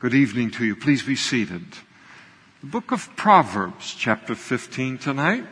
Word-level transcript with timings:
Good 0.00 0.14
evening 0.14 0.52
to 0.52 0.64
you. 0.64 0.76
Please 0.76 1.02
be 1.02 1.16
seated. 1.16 1.64
The 2.60 2.68
book 2.68 2.92
of 2.92 3.16
Proverbs, 3.16 3.96
chapter 3.98 4.36
15 4.36 4.96
tonight. 4.96 5.44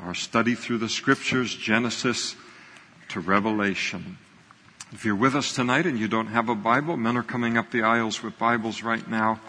Our 0.00 0.14
study 0.14 0.56
through 0.56 0.78
the 0.78 0.88
scriptures, 0.88 1.54
Genesis 1.54 2.34
to 3.10 3.20
Revelation. 3.20 4.18
If 4.90 5.04
you're 5.04 5.14
with 5.14 5.36
us 5.36 5.54
tonight 5.54 5.86
and 5.86 5.96
you 5.96 6.08
don't 6.08 6.26
have 6.26 6.48
a 6.48 6.56
Bible, 6.56 6.96
men 6.96 7.16
are 7.16 7.22
coming 7.22 7.56
up 7.56 7.70
the 7.70 7.84
aisles 7.84 8.20
with 8.20 8.36
Bibles 8.36 8.82
right 8.82 9.08
now. 9.08 9.40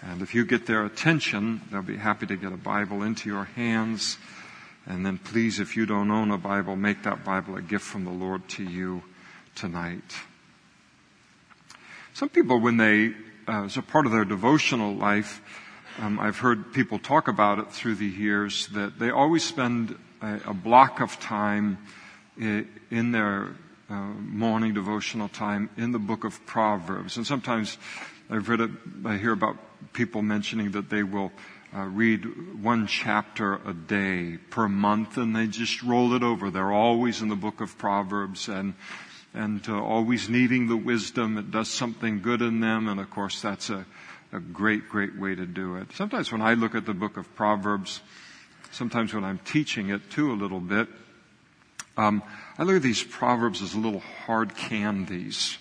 And 0.00 0.22
if 0.22 0.32
you 0.32 0.44
get 0.44 0.66
their 0.66 0.84
attention, 0.84 1.62
they'll 1.72 1.82
be 1.82 1.96
happy 1.96 2.26
to 2.26 2.36
get 2.36 2.52
a 2.52 2.56
Bible 2.56 3.02
into 3.02 3.28
your 3.28 3.46
hands. 3.56 4.16
And 4.86 5.04
then 5.04 5.18
please, 5.18 5.58
if 5.58 5.76
you 5.76 5.86
don't 5.86 6.12
own 6.12 6.30
a 6.30 6.38
Bible, 6.38 6.76
make 6.76 7.02
that 7.02 7.24
Bible 7.24 7.56
a 7.56 7.62
gift 7.62 7.84
from 7.84 8.04
the 8.04 8.12
Lord 8.12 8.48
to 8.50 8.62
you 8.62 9.02
tonight. 9.56 10.20
Some 12.14 12.28
people, 12.28 12.60
when 12.60 12.76
they 12.76 13.14
uh, 13.48 13.64
as 13.64 13.76
a 13.76 13.82
part 13.82 14.06
of 14.06 14.12
their 14.12 14.24
devotional 14.24 14.94
life, 14.94 15.42
um, 15.98 16.18
I've 16.18 16.38
heard 16.38 16.72
people 16.72 16.98
talk 16.98 17.28
about 17.28 17.58
it 17.58 17.70
through 17.70 17.96
the 17.96 18.06
years 18.06 18.68
that 18.68 18.98
they 18.98 19.10
always 19.10 19.44
spend 19.44 19.96
a, 20.20 20.40
a 20.46 20.54
block 20.54 21.00
of 21.00 21.20
time 21.20 21.78
in, 22.38 23.12
their 23.12 23.54
uh, 23.90 23.94
morning 23.94 24.72
devotional 24.72 25.28
time 25.28 25.68
in 25.76 25.92
the 25.92 25.98
book 25.98 26.24
of 26.24 26.44
Proverbs. 26.46 27.16
And 27.16 27.26
sometimes 27.26 27.76
I've 28.30 28.48
read 28.48 28.60
it, 28.60 28.70
I 29.04 29.18
hear 29.18 29.32
about 29.32 29.58
people 29.92 30.22
mentioning 30.22 30.70
that 30.72 30.88
they 30.88 31.02
will 31.02 31.30
uh, 31.74 31.84
read 31.84 32.62
one 32.62 32.86
chapter 32.86 33.54
a 33.66 33.74
day 33.74 34.38
per 34.50 34.68
month 34.68 35.16
and 35.16 35.34
they 35.34 35.46
just 35.46 35.82
roll 35.82 36.14
it 36.14 36.22
over. 36.22 36.50
They're 36.50 36.72
always 36.72 37.22
in 37.22 37.28
the 37.28 37.36
book 37.36 37.60
of 37.60 37.76
Proverbs 37.76 38.48
and 38.48 38.74
and 39.34 39.66
uh, 39.68 39.82
always 39.82 40.28
needing 40.28 40.68
the 40.68 40.76
wisdom. 40.76 41.38
It 41.38 41.50
does 41.50 41.68
something 41.68 42.20
good 42.20 42.42
in 42.42 42.60
them, 42.60 42.88
and 42.88 43.00
of 43.00 43.10
course, 43.10 43.40
that's 43.40 43.70
a, 43.70 43.86
a 44.32 44.40
great, 44.40 44.88
great 44.88 45.18
way 45.18 45.34
to 45.34 45.46
do 45.46 45.76
it. 45.76 45.92
Sometimes 45.92 46.30
when 46.30 46.42
I 46.42 46.54
look 46.54 46.74
at 46.74 46.86
the 46.86 46.94
book 46.94 47.16
of 47.16 47.34
Proverbs, 47.34 48.00
sometimes 48.70 49.14
when 49.14 49.24
I'm 49.24 49.38
teaching 49.44 49.90
it 49.90 50.10
too 50.10 50.32
a 50.32 50.34
little 50.34 50.60
bit, 50.60 50.88
um, 51.96 52.22
I 52.58 52.62
look 52.62 52.76
at 52.76 52.82
these 52.82 53.02
proverbs 53.02 53.60
as 53.62 53.74
little 53.74 54.02
hard 54.26 54.54
candies. 54.54 55.58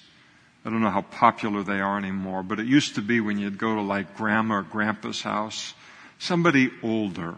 I 0.64 0.70
don't 0.70 0.82
know 0.82 0.90
how 0.90 1.02
popular 1.02 1.64
they 1.64 1.80
are 1.80 1.98
anymore, 1.98 2.44
but 2.44 2.60
it 2.60 2.67
used 2.67 2.95
to 2.95 3.02
be 3.02 3.20
when 3.20 3.38
you'd 3.38 3.58
go 3.58 3.76
to 3.76 3.82
like 3.82 4.16
grandma 4.16 4.60
or 4.60 4.62
grandpa's 4.64 5.22
house, 5.22 5.73
somebody 6.20 6.72
older 6.84 7.36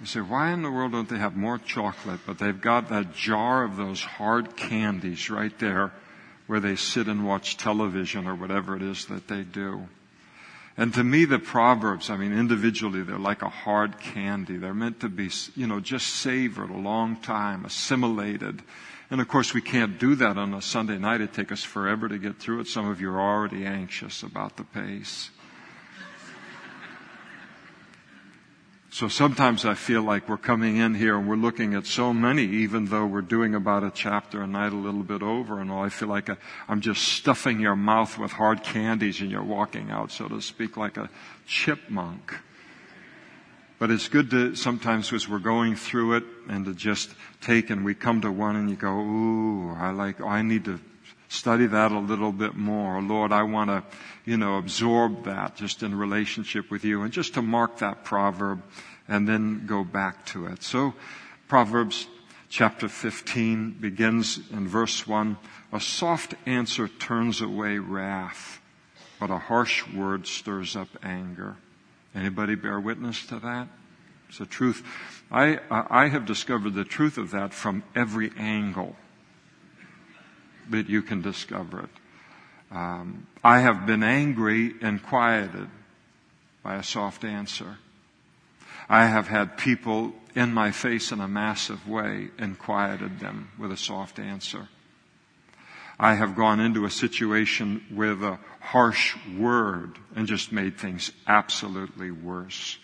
you 0.00 0.06
say, 0.06 0.20
why 0.20 0.50
in 0.50 0.62
the 0.62 0.70
world 0.70 0.92
don't 0.92 1.08
they 1.08 1.18
have 1.18 1.36
more 1.36 1.58
chocolate? 1.58 2.20
But 2.26 2.38
they've 2.38 2.60
got 2.60 2.88
that 2.88 3.14
jar 3.14 3.64
of 3.64 3.76
those 3.76 4.00
hard 4.00 4.56
candies 4.56 5.28
right 5.28 5.56
there 5.58 5.92
where 6.46 6.60
they 6.60 6.76
sit 6.76 7.06
and 7.06 7.26
watch 7.26 7.56
television 7.56 8.26
or 8.26 8.34
whatever 8.34 8.74
it 8.74 8.82
is 8.82 9.06
that 9.06 9.28
they 9.28 9.42
do. 9.42 9.88
And 10.76 10.94
to 10.94 11.04
me, 11.04 11.26
the 11.26 11.38
Proverbs, 11.38 12.08
I 12.08 12.16
mean, 12.16 12.32
individually, 12.32 13.02
they're 13.02 13.18
like 13.18 13.42
a 13.42 13.48
hard 13.48 14.00
candy. 14.00 14.56
They're 14.56 14.72
meant 14.72 15.00
to 15.00 15.08
be, 15.08 15.30
you 15.54 15.66
know, 15.66 15.80
just 15.80 16.06
savored 16.06 16.70
a 16.70 16.76
long 16.76 17.16
time, 17.16 17.64
assimilated. 17.64 18.62
And 19.10 19.20
of 19.20 19.28
course, 19.28 19.52
we 19.52 19.60
can't 19.60 19.98
do 19.98 20.14
that 20.14 20.38
on 20.38 20.54
a 20.54 20.62
Sunday 20.62 20.96
night. 20.96 21.20
It 21.20 21.34
takes 21.34 21.52
us 21.52 21.62
forever 21.62 22.08
to 22.08 22.16
get 22.16 22.38
through 22.38 22.60
it. 22.60 22.68
Some 22.68 22.88
of 22.88 23.00
you 23.00 23.10
are 23.10 23.20
already 23.20 23.66
anxious 23.66 24.22
about 24.22 24.56
the 24.56 24.64
pace. 24.64 25.30
So 28.92 29.06
sometimes 29.06 29.64
I 29.64 29.74
feel 29.74 30.02
like 30.02 30.28
we're 30.28 30.36
coming 30.36 30.78
in 30.78 30.96
here 30.96 31.16
and 31.16 31.28
we're 31.28 31.36
looking 31.36 31.74
at 31.74 31.86
so 31.86 32.12
many, 32.12 32.42
even 32.42 32.86
though 32.86 33.06
we're 33.06 33.20
doing 33.22 33.54
about 33.54 33.84
a 33.84 33.92
chapter 33.92 34.42
a 34.42 34.48
night 34.48 34.72
a 34.72 34.76
little 34.76 35.04
bit 35.04 35.22
over 35.22 35.60
and 35.60 35.70
all. 35.70 35.84
I 35.84 35.90
feel 35.90 36.08
like 36.08 36.28
i 36.28 36.36
am 36.68 36.80
just 36.80 37.04
stuffing 37.04 37.60
your 37.60 37.76
mouth 37.76 38.18
with 38.18 38.32
hard 38.32 38.64
candies 38.64 39.20
and 39.20 39.30
you're 39.30 39.44
walking 39.44 39.92
out, 39.92 40.10
so 40.10 40.26
to 40.26 40.40
speak, 40.42 40.76
like 40.76 40.96
a 40.96 41.08
chipmunk. 41.46 42.34
But 43.78 43.92
it's 43.92 44.08
good 44.08 44.28
to 44.32 44.56
sometimes 44.56 45.12
as 45.12 45.28
we're 45.28 45.38
going 45.38 45.76
through 45.76 46.16
it 46.16 46.24
and 46.48 46.64
to 46.64 46.74
just 46.74 47.14
take 47.40 47.70
and 47.70 47.84
we 47.84 47.94
come 47.94 48.20
to 48.22 48.32
one 48.32 48.56
and 48.56 48.68
you 48.68 48.74
go, 48.74 48.90
ooh, 48.90 49.72
I 49.72 49.90
like, 49.92 50.20
oh, 50.20 50.26
I 50.26 50.42
need 50.42 50.64
to 50.64 50.80
study 51.30 51.66
that 51.68 51.92
a 51.92 51.98
little 51.98 52.32
bit 52.32 52.56
more. 52.56 53.00
Lord, 53.00 53.32
I 53.32 53.44
want 53.44 53.70
to, 53.70 53.84
you 54.24 54.36
know, 54.36 54.58
absorb 54.58 55.24
that 55.24 55.54
just 55.54 55.82
in 55.82 55.94
relationship 55.94 56.70
with 56.70 56.84
you 56.84 57.02
and 57.02 57.12
just 57.12 57.34
to 57.34 57.42
mark 57.42 57.78
that 57.78 58.04
proverb 58.04 58.62
and 59.10 59.28
then 59.28 59.66
go 59.66 59.84
back 59.84 60.24
to 60.24 60.46
it. 60.46 60.62
So 60.62 60.94
Proverbs 61.48 62.06
chapter 62.48 62.88
15 62.88 63.72
begins 63.72 64.40
in 64.50 64.68
verse 64.68 65.06
1. 65.06 65.36
A 65.72 65.80
soft 65.80 66.34
answer 66.46 66.88
turns 66.88 67.40
away 67.40 67.78
wrath, 67.78 68.60
but 69.18 69.30
a 69.30 69.38
harsh 69.38 69.86
word 69.88 70.26
stirs 70.26 70.76
up 70.76 70.88
anger. 71.02 71.56
Anybody 72.14 72.54
bear 72.54 72.80
witness 72.80 73.26
to 73.26 73.40
that? 73.40 73.68
It's 74.28 74.38
the 74.38 74.46
truth. 74.46 74.84
I, 75.30 75.58
I 75.70 76.06
have 76.06 76.24
discovered 76.24 76.74
the 76.74 76.84
truth 76.84 77.18
of 77.18 77.32
that 77.32 77.52
from 77.52 77.82
every 77.96 78.30
angle 78.36 78.94
that 80.70 80.88
you 80.88 81.02
can 81.02 81.20
discover 81.20 81.80
it. 81.80 81.90
Um, 82.70 83.26
I 83.42 83.58
have 83.58 83.86
been 83.86 84.04
angry 84.04 84.74
and 84.80 85.02
quieted 85.02 85.68
by 86.62 86.76
a 86.76 86.84
soft 86.84 87.24
answer. 87.24 87.78
I 88.92 89.06
have 89.06 89.28
had 89.28 89.56
people 89.56 90.12
in 90.34 90.52
my 90.52 90.72
face 90.72 91.12
in 91.12 91.20
a 91.20 91.28
massive 91.28 91.88
way 91.88 92.30
and 92.38 92.58
quieted 92.58 93.20
them 93.20 93.52
with 93.56 93.70
a 93.70 93.76
soft 93.76 94.18
answer. 94.18 94.68
I 95.96 96.14
have 96.14 96.34
gone 96.34 96.58
into 96.58 96.84
a 96.84 96.90
situation 96.90 97.84
with 97.92 98.20
a 98.24 98.40
harsh 98.58 99.16
word 99.38 99.96
and 100.16 100.26
just 100.26 100.50
made 100.50 100.76
things 100.76 101.12
absolutely 101.28 102.10
worse 102.10 102.78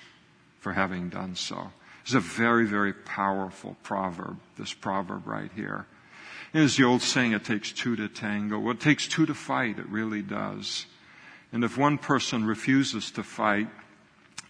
for 0.61 0.73
having 0.73 1.09
done 1.09 1.35
so. 1.35 1.73
It's 2.03 2.15
a 2.15 2.21
very, 2.21 2.67
very 2.67 2.93
powerful 2.93 3.77
proverb, 3.83 4.39
this 4.57 4.73
proverb 4.73 5.27
right 5.27 5.51
here. 5.57 5.87
As 6.55 6.77
the 6.77 6.85
old 6.85 7.03
saying, 7.03 7.33
it 7.33 7.45
takes 7.45 7.73
two 7.73 7.97
to 7.97 8.09
tango. 8.09 8.61
Well, 8.61 8.75
it 8.75 8.81
takes 8.81 9.09
two 9.09 9.27
to 9.27 9.35
fight. 9.35 9.81
It 9.81 9.89
really 9.89 10.23
does. 10.23 10.87
And 11.51 11.65
if 11.65 11.77
one 11.77 11.99
person 11.99 12.45
refuses 12.45 13.11
to 13.13 13.25
fight 13.25 13.69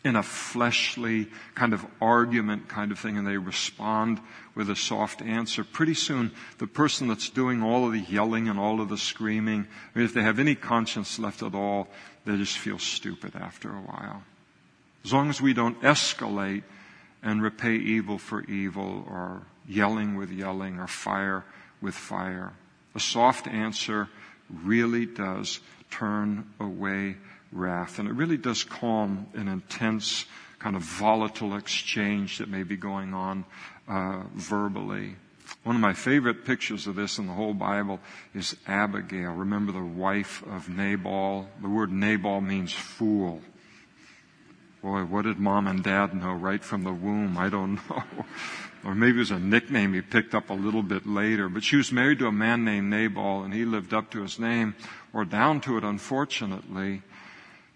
in 0.06 0.16
a 0.16 0.22
fleshly 0.22 1.28
kind 1.54 1.74
of 1.74 1.84
argument 2.00 2.68
kind 2.68 2.92
of 2.92 2.98
thing 2.98 3.18
and 3.18 3.26
they 3.26 3.36
respond 3.36 4.20
with 4.54 4.70
a 4.70 4.76
soft 4.76 5.20
answer, 5.20 5.64
pretty 5.64 5.94
soon 5.94 6.32
the 6.58 6.66
person 6.66 7.08
that's 7.08 7.28
doing 7.28 7.62
all 7.62 7.86
of 7.86 7.92
the 7.92 8.00
yelling 8.00 8.48
and 8.48 8.58
all 8.58 8.80
of 8.80 8.88
the 8.88 8.96
screaming, 8.96 9.66
I 9.94 9.98
mean, 9.98 10.06
if 10.06 10.14
they 10.14 10.22
have 10.22 10.38
any 10.38 10.54
conscience 10.54 11.18
left 11.18 11.42
at 11.42 11.54
all, 11.54 11.88
they 12.24 12.36
just 12.36 12.56
feel 12.58 12.78
stupid 12.78 13.32
after 13.36 13.70
a 13.70 13.80
while. 13.80 14.22
As 15.04 15.12
long 15.12 15.28
as 15.28 15.40
we 15.40 15.52
don't 15.52 15.80
escalate 15.82 16.62
and 17.22 17.42
repay 17.42 17.74
evil 17.74 18.18
for 18.18 18.42
evil 18.44 19.04
or 19.08 19.42
yelling 19.68 20.16
with 20.16 20.30
yelling 20.30 20.78
or 20.78 20.86
fire 20.86 21.44
with 21.80 21.94
fire. 21.94 22.52
A 22.94 23.00
soft 23.00 23.46
answer 23.46 24.08
really 24.48 25.06
does 25.06 25.60
turn 25.90 26.48
away 26.60 27.16
wrath, 27.56 27.98
and 27.98 28.08
it 28.08 28.12
really 28.12 28.36
does 28.36 28.64
calm 28.64 29.26
an 29.34 29.48
intense, 29.48 30.26
kind 30.58 30.76
of 30.76 30.82
volatile 30.82 31.56
exchange 31.56 32.38
that 32.38 32.48
may 32.48 32.62
be 32.62 32.76
going 32.76 33.14
on 33.14 33.44
uh, 33.88 34.22
verbally. 34.34 35.16
One 35.62 35.76
of 35.76 35.82
my 35.82 35.92
favorite 35.92 36.44
pictures 36.44 36.86
of 36.86 36.96
this 36.96 37.18
in 37.18 37.26
the 37.26 37.32
whole 37.32 37.54
Bible 37.54 38.00
is 38.34 38.56
Abigail. 38.66 39.32
Remember 39.32 39.72
the 39.72 39.82
wife 39.82 40.42
of 40.46 40.68
Nabal? 40.68 41.48
The 41.62 41.68
word 41.68 41.92
Nabal 41.92 42.40
means 42.40 42.72
fool. 42.72 43.40
Boy, 44.82 45.02
what 45.04 45.22
did 45.22 45.38
mom 45.38 45.66
and 45.66 45.82
dad 45.82 46.14
know 46.14 46.32
right 46.32 46.62
from 46.62 46.82
the 46.84 46.92
womb? 46.92 47.38
I 47.38 47.48
don't 47.48 47.74
know 47.90 48.04
or 48.86 48.94
maybe 48.94 49.16
it 49.16 49.20
was 49.20 49.30
a 49.32 49.38
nickname 49.40 49.94
he 49.94 50.00
picked 50.00 50.32
up 50.32 50.48
a 50.48 50.54
little 50.54 50.82
bit 50.82 51.06
later. 51.06 51.48
But 51.48 51.64
she 51.64 51.74
was 51.74 51.90
married 51.90 52.20
to 52.20 52.28
a 52.28 52.32
man 52.32 52.64
named 52.64 52.88
Nabal, 52.88 53.42
and 53.42 53.52
he 53.52 53.64
lived 53.64 53.92
up 53.92 54.12
to 54.12 54.22
his 54.22 54.38
name, 54.38 54.76
or 55.12 55.24
down 55.24 55.60
to 55.62 55.76
it, 55.76 55.82
unfortunately. 55.82 57.02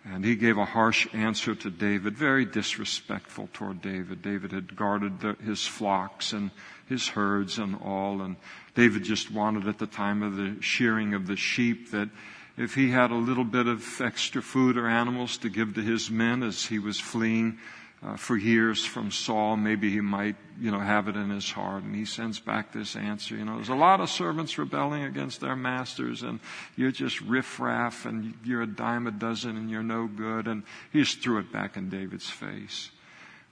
And 0.05 0.25
he 0.25 0.35
gave 0.35 0.57
a 0.57 0.65
harsh 0.65 1.07
answer 1.13 1.55
to 1.55 1.71
David, 1.71 2.17
very 2.17 2.45
disrespectful 2.45 3.51
toward 3.53 3.83
David. 3.83 4.23
David 4.23 4.53
had 4.53 4.75
guarded 4.75 5.21
the, 5.21 5.35
his 5.45 5.67
flocks 5.67 6.33
and 6.33 6.51
his 6.89 7.09
herds 7.09 7.59
and 7.59 7.77
all, 7.83 8.23
and 8.23 8.37
David 8.75 9.05
just 9.05 9.31
wanted 9.31 9.69
at 9.69 9.79
the 9.79 9.87
time 9.87 10.23
of 10.23 10.37
the 10.37 10.57
shearing 10.61 11.15
of 11.15 11.27
the 11.27 11.37
sheep 11.37 11.91
that 11.91 12.09
if 12.57 12.75
he 12.75 12.91
had 12.91 13.11
a 13.11 13.15
little 13.15 13.45
bit 13.45 13.67
of 13.67 14.01
extra 14.01 14.43
food 14.43 14.77
or 14.77 14.89
animals 14.89 15.37
to 15.39 15.49
give 15.49 15.75
to 15.75 15.83
his 15.83 16.11
men 16.11 16.43
as 16.43 16.67
he 16.67 16.79
was 16.79 16.99
fleeing 16.99 17.59
uh, 18.03 18.17
for 18.17 18.37
years 18.37 18.85
from 18.85 19.11
Saul. 19.11 19.57
Maybe 19.57 19.91
he 19.91 20.01
might, 20.01 20.37
you 20.59 20.71
know, 20.71 20.81
have 20.81 21.09
it 21.09 21.17
in 21.17 21.31
his 21.31 21.51
heart. 21.51 21.83
And 21.83 21.95
he 21.95 22.05
sends 22.05 22.41
back 22.41 22.73
this 22.73 22.97
answer. 22.97 23.37
You 23.37 23.45
know, 23.45 23.57
there's 23.57 23.69
a 23.69 23.75
lot 23.75 24.01
of 24.01 24.09
servants 24.09 24.57
rebelling 24.59 25.05
against 25.05 25.41
their 25.41 25.57
masters, 25.57 26.23
and 26.23 26.41
you're 26.77 26.93
just 26.93 27.21
riffraff, 27.21 28.07
and 28.07 28.35
you're 28.45 28.63
a 28.63 28.67
dime 28.67 29.07
a 29.07 29.11
dozen, 29.11 29.57
and 29.57 29.71
you're 29.71 29.83
no 29.83 30.07
good. 30.07 30.47
And 30.49 30.63
he 30.93 31.01
just 31.01 31.23
threw 31.23 31.39
it 31.39 31.53
back 31.53 31.77
in 31.77 31.91
David's 31.91 32.31
face. 32.31 32.91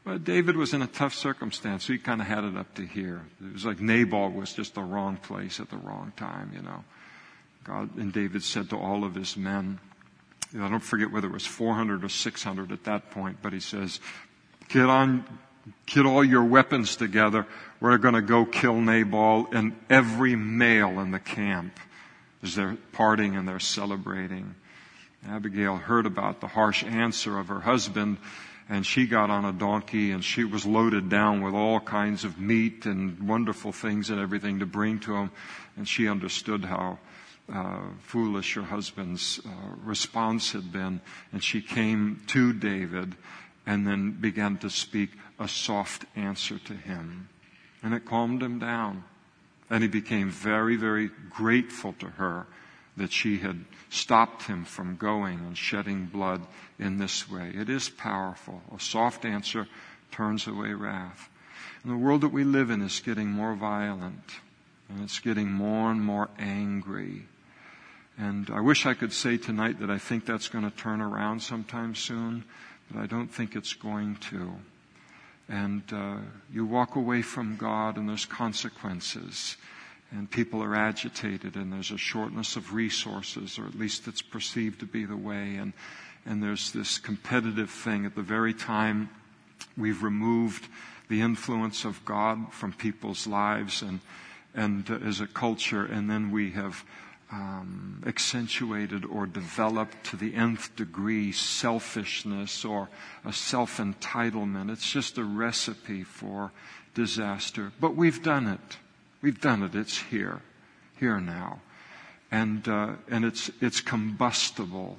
But 0.04 0.24
David 0.24 0.56
was 0.56 0.72
in 0.72 0.80
a 0.80 0.86
tough 0.86 1.12
circumstance, 1.12 1.84
so 1.84 1.92
he 1.92 1.98
kind 1.98 2.22
of 2.22 2.26
had 2.26 2.44
it 2.44 2.56
up 2.56 2.74
to 2.76 2.86
here. 2.86 3.26
It 3.44 3.52
was 3.52 3.66
like 3.66 3.80
Nabal 3.80 4.30
was 4.30 4.54
just 4.54 4.74
the 4.74 4.82
wrong 4.82 5.18
place 5.18 5.60
at 5.60 5.68
the 5.68 5.76
wrong 5.76 6.12
time, 6.16 6.52
you 6.54 6.62
know. 6.62 6.84
God 7.64 7.94
and 7.98 8.10
David 8.10 8.42
said 8.42 8.70
to 8.70 8.78
all 8.78 9.04
of 9.04 9.14
his 9.14 9.36
men, 9.36 9.78
I 10.58 10.68
don't 10.70 10.80
forget 10.80 11.12
whether 11.12 11.28
it 11.28 11.32
was 11.32 11.44
400 11.44 12.02
or 12.02 12.08
600 12.08 12.72
at 12.72 12.84
that 12.84 13.10
point, 13.10 13.38
but 13.42 13.52
he 13.52 13.60
says, 13.60 14.00
get 14.68 14.86
on, 14.86 15.24
get 15.86 16.06
all 16.06 16.24
your 16.24 16.44
weapons 16.44 16.96
together. 16.96 17.46
We're 17.80 17.98
going 17.98 18.14
to 18.14 18.22
go 18.22 18.44
kill 18.44 18.80
Nabal 18.80 19.48
and 19.52 19.76
every 19.88 20.36
male 20.36 21.00
in 21.00 21.10
the 21.10 21.20
camp 21.20 21.78
as 22.42 22.54
they're 22.54 22.76
partying 22.92 23.38
and 23.38 23.48
they're 23.48 23.60
celebrating. 23.60 24.54
Abigail 25.26 25.76
heard 25.76 26.06
about 26.06 26.40
the 26.40 26.46
harsh 26.46 26.84
answer 26.84 27.38
of 27.38 27.48
her 27.48 27.60
husband 27.60 28.18
and 28.68 28.84
she 28.84 29.06
got 29.06 29.30
on 29.30 29.44
a 29.44 29.52
donkey 29.52 30.10
and 30.10 30.22
she 30.22 30.44
was 30.44 30.66
loaded 30.66 31.08
down 31.08 31.40
with 31.42 31.54
all 31.54 31.80
kinds 31.80 32.24
of 32.24 32.38
meat 32.38 32.84
and 32.84 33.26
wonderful 33.26 33.72
things 33.72 34.10
and 34.10 34.20
everything 34.20 34.58
to 34.58 34.66
bring 34.66 35.00
to 35.00 35.14
him. 35.14 35.30
And 35.76 35.88
she 35.88 36.06
understood 36.06 36.64
how 36.64 36.98
uh, 37.52 37.80
foolish 38.02 38.54
her 38.54 38.62
husband's 38.62 39.40
uh, 39.44 39.50
response 39.82 40.52
had 40.52 40.70
been. 40.70 41.00
And 41.32 41.42
she 41.42 41.62
came 41.62 42.22
to 42.28 42.52
David 42.52 43.14
and 43.68 43.86
then 43.86 44.12
began 44.12 44.56
to 44.56 44.70
speak 44.70 45.10
a 45.38 45.46
soft 45.46 46.06
answer 46.16 46.58
to 46.58 46.72
him. 46.72 47.28
And 47.82 47.92
it 47.92 48.06
calmed 48.06 48.42
him 48.42 48.58
down. 48.58 49.04
And 49.68 49.82
he 49.82 49.88
became 49.88 50.30
very, 50.30 50.76
very 50.76 51.10
grateful 51.28 51.92
to 51.98 52.06
her 52.06 52.46
that 52.96 53.12
she 53.12 53.36
had 53.40 53.66
stopped 53.90 54.44
him 54.44 54.64
from 54.64 54.96
going 54.96 55.40
and 55.40 55.56
shedding 55.56 56.06
blood 56.06 56.46
in 56.78 56.96
this 56.96 57.30
way. 57.30 57.52
It 57.54 57.68
is 57.68 57.90
powerful. 57.90 58.62
A 58.74 58.80
soft 58.80 59.26
answer 59.26 59.68
turns 60.10 60.46
away 60.46 60.72
wrath. 60.72 61.28
And 61.82 61.92
the 61.92 61.98
world 61.98 62.22
that 62.22 62.32
we 62.32 62.44
live 62.44 62.70
in 62.70 62.80
is 62.80 63.00
getting 63.00 63.28
more 63.28 63.54
violent 63.54 64.36
and 64.88 65.02
it's 65.02 65.18
getting 65.18 65.52
more 65.52 65.90
and 65.90 66.02
more 66.02 66.30
angry. 66.38 67.26
And 68.16 68.48
I 68.48 68.60
wish 68.60 68.86
I 68.86 68.94
could 68.94 69.12
say 69.12 69.36
tonight 69.36 69.80
that 69.80 69.90
I 69.90 69.98
think 69.98 70.24
that's 70.24 70.48
going 70.48 70.64
to 70.64 70.74
turn 70.74 71.02
around 71.02 71.42
sometime 71.42 71.94
soon, 71.94 72.44
I 72.96 73.06
don't 73.06 73.28
think 73.28 73.56
it's 73.56 73.74
going 73.74 74.16
to. 74.30 74.52
And 75.48 75.82
uh, 75.92 76.16
you 76.52 76.66
walk 76.66 76.96
away 76.96 77.22
from 77.22 77.56
God 77.56 77.96
and 77.96 78.08
there's 78.08 78.26
consequences. 78.26 79.56
And 80.10 80.30
people 80.30 80.62
are 80.62 80.74
agitated 80.74 81.56
and 81.56 81.72
there's 81.72 81.90
a 81.90 81.98
shortness 81.98 82.56
of 82.56 82.72
resources, 82.72 83.58
or 83.58 83.66
at 83.66 83.74
least 83.74 84.08
it's 84.08 84.22
perceived 84.22 84.80
to 84.80 84.86
be 84.86 85.04
the 85.04 85.16
way, 85.16 85.56
and, 85.56 85.72
and 86.24 86.42
there's 86.42 86.72
this 86.72 86.98
competitive 86.98 87.70
thing 87.70 88.06
at 88.06 88.14
the 88.14 88.22
very 88.22 88.54
time 88.54 89.10
we've 89.76 90.02
removed 90.02 90.66
the 91.08 91.20
influence 91.20 91.84
of 91.84 92.04
God 92.04 92.52
from 92.52 92.72
people's 92.72 93.26
lives 93.26 93.82
and, 93.82 94.00
and 94.54 94.90
uh, 94.90 94.94
as 95.06 95.20
a 95.20 95.26
culture, 95.26 95.84
and 95.84 96.08
then 96.08 96.30
we 96.30 96.50
have 96.52 96.84
um, 97.30 98.02
accentuated 98.06 99.04
or 99.04 99.26
developed 99.26 100.04
to 100.04 100.16
the 100.16 100.34
nth 100.34 100.74
degree 100.76 101.32
selfishness 101.32 102.64
or 102.64 102.88
a 103.24 103.32
self 103.32 103.78
entitlement. 103.78 104.70
It's 104.70 104.90
just 104.90 105.18
a 105.18 105.24
recipe 105.24 106.04
for 106.04 106.52
disaster. 106.94 107.72
But 107.80 107.94
we've 107.96 108.22
done 108.22 108.46
it. 108.46 108.78
We've 109.20 109.40
done 109.40 109.62
it. 109.62 109.74
It's 109.74 109.98
here, 109.98 110.40
here 110.98 111.20
now, 111.20 111.60
and 112.30 112.66
uh, 112.66 112.94
and 113.10 113.24
it's 113.24 113.50
it's 113.60 113.80
combustible, 113.80 114.98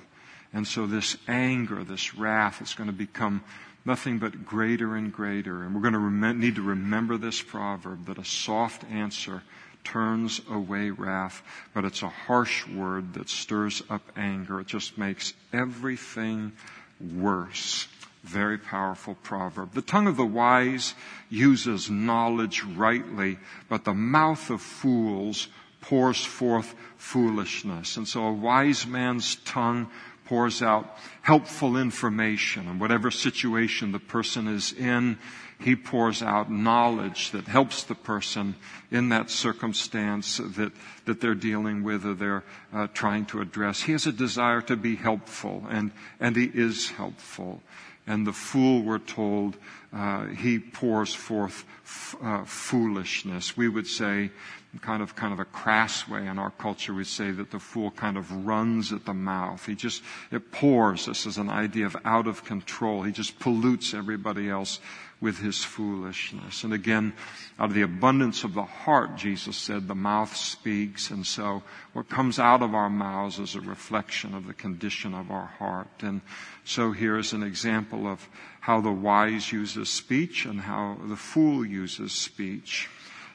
and 0.54 0.68
so 0.68 0.86
this 0.86 1.18
anger, 1.28 1.84
this 1.84 2.16
wrath, 2.16 2.62
is 2.62 2.74
going 2.74 2.90
to 2.90 2.96
become 2.96 3.44
nothing 3.86 4.20
but 4.20 4.46
greater 4.46 4.96
and 4.96 5.12
greater. 5.12 5.64
And 5.64 5.74
we're 5.74 5.82
going 5.82 5.94
to 5.94 6.00
rem- 6.00 6.40
need 6.40 6.56
to 6.56 6.62
remember 6.62 7.18
this 7.18 7.42
proverb 7.42 8.06
that 8.08 8.18
a 8.18 8.26
soft 8.26 8.84
answer 8.92 9.42
turns 9.84 10.42
away 10.50 10.92
wrath, 10.92 11.42
but 11.74 11.86
it's 11.86 12.02
a 12.02 12.10
harsh 12.10 12.68
word 12.68 13.14
that 13.14 13.30
stirs 13.30 13.82
up 13.90 14.02
anger. 14.16 14.60
It 14.60 14.68
just 14.68 14.98
makes 14.98 15.34
everything 15.54 16.52
worse. 17.16 17.88
Very 18.24 18.58
powerful 18.58 19.16
proverb. 19.24 19.74
The 19.74 19.82
tongue 19.82 20.08
of 20.08 20.18
the 20.18 20.26
wise 20.26 20.94
uses 21.30 21.90
knowledge 21.90 22.64
rightly, 22.64 23.40
but 23.70 23.86
the 23.86 23.94
mouth 23.94 24.50
of 24.50 24.62
fools 24.62 25.48
pours 25.82 26.24
forth 26.24 26.76
foolishness. 26.98 27.98
And 27.98 28.08
so 28.08 28.26
a 28.26 28.34
wise 28.34 28.86
man's 28.86 29.36
tongue 29.38 29.90
pours 30.26 30.62
out 30.62 30.98
helpful 31.22 31.78
information 31.78 32.68
in 32.68 32.78
whatever 32.78 33.10
situation 33.10 33.92
the 33.92 34.00
person 34.00 34.48
is 34.48 34.74
in. 34.74 35.18
He 35.60 35.76
pours 35.76 36.22
out 36.22 36.50
knowledge 36.50 37.32
that 37.32 37.46
helps 37.46 37.84
the 37.84 37.96
person 37.96 38.56
in 38.92 39.10
that 39.10 39.30
circumstance 39.30 40.38
that, 40.38 40.72
that 41.06 41.20
they're 41.20 41.36
dealing 41.36 41.84
with 41.84 42.06
or 42.06 42.14
they're 42.14 42.44
uh, 42.74 42.88
trying 42.94 43.26
to 43.28 43.42
address. 43.42 43.82
He 43.82 43.92
has 43.92 44.08
a 44.08 44.12
desire 44.12 44.62
to 44.62 44.78
be 44.78 44.96
helpful 44.96 45.66
and, 45.70 45.92
and 46.20 46.36
he 46.36 46.46
is 46.46 46.92
helpful 46.92 47.62
and 48.10 48.26
the 48.26 48.34
fool, 48.34 48.82
we're 48.82 48.98
told, 48.98 49.56
uh, 49.94 50.26
he 50.26 50.58
pours 50.58 51.14
forth 51.14 51.64
f- 51.86 52.16
uh, 52.22 52.44
foolishness. 52.44 53.56
We 53.56 53.70
would 53.70 53.86
say, 53.86 54.32
kind 54.82 55.02
of, 55.02 55.16
kind 55.16 55.34
of 55.34 55.40
a 55.40 55.46
crass 55.46 56.08
way 56.08 56.28
in 56.28 56.38
our 56.38 56.52
culture, 56.52 56.94
we 56.94 57.04
say 57.04 57.32
that 57.32 57.50
the 57.50 57.60
fool 57.60 57.90
kind 57.90 58.18
of 58.18 58.46
runs 58.46 58.94
at 58.94 59.04
the 59.06 59.14
mouth. 59.14 59.66
He 59.66 59.74
just, 59.74 60.04
it 60.32 60.52
pours. 60.52 61.08
This 61.08 61.26
is 61.26 61.38
an 61.38 61.50
idea 61.50 61.88
of 61.88 61.98
out 62.06 62.28
of 62.28 62.46
control. 62.46 63.02
He 63.02 63.12
just 63.12 63.40
pollutes 63.40 63.96
everybody 63.96 64.48
else 64.48 64.80
with 65.22 65.40
his 65.40 65.64
foolishness. 65.64 66.64
And 66.64 66.72
again, 66.72 67.14
out 67.58 67.70
of 67.70 67.74
the 67.74 67.82
abundance 67.82 68.44
of 68.44 68.54
the 68.54 68.64
heart, 68.64 69.18
Jesus 69.18 69.58
said, 69.58 69.88
the 69.88 69.96
mouth 69.96 70.36
speaks. 70.36 71.10
And 71.10 71.26
so 71.26 71.64
what 71.94 72.08
comes 72.08 72.40
out 72.40 72.62
of 72.62 72.74
our 72.74 72.90
mouths 72.90 73.40
is 73.40 73.56
a 73.56 73.62
reflection 73.62 74.34
of 74.34 74.48
the 74.48 74.54
condition 74.54 75.14
of 75.14 75.32
our 75.32 75.48
heart. 75.48 75.90
And 76.02 76.22
so 76.64 76.92
here 76.92 77.18
is 77.18 77.34
an 77.34 77.44
example 77.44 78.08
of 78.08 78.30
how 78.62 78.82
the 78.82 78.92
wise 78.92 79.52
uses 79.52 79.90
speech 79.90 80.46
and 80.46 80.62
how 80.62 80.98
the 81.04 81.18
fool 81.18 81.66
uses 81.66 82.14
speech. 82.14 82.88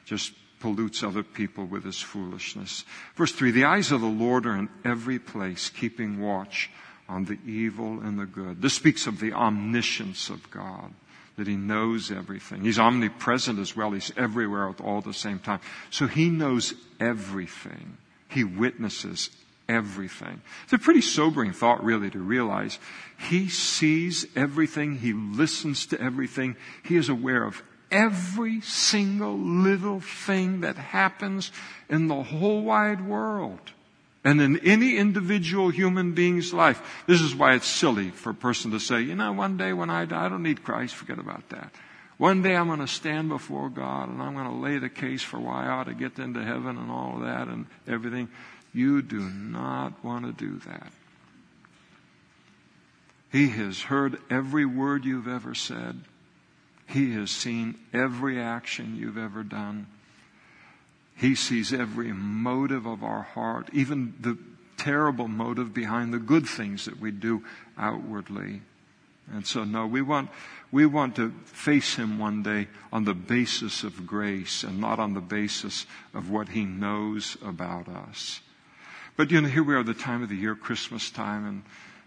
Just 0.05 0.33
pollutes 0.59 1.03
other 1.03 1.23
people 1.23 1.65
with 1.65 1.83
his 1.83 1.99
foolishness. 1.99 2.85
Verse 3.15 3.31
3 3.31 3.51
The 3.51 3.65
eyes 3.65 3.91
of 3.91 4.01
the 4.01 4.07
Lord 4.07 4.45
are 4.45 4.55
in 4.55 4.69
every 4.83 5.19
place, 5.19 5.69
keeping 5.69 6.21
watch 6.21 6.69
on 7.07 7.25
the 7.25 7.39
evil 7.45 7.99
and 7.99 8.19
the 8.19 8.25
good. 8.25 8.61
This 8.61 8.73
speaks 8.73 9.07
of 9.07 9.19
the 9.19 9.33
omniscience 9.33 10.29
of 10.29 10.49
God 10.51 10.93
that 11.37 11.47
he 11.47 11.55
knows 11.55 12.11
everything. 12.11 12.61
He's 12.61 12.79
omnipresent 12.79 13.59
as 13.59 13.75
well. 13.75 13.91
He's 13.91 14.11
everywhere 14.15 14.69
at 14.69 14.81
all 14.81 15.01
the 15.01 15.13
same 15.13 15.39
time. 15.39 15.59
So 15.89 16.07
he 16.07 16.29
knows 16.29 16.73
everything. 16.99 17.97
He 18.29 18.43
witnesses 18.43 19.29
everything. 19.67 20.41
It's 20.63 20.73
a 20.73 20.77
pretty 20.77 21.01
sobering 21.01 21.51
thought 21.51 21.83
really 21.83 22.09
to 22.11 22.19
realize 22.19 22.79
he 23.17 23.49
sees 23.49 24.25
everything. 24.35 24.97
He 24.97 25.13
listens 25.13 25.85
to 25.87 25.99
everything. 25.99 26.55
He 26.83 26.95
is 26.95 27.09
aware 27.09 27.43
of 27.43 27.61
every 27.91 28.61
single 28.61 29.37
little 29.37 29.99
thing 29.99 30.61
that 30.61 30.77
happens 30.77 31.51
in 31.89 32.07
the 32.07 32.23
whole 32.23 32.61
wide 32.61 33.05
world 33.05 33.59
and 34.23 34.41
in 34.41 34.57
any 34.65 34.97
individual 34.97 35.69
human 35.69 36.13
being's 36.13 36.53
life. 36.53 37.03
This 37.05 37.21
is 37.21 37.35
why 37.35 37.53
it's 37.53 37.67
silly 37.67 38.09
for 38.09 38.31
a 38.31 38.35
person 38.35 38.71
to 38.71 38.79
say, 38.79 39.01
you 39.01 39.15
know, 39.15 39.31
one 39.31 39.55
day 39.57 39.71
when 39.71 39.89
I 39.89 40.05
die, 40.05 40.25
I 40.25 40.29
don't 40.29 40.43
need 40.43 40.63
Christ, 40.63 40.95
forget 40.95 41.19
about 41.19 41.47
that. 41.49 41.71
One 42.17 42.41
day 42.41 42.55
I'm 42.55 42.67
going 42.67 42.79
to 42.79 42.87
stand 42.87 43.29
before 43.29 43.69
God 43.69 44.09
and 44.09 44.21
I'm 44.21 44.33
going 44.33 44.49
to 44.49 44.55
lay 44.55 44.79
the 44.79 44.89
case 44.89 45.21
for 45.21 45.39
why 45.39 45.65
I 45.65 45.69
ought 45.69 45.83
to 45.85 45.93
get 45.93 46.17
into 46.17 46.43
heaven 46.43 46.77
and 46.77 46.89
all 46.89 47.15
of 47.17 47.21
that 47.21 47.47
and 47.47 47.67
everything. 47.87 48.29
You 48.73 49.01
do 49.01 49.19
not 49.19 50.03
want 50.03 50.25
to 50.25 50.31
do 50.31 50.59
that. 50.67 50.91
He 53.31 53.49
has 53.49 53.81
heard 53.81 54.17
every 54.29 54.65
word 54.65 55.03
you've 55.03 55.27
ever 55.27 55.53
said. 55.53 55.99
He 56.87 57.13
has 57.13 57.31
seen 57.31 57.75
every 57.93 58.39
action 58.39 58.95
you've 58.95 59.17
ever 59.17 59.43
done. 59.43 59.87
He 61.15 61.35
sees 61.35 61.73
every 61.73 62.11
motive 62.11 62.85
of 62.85 63.03
our 63.03 63.23
heart, 63.23 63.69
even 63.73 64.13
the 64.19 64.37
terrible 64.77 65.27
motive 65.27 65.73
behind 65.73 66.13
the 66.13 66.19
good 66.19 66.45
things 66.47 66.85
that 66.85 66.99
we 66.99 67.11
do 67.11 67.43
outwardly. 67.77 68.61
And 69.31 69.45
so, 69.47 69.63
no, 69.63 69.87
we 69.87 70.01
want, 70.01 70.29
we 70.71 70.85
want 70.85 71.15
to 71.15 71.31
face 71.45 71.95
Him 71.95 72.19
one 72.19 72.43
day 72.43 72.67
on 72.91 73.05
the 73.05 73.13
basis 73.13 73.83
of 73.83 74.05
grace 74.05 74.63
and 74.63 74.79
not 74.79 74.99
on 74.99 75.13
the 75.13 75.21
basis 75.21 75.85
of 76.13 76.29
what 76.29 76.49
He 76.49 76.65
knows 76.65 77.37
about 77.43 77.87
us. 77.87 78.41
But, 79.17 79.31
you 79.31 79.41
know, 79.41 79.47
here 79.47 79.63
we 79.63 79.73
are, 79.73 79.83
the 79.83 79.93
time 79.93 80.21
of 80.21 80.29
the 80.29 80.35
year, 80.35 80.55
Christmas 80.55 81.09
time, 81.09 81.47
and, 81.47 81.63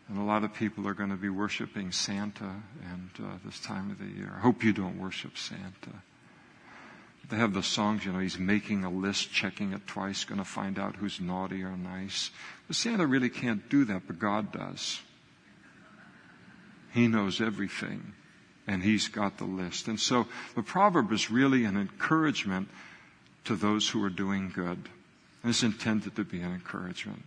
and 0.09 0.19
a 0.19 0.23
lot 0.23 0.43
of 0.43 0.55
people 0.55 0.89
are 0.89 0.95
going 0.95 1.11
to 1.11 1.17
be 1.17 1.29
worshiping 1.29 1.93
Santa 1.93 2.63
and 2.91 3.11
uh, 3.21 3.37
this 3.45 3.61
time 3.61 3.91
of 3.91 3.99
the 3.99 4.07
year. 4.07 4.33
I 4.35 4.41
hope 4.41 4.65
you 4.65 4.73
don't 4.73 4.99
worship 4.99 5.37
Santa. 5.37 6.03
They 7.29 7.37
have 7.37 7.53
the 7.53 7.63
songs, 7.63 8.07
you 8.07 8.13
know, 8.13 8.21
he's 8.21 8.39
making 8.39 8.85
a 8.85 8.91
list, 8.91 9.31
checking 9.31 9.75
it 9.75 9.87
twice, 9.87 10.25
going 10.25 10.39
to 10.39 10.47
find 10.47 10.79
out 10.79 10.97
who's 10.97 11.21
naughty 11.21 11.63
or 11.63 11.77
nice. 11.77 12.31
But 12.67 12.77
Santa 12.77 13.07
really 13.07 13.29
can't 13.29 13.69
do 13.69 13.85
that, 13.85 14.07
but 14.07 14.19
God 14.19 14.51
does. 14.51 15.01
He 16.95 17.07
knows 17.07 17.43
everything, 17.43 18.15
and 18.67 18.83
he's 18.83 19.09
got 19.09 19.37
the 19.37 19.45
list. 19.45 19.89
And 19.89 20.01
so 20.01 20.27
the 20.55 20.63
proverb 20.63 21.13
is 21.13 21.31
really 21.31 21.67
an 21.67 21.77
encouragement 21.77 22.71
to 23.45 23.57
those 23.57 23.87
who 23.87 24.03
are 24.05 24.11
doing 24.11 24.51
good. 24.55 24.89
And 25.43 25.51
it's 25.51 25.63
intended 25.63 26.17
to 26.17 26.25
be 26.25 26.41
an 26.41 26.55
encouragement. 26.55 27.25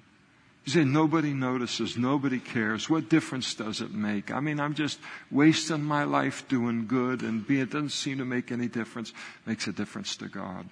You 0.65 0.71
say, 0.71 0.83
nobody 0.83 1.33
notices, 1.33 1.97
nobody 1.97 2.39
cares. 2.39 2.87
What 2.87 3.09
difference 3.09 3.55
does 3.55 3.81
it 3.81 3.91
make? 3.91 4.31
I 4.31 4.39
mean, 4.39 4.59
I'm 4.59 4.75
just 4.75 4.99
wasting 5.31 5.83
my 5.83 6.03
life 6.03 6.47
doing 6.47 6.85
good 6.85 7.23
and 7.23 7.45
be, 7.45 7.59
it 7.59 7.71
doesn't 7.71 7.89
seem 7.89 8.19
to 8.19 8.25
make 8.25 8.51
any 8.51 8.67
difference. 8.67 9.09
It 9.09 9.49
makes 9.49 9.67
a 9.67 9.71
difference 9.71 10.15
to 10.17 10.27
God. 10.27 10.67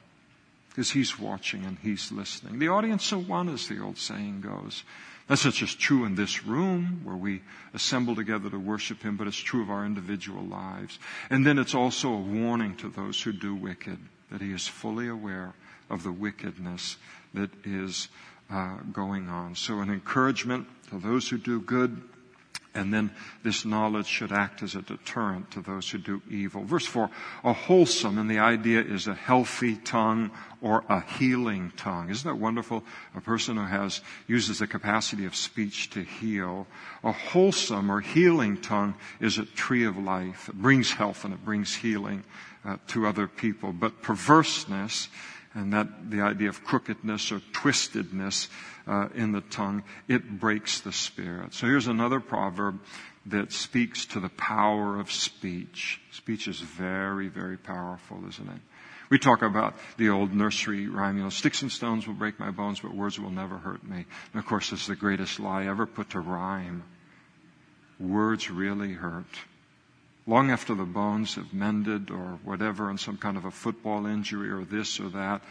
Because 0.70 0.92
He's 0.92 1.18
watching 1.18 1.66
and 1.66 1.78
He's 1.82 2.12
listening. 2.12 2.60
The 2.60 2.68
audience 2.68 3.12
of 3.12 3.28
one, 3.28 3.50
as 3.50 3.68
the 3.68 3.80
old 3.82 3.98
saying 3.98 4.42
goes. 4.42 4.84
That's 5.28 5.46
not 5.46 5.56
just 5.56 5.80
true 5.80 6.06
in 6.06 6.16
this 6.16 6.44
room 6.44 7.02
where 7.04 7.16
we 7.16 7.42
assemble 7.74 8.16
together 8.16 8.50
to 8.52 8.60
worship 8.60 9.02
Him, 9.02 9.18
but 9.18 9.28
it's 9.28 9.38
true 9.38 9.64
of 9.64 9.72
our 9.72 9.86
individual 9.86 10.44
lives. 10.44 11.00
And 11.32 11.46
then 11.46 11.58
it's 11.58 11.76
also 11.76 12.14
a 12.14 12.18
warning 12.18 12.76
to 12.78 12.90
those 12.90 13.22
who 13.22 13.32
do 13.32 13.56
wicked 13.56 13.98
that 14.32 14.42
He 14.42 14.52
is 14.52 14.68
fully 14.68 15.08
aware 15.08 15.56
of 15.90 16.04
the 16.04 16.12
wickedness 16.12 16.98
that 17.34 17.50
is 17.64 18.08
uh, 18.52 18.78
going 18.92 19.30
on. 19.30 19.56
So 19.56 19.80
an 19.80 19.90
encouragement 19.90 20.68
to 20.90 21.00
those 21.00 21.30
who 21.30 21.38
do 21.38 21.62
good, 21.62 22.02
and 22.74 22.94
then 22.94 23.12
this 23.44 23.66
knowledge 23.66 24.06
should 24.06 24.32
act 24.32 24.64
as 24.64 24.76
a 24.76 24.82
deterrent 24.82 25.52
to 25.52 25.62
those 25.62 25.90
who 25.90 25.98
do 25.98 26.22
evil. 26.30 26.64
Verse 26.64 26.86
4, 26.86 27.10
a 27.44 27.54
wholesome, 27.54 28.18
and 28.18 28.30
the 28.30 28.40
idea 28.40 28.82
is 28.82 29.08
a 29.08 29.14
healthy 29.14 29.76
tongue 29.76 30.32
or 30.62 30.84
a 30.88 31.02
healing 31.02 31.72
tongue. 31.78 32.10
Isn't 32.10 32.30
that 32.30 32.40
wonderful? 32.40 32.84
A 33.16 33.22
person 33.22 33.58
who 33.58 33.66
has, 33.66 34.02
uses 34.28 34.60
the 34.60 34.68
capacity 34.68 35.26
of 35.26 35.36
speech 35.36 35.90
to 35.92 36.04
heal. 36.04 36.68
A 37.04 37.12
wholesome 37.12 37.92
or 37.92 38.02
healing 38.02 38.58
tongue 38.58 38.96
is 39.20 39.38
a 39.38 39.46
tree 39.46 39.86
of 39.86 39.98
life. 39.98 40.50
It 40.50 40.56
brings 40.56 40.92
health 40.92 41.26
and 41.26 41.34
it 41.34 41.44
brings 41.44 41.76
healing 41.76 42.24
uh, 42.64 42.78
to 42.88 43.08
other 43.08 43.28
people. 43.28 43.74
But 43.74 44.02
perverseness 44.02 45.10
and 45.54 45.74
that 45.74 46.12
the 46.12 46.22
idea 46.22 46.50
of 46.50 46.64
crookedness 46.64 47.32
or 47.32 47.40
twistedness 47.54 48.48
uh, 48.88 49.10
in 49.16 49.32
the 49.32 49.42
tongue, 49.42 49.84
it 50.08 50.40
breaks 50.40 50.82
the 50.82 50.92
spirit. 50.92 51.54
So 51.54 51.68
here's 51.68 51.88
another 51.88 52.20
proverb 52.20 52.80
that 53.26 53.52
speaks 53.52 54.06
to 54.08 54.20
the 54.20 54.30
power 54.30 55.00
of 55.00 55.12
speech. 55.12 56.02
Speech 56.12 56.48
is 56.48 56.60
very, 56.60 57.28
very 57.28 57.58
powerful, 57.58 58.24
isn't 58.28 58.50
it? 58.50 58.62
We 59.10 59.18
talk 59.18 59.42
about 59.42 59.76
the 59.98 60.10
old 60.10 60.34
nursery 60.34 60.88
rhyme, 60.88 61.18
you 61.18 61.24
know, 61.24 61.30
sticks 61.30 61.64
and 61.64 61.72
stones 61.72 62.08
will 62.08 62.14
break 62.14 62.40
my 62.40 62.52
bones, 62.52 62.80
but 62.80 62.94
words 62.94 63.20
will 63.20 63.32
never 63.32 63.58
hurt 63.58 63.84
me. 63.84 64.06
And 64.34 64.40
of 64.40 64.46
course, 64.46 64.72
it's 64.72 64.86
the 64.86 64.96
greatest 64.96 65.40
lie 65.40 65.66
ever 65.66 65.88
put 65.88 66.12
to 66.12 66.20
rhyme. 66.20 66.84
Words 68.00 68.52
really 68.52 68.94
hurt 68.94 69.26
long 70.30 70.52
after 70.52 70.76
the 70.76 70.86
bones 70.86 71.36
have 71.36 71.52
mended 71.54 72.12
or 72.12 72.38
whatever, 72.44 72.90
and 72.90 73.00
some 73.00 73.18
kind 73.18 73.36
of 73.36 73.46
a 73.46 73.52
football 73.52 74.06
injury 74.06 74.52
or 74.52 74.64
this 74.64 75.00
or 75.00 75.10
that, 75.10 75.42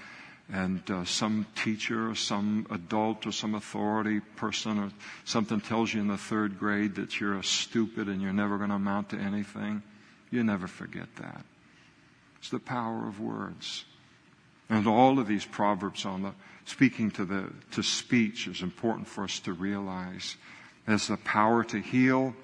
and 0.52 0.88
uh, 0.88 1.04
some 1.04 1.46
teacher 1.56 2.08
or 2.08 2.14
some 2.14 2.64
adult 2.70 3.26
or 3.26 3.32
some 3.32 3.56
authority 3.56 4.20
person 4.36 4.78
or 4.78 4.90
something 5.24 5.60
tells 5.60 5.92
you 5.92 6.00
in 6.00 6.06
the 6.06 6.16
third 6.16 6.60
grade 6.60 6.94
that 6.94 7.18
you're 7.18 7.36
a 7.36 7.44
stupid 7.44 8.08
and 8.08 8.22
you're 8.22 8.32
never 8.32 8.56
going 8.56 8.70
to 8.70 8.76
amount 8.76 9.08
to 9.10 9.16
anything, 9.16 9.82
you 10.30 10.44
never 10.44 10.68
forget 10.68 11.08
that. 11.16 11.44
It's 12.38 12.50
the 12.50 12.60
power 12.60 13.08
of 13.08 13.20
words. 13.20 13.84
And 14.70 14.86
all 14.86 15.18
of 15.18 15.26
these 15.26 15.44
proverbs 15.44 16.04
on 16.04 16.22
the 16.22 16.32
speaking 16.66 17.10
to 17.12 17.24
the 17.24 17.50
to 17.72 17.82
speech 17.82 18.46
is 18.46 18.62
important 18.62 19.08
for 19.08 19.24
us 19.24 19.40
to 19.40 19.52
realize. 19.52 20.36
It 20.86 20.92
has 20.92 21.08
the 21.08 21.16
power 21.16 21.64
to 21.64 21.80
heal, 21.80 22.34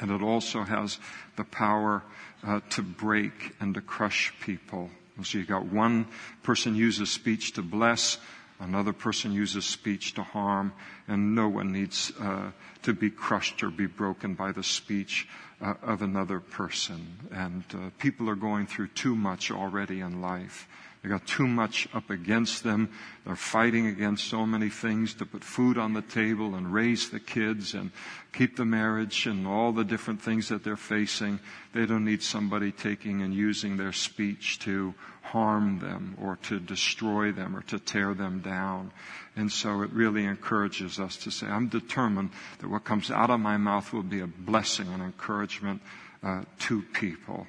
and 0.00 0.10
it 0.10 0.22
also 0.22 0.62
has 0.62 0.98
the 1.36 1.44
power 1.44 2.02
uh, 2.46 2.60
to 2.70 2.82
break 2.82 3.54
and 3.60 3.74
to 3.74 3.80
crush 3.80 4.32
people. 4.40 4.90
So 5.22 5.38
you 5.38 5.44
got 5.44 5.66
one 5.66 6.06
person 6.42 6.74
uses 6.74 7.10
speech 7.10 7.52
to 7.52 7.62
bless, 7.62 8.18
another 8.58 8.92
person 8.92 9.32
uses 9.32 9.64
speech 9.64 10.14
to 10.14 10.22
harm, 10.22 10.72
and 11.06 11.34
no 11.34 11.48
one 11.48 11.72
needs 11.72 12.12
uh, 12.20 12.50
to 12.82 12.92
be 12.92 13.10
crushed 13.10 13.62
or 13.62 13.70
be 13.70 13.86
broken 13.86 14.34
by 14.34 14.52
the 14.52 14.62
speech 14.62 15.28
uh, 15.60 15.74
of 15.82 16.02
another 16.02 16.40
person. 16.40 17.28
And 17.30 17.64
uh, 17.72 17.90
people 17.98 18.28
are 18.28 18.34
going 18.34 18.66
through 18.66 18.88
too 18.88 19.14
much 19.14 19.50
already 19.50 20.00
in 20.00 20.20
life. 20.20 20.68
They 21.04 21.10
got 21.10 21.26
too 21.26 21.46
much 21.46 21.86
up 21.92 22.08
against 22.08 22.64
them. 22.64 22.88
They're 23.26 23.36
fighting 23.36 23.88
against 23.88 24.26
so 24.26 24.46
many 24.46 24.70
things 24.70 25.12
to 25.14 25.26
put 25.26 25.44
food 25.44 25.76
on 25.76 25.92
the 25.92 26.00
table 26.00 26.54
and 26.54 26.72
raise 26.72 27.10
the 27.10 27.20
kids 27.20 27.74
and 27.74 27.90
keep 28.32 28.56
the 28.56 28.64
marriage 28.64 29.26
and 29.26 29.46
all 29.46 29.72
the 29.72 29.84
different 29.84 30.22
things 30.22 30.48
that 30.48 30.64
they're 30.64 30.78
facing. 30.78 31.40
They 31.74 31.84
don't 31.84 32.06
need 32.06 32.22
somebody 32.22 32.72
taking 32.72 33.20
and 33.20 33.34
using 33.34 33.76
their 33.76 33.92
speech 33.92 34.58
to 34.60 34.94
harm 35.20 35.78
them 35.80 36.16
or 36.22 36.36
to 36.44 36.58
destroy 36.58 37.32
them 37.32 37.54
or 37.54 37.60
to 37.64 37.78
tear 37.78 38.14
them 38.14 38.40
down. 38.40 38.90
And 39.36 39.52
so 39.52 39.82
it 39.82 39.90
really 39.90 40.24
encourages 40.24 40.98
us 40.98 41.18
to 41.18 41.30
say, 41.30 41.46
I'm 41.46 41.68
determined 41.68 42.30
that 42.60 42.70
what 42.70 42.84
comes 42.84 43.10
out 43.10 43.28
of 43.28 43.40
my 43.40 43.58
mouth 43.58 43.92
will 43.92 44.04
be 44.04 44.20
a 44.20 44.26
blessing 44.26 44.88
and 44.88 45.02
encouragement 45.02 45.82
uh, 46.22 46.44
to 46.60 46.80
people. 46.94 47.46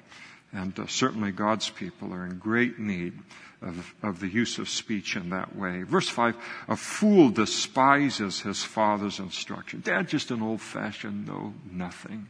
And 0.52 0.78
uh, 0.78 0.86
certainly 0.88 1.32
God's 1.32 1.70
people 1.70 2.12
are 2.12 2.26
in 2.26 2.38
great 2.38 2.78
need 2.78 3.14
of, 3.62 3.94
of 4.02 4.20
the 4.20 4.28
use 4.28 4.58
of 4.58 4.68
speech 4.68 5.16
in 5.16 5.30
that 5.30 5.56
way. 5.56 5.82
Verse 5.82 6.08
5, 6.08 6.36
a 6.68 6.76
fool 6.76 7.30
despises 7.30 8.40
his 8.40 8.62
father's 8.62 9.18
instruction. 9.18 9.80
Dad, 9.80 10.08
just 10.08 10.30
an 10.30 10.42
old 10.42 10.60
fashioned 10.60 11.26
know 11.26 11.54
nothing. 11.70 12.28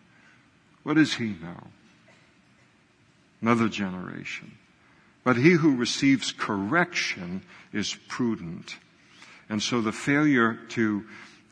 What 0.83 0.95
does 0.95 1.15
he 1.15 1.29
know? 1.29 1.69
Another 3.43 3.69
generation. 3.69 4.57
But 5.25 5.37
he 5.37 5.53
who 5.53 5.77
receives 5.77 6.33
correction 6.33 7.43
is 7.73 7.97
prudent. 8.07 8.77
And 9.49 9.63
so 9.63 9.81
the 9.81 9.93
failure 9.93 10.59
to 10.71 11.05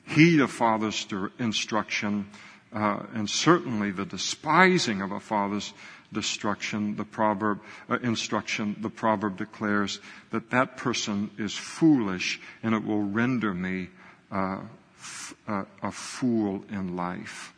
heed 0.07 0.41
a 0.41 0.49
father's 0.49 1.07
instruction, 1.39 2.29
uh, 2.73 3.03
and 3.15 3.29
certainly 3.29 3.91
the 3.91 4.05
despising 4.05 5.03
of 5.03 5.13
a 5.13 5.21
father's 5.21 5.73
destruction, 6.15 6.97
the 6.97 7.05
proverb, 7.05 7.61
uh, 7.91 7.99
instruction, 8.03 8.77
the 8.81 8.89
proverb 8.89 9.37
declares 9.37 10.01
that 10.31 10.49
that 10.51 10.79
person 10.79 11.31
is 11.37 11.55
foolish 11.55 12.41
and 12.63 12.75
it 12.75 12.85
will 12.85 13.03
render 13.03 13.53
me 13.53 13.89
uh, 14.33 14.61
f- 14.99 15.35
uh, 15.47 15.65
a 15.83 15.93
fool 15.93 16.65
in 16.71 16.97
life. 16.97 17.53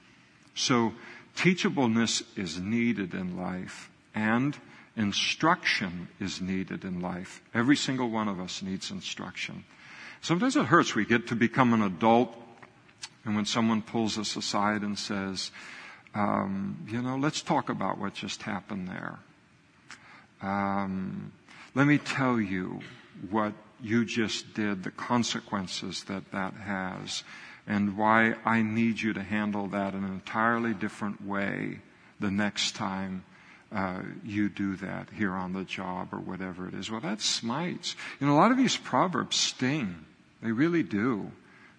So 0.56 0.92
teachableness 1.36 2.24
is 2.36 2.58
needed 2.58 3.14
in 3.14 3.36
life 3.36 3.90
and 4.14 4.56
instruction 4.96 6.08
is 6.18 6.40
needed 6.40 6.84
in 6.84 7.00
life. 7.00 7.42
Every 7.54 7.76
single 7.76 8.10
one 8.10 8.26
of 8.26 8.40
us 8.40 8.62
needs 8.62 8.90
instruction. 8.90 9.64
Sometimes 10.22 10.56
it 10.56 10.66
hurts. 10.66 10.96
We 10.96 11.04
get 11.04 11.28
to 11.28 11.36
become 11.36 11.72
an 11.72 11.82
adult 11.82 12.34
and 13.26 13.34
when 13.34 13.44
someone 13.44 13.82
pulls 13.82 14.18
us 14.18 14.36
aside 14.36 14.82
and 14.82 14.96
says, 14.96 15.50
um, 16.16 16.86
you 16.88 17.02
know, 17.02 17.16
let's 17.16 17.42
talk 17.42 17.68
about 17.68 17.98
what 17.98 18.14
just 18.14 18.42
happened 18.42 18.88
there. 18.88 19.18
Um, 20.40 21.32
let 21.74 21.86
me 21.86 21.98
tell 21.98 22.40
you 22.40 22.80
what 23.30 23.52
you 23.82 24.06
just 24.06 24.54
did, 24.54 24.82
the 24.82 24.90
consequences 24.90 26.04
that 26.04 26.32
that 26.32 26.54
has, 26.54 27.22
and 27.66 27.98
why 27.98 28.34
I 28.46 28.62
need 28.62 29.00
you 29.00 29.12
to 29.12 29.22
handle 29.22 29.66
that 29.68 29.92
in 29.92 30.04
an 30.04 30.12
entirely 30.12 30.72
different 30.72 31.22
way 31.22 31.80
the 32.18 32.30
next 32.30 32.74
time 32.74 33.24
uh, 33.70 34.00
you 34.24 34.48
do 34.48 34.76
that 34.76 35.08
here 35.14 35.32
on 35.32 35.52
the 35.52 35.64
job 35.64 36.08
or 36.12 36.18
whatever 36.18 36.66
it 36.66 36.72
is. 36.72 36.90
Well, 36.90 37.00
that 37.00 37.20
smites. 37.20 37.94
You 38.20 38.26
know, 38.26 38.32
a 38.32 38.36
lot 38.38 38.52
of 38.52 38.56
these 38.56 38.76
proverbs 38.76 39.36
sting. 39.36 40.06
They 40.42 40.52
really 40.52 40.82
do. 40.82 41.30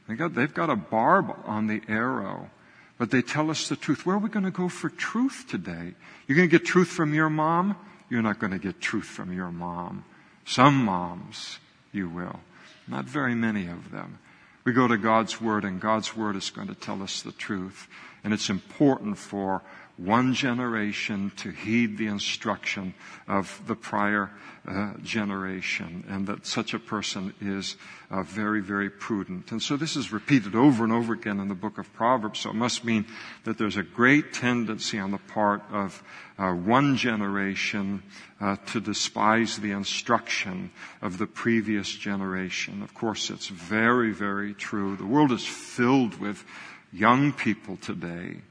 They 0.08 0.14
got, 0.14 0.36
they've 0.36 0.54
got 0.54 0.70
a 0.70 0.76
barb 0.76 1.36
on 1.46 1.66
the 1.66 1.82
arrow 1.88 2.52
but 2.98 3.12
they 3.12 3.22
tell 3.22 3.50
us 3.50 3.70
the 3.70 3.76
truth. 3.76 4.06
Where 4.06 4.16
are 4.16 4.20
we 4.20 4.30
going 4.30 4.46
to 4.46 4.52
go 4.52 4.70
for 4.70 4.90
truth 4.90 5.46
today? 5.48 5.94
You're 6.28 6.36
going 6.36 6.50
to 6.50 6.58
get 6.58 6.66
truth 6.66 6.88
from 6.88 7.14
your 7.14 7.30
mom? 7.30 7.76
You're 8.10 8.22
not 8.22 8.40
going 8.40 8.54
to 8.54 8.60
get 8.60 8.82
truth 8.82 9.06
from 9.06 9.34
your 9.34 9.52
mom. 9.52 10.06
Some 10.46 10.86
moms, 10.86 11.60
you 11.92 12.10
will. 12.10 12.40
Not 12.88 13.06
very 13.06 13.36
many 13.36 13.68
of 13.68 13.92
them. 13.92 14.20
We 14.64 14.74
go 14.74 14.88
to 14.88 14.98
God's 14.98 15.40
Word, 15.40 15.64
and 15.64 15.80
God's 15.80 16.16
Word 16.16 16.36
is 16.36 16.50
going 16.50 16.68
to 16.68 16.76
tell 16.76 17.04
us 17.04 17.22
the 17.22 17.32
truth. 17.32 17.88
And 18.24 18.34
it's 18.34 18.50
important 18.50 19.18
for 19.18 19.62
one 19.98 20.34
generation 20.34 21.32
to 21.38 21.50
heed 21.50 21.98
the 21.98 22.08
instruction 22.08 22.94
of 23.28 23.62
the 23.66 23.76
prior 23.76 24.30
uh, 24.68 24.94
generation, 25.02 26.04
and 26.08 26.28
that 26.28 26.46
such 26.46 26.74
a 26.74 26.80
person 26.80 27.34
is 27.42 27.76
uh, 28.12 28.22
very, 28.22 28.62
very 28.62 28.90
prudent. 28.90 29.52
And 29.52 29.62
so 29.62 29.76
this 29.76 29.96
is 29.96 30.12
repeated 30.12 30.56
over 30.56 30.84
and 30.84 30.94
over 30.94 31.14
again 31.14 31.40
in 31.40 31.48
the 31.48 31.56
book 31.56 31.78
of 31.78 31.92
Proverbs, 31.94 32.40
so 32.40 32.52
it 32.52 32.56
must 32.56 32.84
mean 32.84 33.06
that 33.46 33.58
there's 33.58 33.78
a 33.78 33.84
great 33.84 34.34
tendency 34.34 35.00
on 35.00 35.12
the 35.12 35.18
part 35.18 35.64
of 35.72 36.04
uh, 36.38 36.52
one 36.52 36.96
generation 36.96 38.04
uh, 38.40 38.58
to 38.68 38.80
despise 38.80 39.58
the 39.58 39.72
instruction 39.72 40.70
of 41.02 41.18
the 41.18 41.28
previous 41.28 41.90
generation. 41.90 42.84
Of 42.84 42.94
course, 42.94 43.30
it's 43.30 43.48
very, 43.48 44.12
very 44.12 44.54
true. 44.54 44.96
The 44.96 45.06
world 45.06 45.32
is 45.32 45.46
filled 45.46 46.20
with 46.20 46.44
young 46.92 47.34
people 47.34 47.78
today 47.78 48.42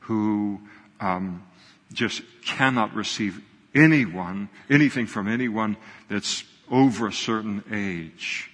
who 0.00 0.58
um, 1.00 1.44
just 1.92 2.22
cannot 2.44 2.94
receive 2.94 3.42
anyone, 3.74 4.48
anything 4.70 5.06
from 5.06 5.28
anyone 5.28 5.76
that's 6.08 6.44
over 6.70 7.08
a 7.08 7.12
certain 7.12 7.64
age. 7.72 8.50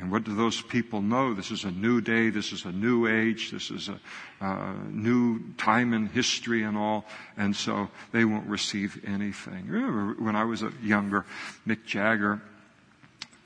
And 0.00 0.10
what 0.10 0.24
do 0.24 0.34
those 0.34 0.60
people 0.60 1.02
know? 1.02 1.34
This 1.34 1.50
is 1.50 1.64
a 1.64 1.70
new 1.70 2.00
day. 2.00 2.30
This 2.30 2.52
is 2.52 2.64
a 2.64 2.72
new 2.72 3.06
age. 3.06 3.50
This 3.50 3.70
is 3.70 3.88
a 3.88 4.00
uh, 4.40 4.72
new 4.88 5.52
time 5.58 5.92
in 5.92 6.06
history 6.06 6.62
and 6.62 6.76
all. 6.76 7.04
And 7.36 7.54
so 7.54 7.88
they 8.10 8.24
won't 8.24 8.48
receive 8.48 9.02
anything. 9.06 9.68
Remember 9.68 10.14
when 10.22 10.34
I 10.34 10.44
was 10.44 10.62
a 10.62 10.72
younger, 10.82 11.26
Mick 11.66 11.84
Jagger, 11.84 12.40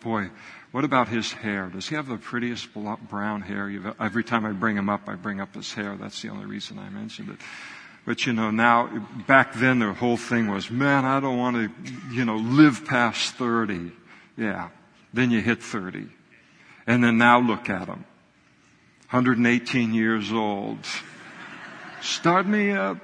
boy, 0.01 0.31
what 0.71 0.85
about 0.85 1.09
his 1.09 1.33
hair? 1.33 1.67
Does 1.67 1.89
he 1.89 1.97
have 1.97 2.07
the 2.07 2.17
prettiest 2.17 2.69
brown 2.73 3.43
hair? 3.43 3.95
Every 3.99 4.23
time 4.23 4.47
I 4.47 4.53
bring 4.53 4.77
him 4.77 4.89
up, 4.89 5.09
I 5.09 5.15
bring 5.15 5.41
up 5.41 5.55
his 5.55 5.75
hair. 5.75 5.97
That's 5.97 6.23
the 6.23 6.29
only 6.29 6.47
reason 6.47 6.79
I 6.79 6.89
mentioned 6.91 7.31
it. 7.31 7.39
But 8.07 8.25
you 8.25 8.33
know, 8.33 8.53
now, 8.53 8.87
back 9.27 9.53
then 9.55 9.81
the 9.81 9.93
whole 9.93 10.17
thing 10.17 10.49
was, 10.49 10.71
man, 10.71 11.05
I 11.05 11.19
don't 11.19 11.37
want 11.37 11.57
to, 11.57 11.93
you 12.15 12.25
know, 12.25 12.37
live 12.37 12.85
past 12.87 13.35
30. 13.35 13.91
Yeah. 14.37 14.69
Then 15.13 15.33
you 15.33 15.41
hit 15.41 15.61
30. 15.61 16.07
And 16.87 17.03
then 17.03 17.19
now 17.19 17.41
look 17.41 17.69
at 17.69 17.87
them. 17.87 18.05
118 19.11 19.93
years 19.93 20.33
old. 20.33 20.79
Start 22.01 22.47
me 22.47 22.71
up. 22.71 22.99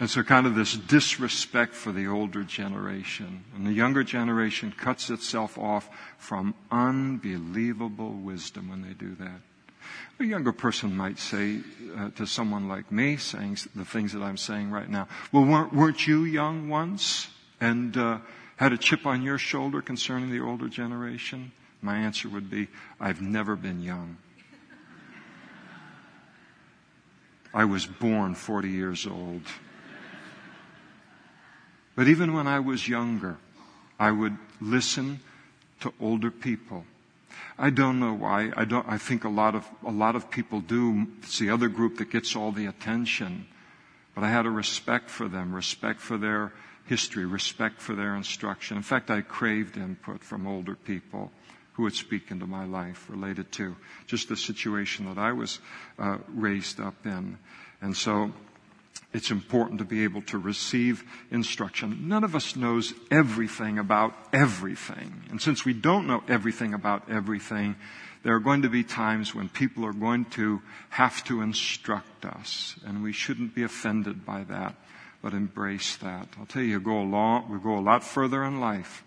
And 0.00 0.10
so 0.10 0.24
kind 0.24 0.46
of 0.46 0.56
this 0.56 0.76
disrespect 0.76 1.72
for 1.72 1.92
the 1.92 2.08
older 2.08 2.42
generation. 2.42 3.44
And 3.54 3.66
the 3.66 3.72
younger 3.72 4.02
generation 4.02 4.72
cuts 4.76 5.08
itself 5.08 5.56
off 5.56 5.88
from 6.18 6.54
unbelievable 6.70 8.12
wisdom 8.12 8.70
when 8.70 8.82
they 8.82 8.94
do 8.94 9.14
that. 9.16 9.40
A 10.18 10.24
younger 10.24 10.52
person 10.52 10.96
might 10.96 11.18
say 11.18 11.60
uh, 11.96 12.10
to 12.10 12.26
someone 12.26 12.68
like 12.68 12.90
me, 12.90 13.16
saying 13.16 13.58
the 13.74 13.84
things 13.84 14.12
that 14.12 14.22
I'm 14.22 14.36
saying 14.36 14.70
right 14.70 14.88
now, 14.88 15.08
well, 15.30 15.44
weren't, 15.44 15.72
weren't 15.72 16.06
you 16.06 16.24
young 16.24 16.68
once 16.68 17.28
and 17.60 17.96
uh, 17.96 18.18
had 18.56 18.72
a 18.72 18.78
chip 18.78 19.06
on 19.06 19.22
your 19.22 19.38
shoulder 19.38 19.80
concerning 19.80 20.30
the 20.30 20.40
older 20.40 20.68
generation? 20.68 21.52
My 21.82 21.98
answer 21.98 22.28
would 22.28 22.50
be, 22.50 22.68
I've 22.98 23.20
never 23.20 23.56
been 23.56 23.82
young. 23.82 24.16
I 27.52 27.64
was 27.64 27.86
born 27.86 28.34
40 28.34 28.68
years 28.68 29.06
old. 29.06 29.42
But 31.96 32.08
even 32.08 32.34
when 32.34 32.46
I 32.46 32.60
was 32.60 32.88
younger, 32.88 33.36
I 33.98 34.10
would 34.10 34.36
listen 34.60 35.20
to 35.80 35.92
older 36.00 36.30
people. 36.30 36.84
I 37.58 37.70
don't 37.70 38.00
know 38.00 38.14
why. 38.14 38.52
I 38.56 38.64
don't, 38.64 38.86
I 38.88 38.98
think 38.98 39.24
a 39.24 39.28
lot 39.28 39.54
of, 39.54 39.68
a 39.86 39.90
lot 39.90 40.16
of 40.16 40.30
people 40.30 40.60
do. 40.60 41.06
It's 41.22 41.38
the 41.38 41.50
other 41.50 41.68
group 41.68 41.98
that 41.98 42.10
gets 42.10 42.34
all 42.34 42.50
the 42.50 42.66
attention. 42.66 43.46
But 44.14 44.24
I 44.24 44.30
had 44.30 44.46
a 44.46 44.50
respect 44.50 45.08
for 45.08 45.28
them, 45.28 45.54
respect 45.54 46.00
for 46.00 46.18
their 46.18 46.52
history, 46.86 47.24
respect 47.24 47.80
for 47.80 47.94
their 47.94 48.16
instruction. 48.16 48.76
In 48.76 48.82
fact, 48.82 49.10
I 49.10 49.20
craved 49.20 49.76
input 49.76 50.22
from 50.22 50.46
older 50.46 50.74
people 50.74 51.30
who 51.74 51.84
would 51.84 51.94
speak 51.94 52.30
into 52.30 52.46
my 52.46 52.64
life 52.64 53.06
related 53.08 53.50
to 53.52 53.76
just 54.06 54.28
the 54.28 54.36
situation 54.36 55.06
that 55.06 55.18
I 55.18 55.32
was 55.32 55.58
uh, 55.98 56.18
raised 56.28 56.80
up 56.80 56.94
in. 57.04 57.38
And 57.80 57.96
so 57.96 58.32
it's 59.12 59.30
important 59.30 59.78
to 59.78 59.84
be 59.84 60.04
able 60.04 60.22
to 60.22 60.38
receive 60.38 61.04
instruction. 61.30 62.08
None 62.08 62.24
of 62.24 62.34
us 62.34 62.56
knows 62.56 62.92
everything 63.10 63.78
about 63.78 64.12
everything. 64.32 65.22
And 65.30 65.40
since 65.40 65.64
we 65.64 65.72
don't 65.72 66.06
know 66.06 66.24
everything 66.28 66.74
about 66.74 67.08
everything, 67.08 67.76
there 68.24 68.34
are 68.34 68.40
going 68.40 68.62
to 68.62 68.68
be 68.68 68.82
times 68.82 69.34
when 69.34 69.48
people 69.48 69.84
are 69.84 69.92
going 69.92 70.24
to 70.30 70.62
have 70.88 71.22
to 71.24 71.42
instruct 71.42 72.24
us, 72.24 72.74
and 72.84 73.02
we 73.02 73.12
shouldn't 73.12 73.54
be 73.54 73.62
offended 73.62 74.24
by 74.24 74.44
that, 74.44 74.74
but 75.22 75.34
embrace 75.34 75.96
that. 75.96 76.28
I'll 76.38 76.46
tell 76.46 76.62
you, 76.62 76.80
go 76.80 77.02
a 77.02 77.04
lot, 77.04 77.48
we 77.48 77.58
go 77.58 77.78
a 77.78 77.80
lot 77.80 78.02
further 78.02 78.42
in 78.42 78.60
life, 78.60 79.04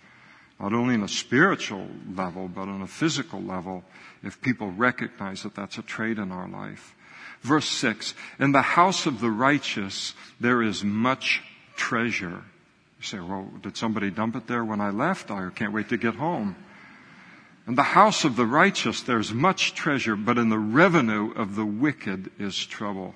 not 0.60 0.72
only 0.72 0.94
on 0.94 1.03
a 1.03 1.08
spiritual 1.08 1.88
level, 2.15 2.48
but 2.48 2.70
on 2.70 2.82
a 2.82 2.88
physical 2.88 3.41
level, 3.41 3.84
if 4.24 4.39
people 4.41 4.72
recognize 4.72 5.44
that 5.44 5.56
that's 5.56 5.77
a 5.79 5.84
trait 5.84 6.17
in 6.17 6.32
our 6.32 6.47
life. 6.47 6.95
Verse 7.41 7.67
6 7.69 8.13
In 8.39 8.52
the 8.52 8.62
house 8.62 9.06
of 9.06 9.19
the 9.19 9.32
righteous 9.32 10.13
there 10.39 10.62
is 10.62 10.84
much 10.84 11.41
treasure. 11.76 12.43
You 13.00 13.04
say, 13.04 13.19
well, 13.19 13.52
did 13.62 13.78
somebody 13.78 14.10
dump 14.10 14.36
it 14.36 14.47
there 14.47 14.65
when 14.65 14.82
I 14.82 14.89
left? 14.89 15.30
I 15.30 15.50
can't 15.54 15.73
wait 15.73 15.89
to 15.89 15.97
get 15.97 16.15
home. 16.15 16.56
In 17.67 17.76
the 17.76 17.84
house 17.84 18.23
of 18.23 18.36
the 18.36 18.45
righteous 18.45 19.02
there's 19.02 19.34
much 19.34 19.76
treasure, 19.76 20.15
but 20.15 20.38
in 20.38 20.50
the 20.50 20.58
revenue 20.60 21.32
of 21.34 21.56
the 21.56 21.65
wicked 21.65 22.32
is 22.39 22.65
trouble. 22.65 23.13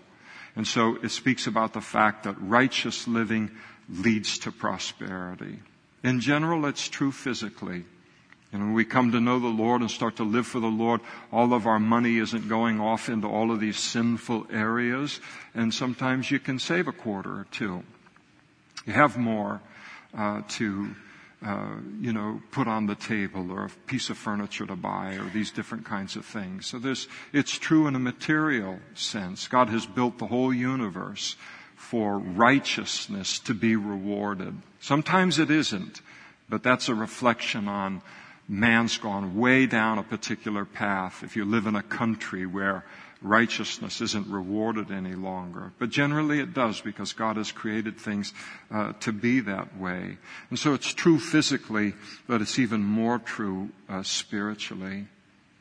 And 0.55 0.67
so 0.67 0.97
it 1.01 1.09
speaks 1.09 1.47
about 1.47 1.73
the 1.73 1.81
fact 1.81 2.23
that 2.23 2.35
righteous 2.39 3.07
living 3.07 3.51
leads 3.89 4.37
to 4.39 4.51
prosperity. 4.51 5.59
In 6.03 6.19
general, 6.19 6.65
it's 6.65 6.89
true 6.89 7.11
physically. 7.11 7.85
And 8.53 8.61
when 8.61 8.73
we 8.73 8.83
come 8.83 9.11
to 9.13 9.21
know 9.21 9.39
the 9.39 9.47
Lord 9.47 9.81
and 9.81 9.89
start 9.89 10.17
to 10.17 10.23
live 10.23 10.45
for 10.45 10.59
the 10.59 10.67
Lord, 10.67 10.99
all 11.31 11.53
of 11.53 11.65
our 11.65 11.79
money 11.79 12.17
isn't 12.17 12.49
going 12.49 12.81
off 12.81 13.07
into 13.07 13.27
all 13.27 13.49
of 13.51 13.61
these 13.61 13.79
sinful 13.79 14.47
areas. 14.51 15.21
And 15.53 15.73
sometimes 15.73 16.29
you 16.29 16.39
can 16.39 16.59
save 16.59 16.87
a 16.87 16.91
quarter 16.91 17.31
or 17.31 17.47
two. 17.51 17.83
You 18.85 18.93
have 18.93 19.17
more 19.17 19.61
uh, 20.17 20.41
to, 20.49 20.95
uh, 21.45 21.75
you 22.01 22.11
know, 22.11 22.41
put 22.51 22.67
on 22.67 22.87
the 22.87 22.95
table 22.95 23.51
or 23.51 23.65
a 23.65 23.69
piece 23.87 24.09
of 24.09 24.17
furniture 24.17 24.65
to 24.65 24.75
buy 24.75 25.13
or 25.15 25.29
these 25.29 25.51
different 25.51 25.85
kinds 25.85 26.17
of 26.17 26.25
things. 26.25 26.65
So 26.65 26.77
this, 26.77 27.07
it's 27.31 27.57
true 27.57 27.87
in 27.87 27.95
a 27.95 27.99
material 27.99 28.79
sense. 28.95 29.47
God 29.47 29.69
has 29.69 29.85
built 29.85 30.17
the 30.17 30.27
whole 30.27 30.53
universe 30.53 31.37
for 31.75 32.19
righteousness 32.19 33.39
to 33.39 33.53
be 33.53 33.77
rewarded. 33.77 34.55
Sometimes 34.81 35.39
it 35.39 35.49
isn't, 35.49 36.01
but 36.49 36.63
that's 36.63 36.89
a 36.89 36.95
reflection 36.95 37.69
on 37.69 38.01
man's 38.47 38.97
gone 38.97 39.37
way 39.37 39.65
down 39.65 39.97
a 39.97 40.03
particular 40.03 40.65
path 40.65 41.23
if 41.23 41.35
you 41.35 41.45
live 41.45 41.67
in 41.67 41.75
a 41.75 41.83
country 41.83 42.45
where 42.45 42.83
righteousness 43.21 44.01
isn't 44.01 44.27
rewarded 44.27 44.91
any 44.91 45.13
longer. 45.13 45.71
But 45.77 45.89
generally 45.89 46.39
it 46.39 46.53
does 46.53 46.81
because 46.81 47.13
God 47.13 47.37
has 47.37 47.51
created 47.51 47.97
things 47.97 48.33
uh, 48.71 48.93
to 49.01 49.11
be 49.11 49.39
that 49.41 49.77
way. 49.77 50.17
And 50.49 50.57
so 50.57 50.73
it's 50.73 50.93
true 50.93 51.19
physically, 51.19 51.93
but 52.27 52.41
it's 52.41 52.57
even 52.57 52.81
more 52.81 53.19
true 53.19 53.69
uh, 53.87 54.03
spiritually. 54.03 55.07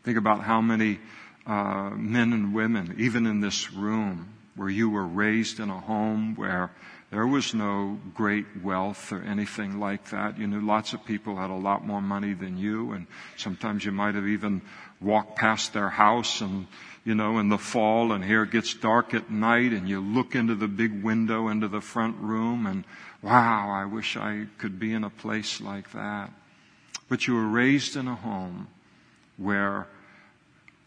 Think 0.05 0.17
about 0.17 0.41
how 0.41 0.61
many 0.61 0.99
uh, 1.47 1.91
men 1.91 2.33
and 2.33 2.55
women, 2.55 2.95
even 2.99 3.27
in 3.27 3.41
this 3.41 3.73
room, 3.73 4.29
where 4.57 4.71
you 4.71 4.91
were 4.91 5.07
raised 5.07 5.61
in 5.61 5.71
a 5.71 5.81
home 5.81 6.35
where 6.37 6.71
there 7.11 7.27
was 7.27 7.55
no 7.55 7.99
great 8.15 8.47
wealth 8.63 9.13
or 9.13 9.23
anything 9.23 9.81
like 9.81 10.11
that. 10.11 10.39
You 10.39 10.47
knew 10.47 10.61
lots 10.61 10.93
of 10.93 11.05
people 11.05 11.37
had 11.37 11.51
a 11.51 11.55
lot 11.55 11.85
more 11.85 12.01
money 12.01 12.35
than 12.35 12.57
you, 12.57 12.93
and 12.93 13.07
sometimes 13.37 13.85
you 13.85 13.91
might 13.91 14.15
have 14.15 14.29
even 14.29 14.63
walked 15.01 15.37
past 15.37 15.73
their 15.73 15.89
house 15.89 16.41
and, 16.41 16.69
you 17.05 17.17
know, 17.17 17.39
in 17.39 17.49
the 17.49 17.59
fall, 17.59 18.13
and 18.13 18.25
here 18.25 18.45
it 18.45 18.53
gets 18.53 18.75
dark 18.75 19.13
at 19.13 19.29
night, 19.29 19.73
and 19.73 19.89
you 19.89 20.01
look 20.01 20.37
into 20.37 20.55
the 20.55 20.69
big 20.69 21.03
window 21.03 21.49
into 21.49 21.67
the 21.67 21.81
front 21.81 22.17
room, 22.19 22.65
and 22.65 22.85
wow, 23.23 23.71
I 23.71 23.87
wish 23.87 24.17
I 24.17 24.47
could 24.59 24.79
be 24.79 24.93
in 24.93 25.03
a 25.03 25.11
place 25.11 25.61
like 25.61 25.91
that. 25.93 26.31
But 27.09 27.27
you 27.27 27.35
were 27.35 27.49
raised 27.49 27.97
in 27.97 28.07
a 28.07 28.15
home 28.15 28.69
where 29.37 29.89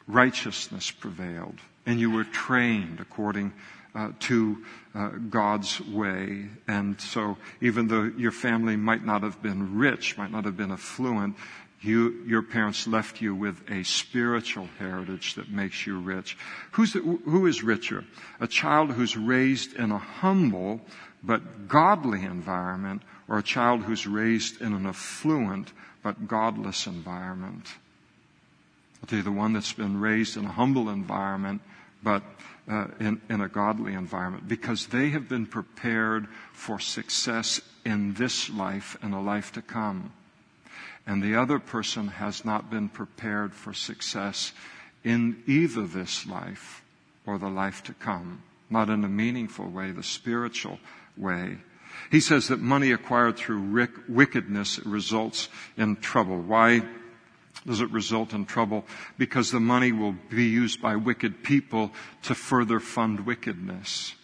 righteousness 0.07 0.89
prevailed, 0.89 1.59
and 1.85 1.99
you 1.99 2.11
were 2.11 2.23
trained 2.23 3.01
according 3.01 3.51
uh, 3.93 4.11
to 4.19 4.63
uh, 4.95 5.09
God's 5.29 5.81
way. 5.81 6.45
And 6.67 6.99
so 6.99 7.37
even 7.61 7.87
though 7.87 8.03
your 8.03 8.31
family 8.31 8.75
might 8.75 9.05
not 9.05 9.23
have 9.23 9.41
been 9.41 9.77
rich, 9.77 10.17
might 10.17 10.31
not 10.31 10.45
have 10.45 10.57
been 10.57 10.71
affluent, 10.71 11.35
you, 11.81 12.23
your 12.25 12.41
parents 12.41 12.87
left 12.87 13.21
you 13.21 13.35
with 13.35 13.69
a 13.69 13.83
spiritual 13.83 14.69
heritage 14.79 15.35
that 15.35 15.49
makes 15.49 15.85
you 15.85 15.99
rich. 15.99 16.37
Who's 16.71 16.93
who 16.93 17.45
is 17.45 17.61
richer? 17.61 18.05
A 18.39 18.47
child 18.47 18.91
who's 18.91 19.17
raised 19.17 19.73
in 19.73 19.91
a 19.91 19.97
humble 19.97 20.79
but 21.21 21.67
godly 21.67 22.23
environment 22.23 23.01
or 23.27 23.37
a 23.37 23.43
child 23.43 23.81
who's 23.81 24.07
raised 24.07 24.61
in 24.61 24.73
an 24.73 24.85
affluent 24.85 25.73
but 26.01 26.27
godless 26.27 26.87
environment? 26.87 27.67
I'll 29.01 29.07
tell 29.07 29.17
you 29.17 29.23
the 29.23 29.31
one 29.31 29.51
that's 29.51 29.73
been 29.73 29.99
raised 29.99 30.37
in 30.37 30.45
a 30.45 30.51
humble 30.51 30.87
environment 30.89 31.61
but 32.01 32.23
uh, 32.69 32.87
in, 32.99 33.21
in 33.29 33.41
a 33.41 33.49
godly 33.49 33.93
environment 33.93 34.47
because 34.47 34.87
they 34.87 35.09
have 35.09 35.27
been 35.27 35.45
prepared 35.45 36.27
for 36.53 36.79
success 36.79 37.61
in 37.85 38.13
this 38.13 38.49
life 38.49 38.97
and 39.01 39.13
a 39.13 39.19
life 39.19 39.51
to 39.51 39.61
come. 39.61 40.13
And 41.05 41.21
the 41.21 41.35
other 41.35 41.59
person 41.59 42.07
has 42.07 42.45
not 42.45 42.71
been 42.71 42.87
prepared 42.87 43.53
for 43.53 43.73
success 43.73 44.53
in 45.03 45.43
either 45.45 45.85
this 45.85 46.25
life 46.25 46.81
or 47.25 47.37
the 47.37 47.49
life 47.49 47.83
to 47.83 47.93
come. 47.93 48.41
Not 48.69 48.89
in 48.89 49.03
a 49.03 49.09
meaningful 49.09 49.69
way, 49.69 49.91
the 49.91 50.03
spiritual 50.03 50.79
way. 51.17 51.57
He 52.09 52.21
says 52.21 52.47
that 52.47 52.59
money 52.59 52.91
acquired 52.91 53.35
through 53.37 53.87
wickedness 54.07 54.79
results 54.85 55.49
in 55.77 55.97
trouble. 55.97 56.39
Why 56.39 56.81
does 57.65 57.81
it 57.81 57.91
result 57.91 58.33
in 58.33 58.45
trouble? 58.45 58.85
Because 59.17 59.51
the 59.51 59.59
money 59.59 59.91
will 59.91 60.15
be 60.29 60.45
used 60.45 60.81
by 60.81 60.95
wicked 60.95 61.43
people 61.43 61.91
to 62.23 62.35
further 62.35 62.79
fund 62.79 63.25
wickedness. 63.25 64.15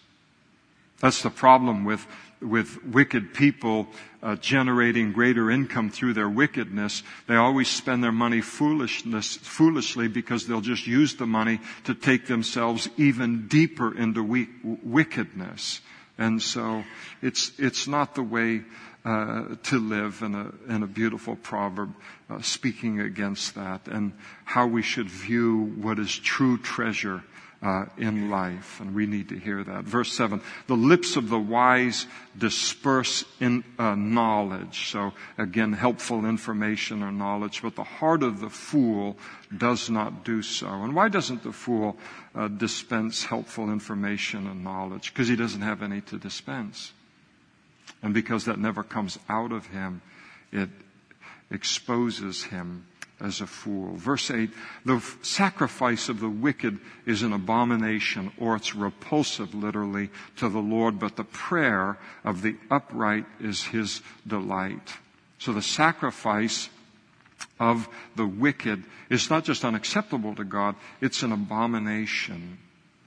That's 1.00 1.22
the 1.22 1.30
problem 1.30 1.86
with, 1.86 2.06
with 2.42 2.84
wicked 2.86 3.34
people 3.34 3.88
uh, 4.22 4.36
generating 4.36 5.14
greater 5.14 5.50
income 5.50 5.90
through 5.90 6.14
their 6.14 6.28
wickedness. 6.28 7.04
They 7.28 7.38
always 7.38 7.70
spend 7.70 8.04
their 8.04 8.12
money 8.12 8.42
foolishness, 8.42 9.38
foolishly 9.38 10.10
because 10.10 10.46
they'll 10.46 10.60
just 10.60 10.88
use 10.88 11.16
the 11.16 11.26
money 11.26 11.62
to 11.86 11.94
take 11.94 12.28
themselves 12.28 12.90
even 12.98 13.48
deeper 13.48 13.98
into 13.98 14.22
we- 14.22 14.50
wickedness. 14.64 15.80
And 16.18 16.42
so 16.42 16.84
it's, 17.22 17.54
it's 17.58 17.88
not 17.88 18.16
the 18.16 18.24
way 18.24 18.64
uh, 19.06 19.56
to 19.64 19.80
live 19.80 20.22
in 20.22 20.36
a, 20.36 20.74
in 20.74 20.84
a 20.84 20.88
beautiful 20.88 21.36
proverb 21.36 21.94
uh, 22.30 22.42
speaking 22.42 23.00
against 23.00 23.56
that 23.56 23.88
and 23.88 24.14
how 24.44 24.68
we 24.68 24.82
should 24.82 25.10
view 25.10 25.74
what 25.82 26.00
is 26.00 26.18
true 26.18 26.58
treasure 26.58 27.24
uh, 27.62 27.86
in 27.98 28.30
life, 28.30 28.80
and 28.80 28.96
we 28.96 29.06
need 29.06 29.28
to 29.28 29.38
hear 29.38 29.64
that. 29.64 29.84
Verse 29.84 30.14
seven: 30.14 30.40
the 30.68 30.78
lips 30.78 31.18
of 31.18 31.28
the 31.28 31.40
wise 31.40 32.08
disperse 32.38 33.26
in 33.42 33.66
uh, 33.78 33.96
knowledge. 33.96 34.90
So 34.92 35.12
again, 35.38 35.74
helpful 35.74 36.26
information 36.26 37.04
or 37.04 37.12
knowledge, 37.12 37.62
but 37.62 37.76
the 37.76 37.84
heart 37.84 38.24
of 38.24 38.40
the 38.40 38.50
fool 38.50 39.18
does 39.58 39.90
not 39.90 40.24
do 40.24 40.42
so. 40.42 40.70
And 40.70 40.96
why 40.96 41.10
doesn't 41.10 41.44
the 41.44 41.52
fool 41.52 41.98
uh, 42.34 42.48
dispense 42.48 43.26
helpful 43.26 43.70
information 43.70 44.48
and 44.48 44.64
knowledge? 44.64 45.12
Because 45.12 45.28
he 45.28 45.36
doesn't 45.36 45.62
have 45.62 45.84
any 45.84 46.00
to 46.02 46.18
dispense, 46.18 46.94
and 48.02 48.14
because 48.14 48.46
that 48.46 48.60
never 48.60 48.84
comes 48.84 49.20
out 49.28 49.52
of 49.52 49.68
him, 49.68 50.02
it 50.52 50.70
exposes 51.52 52.44
him 52.44 52.86
as 53.20 53.42
a 53.42 53.48
fool. 53.48 53.96
Verse 53.96 54.32
8, 54.32 54.50
the 54.86 55.04
sacrifice 55.22 56.08
of 56.08 56.20
the 56.20 56.30
wicked 56.30 56.80
is 57.06 57.22
an 57.22 57.34
abomination, 57.34 58.32
or 58.38 58.56
it's 58.56 58.76
repulsive 58.76 59.54
literally 59.54 60.10
to 60.38 60.48
the 60.48 60.60
Lord, 60.60 61.00
but 61.00 61.18
the 61.18 61.26
prayer 61.26 61.98
of 62.24 62.42
the 62.42 62.56
upright 62.72 63.26
is 63.42 63.64
his 63.64 64.02
delight. 64.26 64.94
So 65.38 65.52
the 65.52 65.62
sacrifice 65.62 66.70
of 67.60 67.90
the 68.16 68.26
wicked 68.26 68.84
is 69.10 69.30
not 69.30 69.44
just 69.44 69.66
unacceptable 69.66 70.36
to 70.36 70.46
God, 70.46 70.76
it's 71.02 71.24
an 71.24 71.32
abomination 71.32 72.58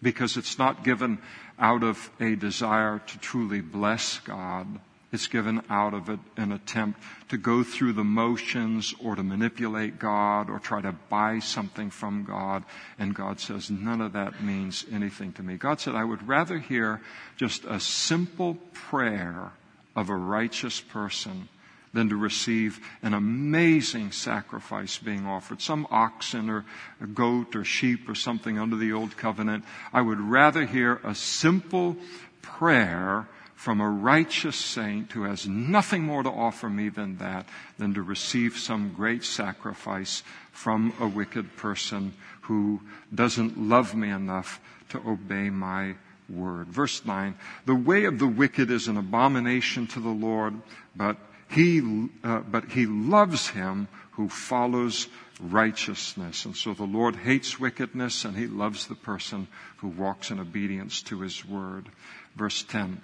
because 0.02 0.36
it's 0.36 0.58
not 0.58 0.84
given 0.84 1.18
out 1.58 1.82
of 1.82 2.10
a 2.20 2.34
desire 2.34 3.00
to 3.06 3.18
truly 3.18 3.60
bless 3.60 4.18
God 4.20 4.80
it's 5.12 5.26
given 5.26 5.62
out 5.68 5.92
of 5.92 6.08
an 6.38 6.52
attempt 6.52 6.98
to 7.28 7.36
go 7.36 7.62
through 7.62 7.92
the 7.92 8.02
motions 8.02 8.94
or 8.98 9.14
to 9.14 9.22
manipulate 9.22 9.98
God 9.98 10.48
or 10.48 10.58
try 10.58 10.80
to 10.80 10.92
buy 11.10 11.38
something 11.38 11.90
from 11.90 12.24
God. 12.24 12.64
And 12.98 13.14
God 13.14 13.38
says, 13.38 13.70
none 13.70 14.00
of 14.00 14.14
that 14.14 14.42
means 14.42 14.86
anything 14.90 15.34
to 15.34 15.42
me. 15.42 15.58
God 15.58 15.80
said, 15.80 15.94
I 15.94 16.04
would 16.04 16.26
rather 16.26 16.58
hear 16.58 17.02
just 17.36 17.64
a 17.66 17.78
simple 17.78 18.54
prayer 18.72 19.52
of 19.94 20.08
a 20.08 20.16
righteous 20.16 20.80
person 20.80 21.46
than 21.92 22.08
to 22.08 22.16
receive 22.16 22.80
an 23.02 23.14
amazing 23.14 24.12
sacrifice 24.12 24.98
being 24.98 25.26
offered. 25.26 25.60
Some 25.60 25.86
oxen 25.90 26.48
or 26.48 26.64
a 27.00 27.06
goat 27.06 27.54
or 27.54 27.64
sheep 27.64 28.08
or 28.08 28.14
something 28.14 28.58
under 28.58 28.76
the 28.76 28.92
old 28.92 29.16
covenant. 29.16 29.64
I 29.92 30.00
would 30.00 30.20
rather 30.20 30.64
hear 30.64 31.00
a 31.04 31.14
simple 31.14 31.96
prayer 32.40 33.28
from 33.54 33.80
a 33.80 33.88
righteous 33.88 34.56
saint 34.56 35.12
who 35.12 35.22
has 35.22 35.46
nothing 35.46 36.02
more 36.02 36.22
to 36.22 36.28
offer 36.30 36.68
me 36.68 36.88
than 36.88 37.18
that, 37.18 37.46
than 37.78 37.94
to 37.94 38.02
receive 38.02 38.56
some 38.56 38.92
great 38.92 39.22
sacrifice 39.22 40.24
from 40.50 40.92
a 40.98 41.06
wicked 41.06 41.56
person 41.56 42.12
who 42.42 42.80
doesn't 43.14 43.56
love 43.56 43.94
me 43.94 44.10
enough 44.10 44.60
to 44.88 44.98
obey 45.06 45.48
my 45.48 45.94
word. 46.28 46.66
Verse 46.68 47.04
9, 47.04 47.36
the 47.66 47.74
way 47.74 48.04
of 48.04 48.18
the 48.18 48.26
wicked 48.26 48.70
is 48.70 48.88
an 48.88 48.96
abomination 48.96 49.86
to 49.86 50.00
the 50.00 50.08
Lord, 50.08 50.54
but 50.96 51.16
he, 51.52 52.08
uh, 52.24 52.40
but 52.40 52.70
he 52.70 52.86
loves 52.86 53.48
him 53.48 53.88
who 54.12 54.28
follows 54.28 55.08
righteousness. 55.40 56.44
And 56.44 56.56
so 56.56 56.74
the 56.74 56.84
Lord 56.84 57.16
hates 57.16 57.58
wickedness 57.58 58.24
and 58.24 58.36
he 58.36 58.46
loves 58.46 58.86
the 58.86 58.94
person 58.94 59.48
who 59.78 59.88
walks 59.88 60.30
in 60.30 60.38
obedience 60.38 61.02
to 61.02 61.20
his 61.20 61.44
word. 61.44 61.88
Verse 62.36 62.62
10, 62.62 63.00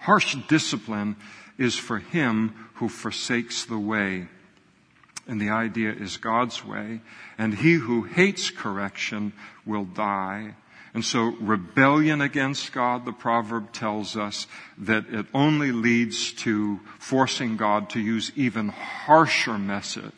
Harsh 0.00 0.36
discipline 0.48 1.16
is 1.58 1.76
for 1.76 1.98
him 1.98 2.54
who 2.74 2.88
forsakes 2.88 3.64
the 3.64 3.78
way. 3.78 4.28
And 5.26 5.40
the 5.40 5.50
idea 5.50 5.92
is 5.92 6.16
God's 6.16 6.64
way. 6.64 7.00
And 7.38 7.54
he 7.54 7.74
who 7.74 8.02
hates 8.02 8.50
correction 8.50 9.32
will 9.66 9.84
die. 9.84 10.54
And 10.92 11.04
so 11.04 11.36
rebellion 11.40 12.20
against 12.20 12.72
God, 12.72 13.04
the 13.04 13.12
proverb 13.12 13.72
tells 13.72 14.16
us 14.16 14.48
that 14.78 15.06
it 15.08 15.26
only 15.32 15.70
leads 15.70 16.32
to 16.32 16.80
forcing 16.98 17.56
God 17.56 17.90
to 17.90 18.00
use 18.00 18.32
even 18.34 18.70
harsher 18.70 19.52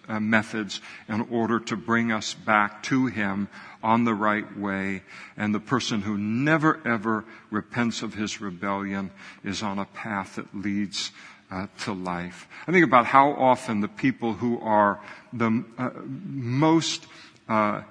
uh, 0.09 0.21
methods 0.21 0.81
in 1.09 1.21
order 1.31 1.61
to 1.61 1.77
bring 1.77 2.11
us 2.11 2.33
back 2.33 2.83
to 2.85 3.07
Him 3.07 3.49
on 3.83 4.05
the 4.05 4.15
right 4.15 4.57
way. 4.59 5.03
And 5.37 5.55
the 5.55 5.61
person 5.61 6.03
who 6.03 6.17
never 6.17 6.81
ever 6.87 7.25
repents 7.51 8.03
of 8.03 8.15
his 8.15 8.41
rebellion 8.41 9.11
is 9.45 9.63
on 9.63 9.79
a 9.79 9.85
path 9.85 10.37
that 10.37 10.55
leads 10.55 11.11
uh, 11.51 11.67
to 11.81 11.93
life. 11.93 12.49
I 12.67 12.73
think 12.73 12.85
about 12.85 13.07
how 13.07 13.33
often 13.33 13.81
the 13.81 13.89
people 13.89 14.33
who 14.35 14.59
are 14.61 15.01
the 15.33 15.65
uh, 15.77 15.91
most 16.05 17.07
uh, 17.49 17.83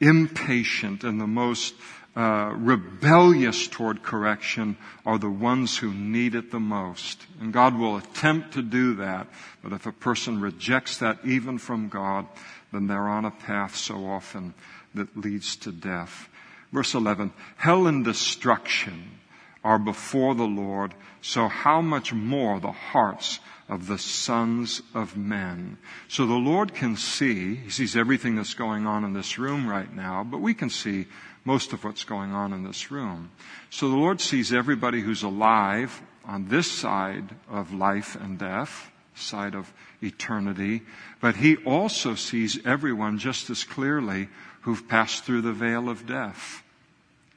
impatient 0.00 1.04
and 1.04 1.20
the 1.20 1.26
most 1.26 1.74
uh, 2.18 2.52
rebellious 2.56 3.68
toward 3.68 4.02
correction 4.02 4.76
are 5.06 5.18
the 5.18 5.30
ones 5.30 5.76
who 5.76 5.94
need 5.94 6.34
it 6.34 6.50
the 6.50 6.58
most. 6.58 7.24
And 7.40 7.52
God 7.52 7.78
will 7.78 7.96
attempt 7.96 8.54
to 8.54 8.62
do 8.62 8.96
that, 8.96 9.28
but 9.62 9.72
if 9.72 9.86
a 9.86 9.92
person 9.92 10.40
rejects 10.40 10.98
that 10.98 11.18
even 11.24 11.58
from 11.58 11.88
God, 11.88 12.26
then 12.72 12.88
they're 12.88 13.08
on 13.08 13.24
a 13.24 13.30
path 13.30 13.76
so 13.76 14.04
often 14.06 14.54
that 14.96 15.16
leads 15.16 15.54
to 15.58 15.70
death. 15.70 16.28
Verse 16.72 16.92
11, 16.92 17.32
hell 17.56 17.86
and 17.86 18.04
destruction 18.04 19.20
are 19.62 19.78
before 19.78 20.34
the 20.34 20.42
Lord, 20.42 20.94
so 21.22 21.46
how 21.46 21.80
much 21.80 22.12
more 22.12 22.58
the 22.58 22.72
hearts 22.72 23.38
of 23.68 23.86
the 23.86 23.98
sons 23.98 24.82
of 24.92 25.16
men. 25.16 25.78
So 26.08 26.26
the 26.26 26.34
Lord 26.34 26.74
can 26.74 26.96
see, 26.96 27.54
He 27.54 27.70
sees 27.70 27.96
everything 27.96 28.34
that's 28.34 28.54
going 28.54 28.86
on 28.86 29.04
in 29.04 29.12
this 29.12 29.38
room 29.38 29.68
right 29.68 29.94
now, 29.94 30.24
but 30.24 30.40
we 30.40 30.54
can 30.54 30.70
see 30.70 31.06
most 31.44 31.72
of 31.72 31.84
what's 31.84 32.04
going 32.04 32.32
on 32.32 32.52
in 32.52 32.64
this 32.64 32.90
room. 32.90 33.30
So 33.70 33.88
the 33.88 33.96
Lord 33.96 34.20
sees 34.20 34.52
everybody 34.52 35.00
who's 35.00 35.22
alive 35.22 36.02
on 36.24 36.48
this 36.48 36.70
side 36.70 37.34
of 37.48 37.72
life 37.72 38.16
and 38.16 38.38
death, 38.38 38.90
side 39.14 39.54
of 39.54 39.72
eternity, 40.02 40.82
but 41.20 41.36
He 41.36 41.56
also 41.56 42.14
sees 42.14 42.64
everyone 42.66 43.18
just 43.18 43.50
as 43.50 43.64
clearly 43.64 44.28
who've 44.62 44.86
passed 44.88 45.24
through 45.24 45.42
the 45.42 45.52
veil 45.52 45.88
of 45.88 46.06
death. 46.06 46.62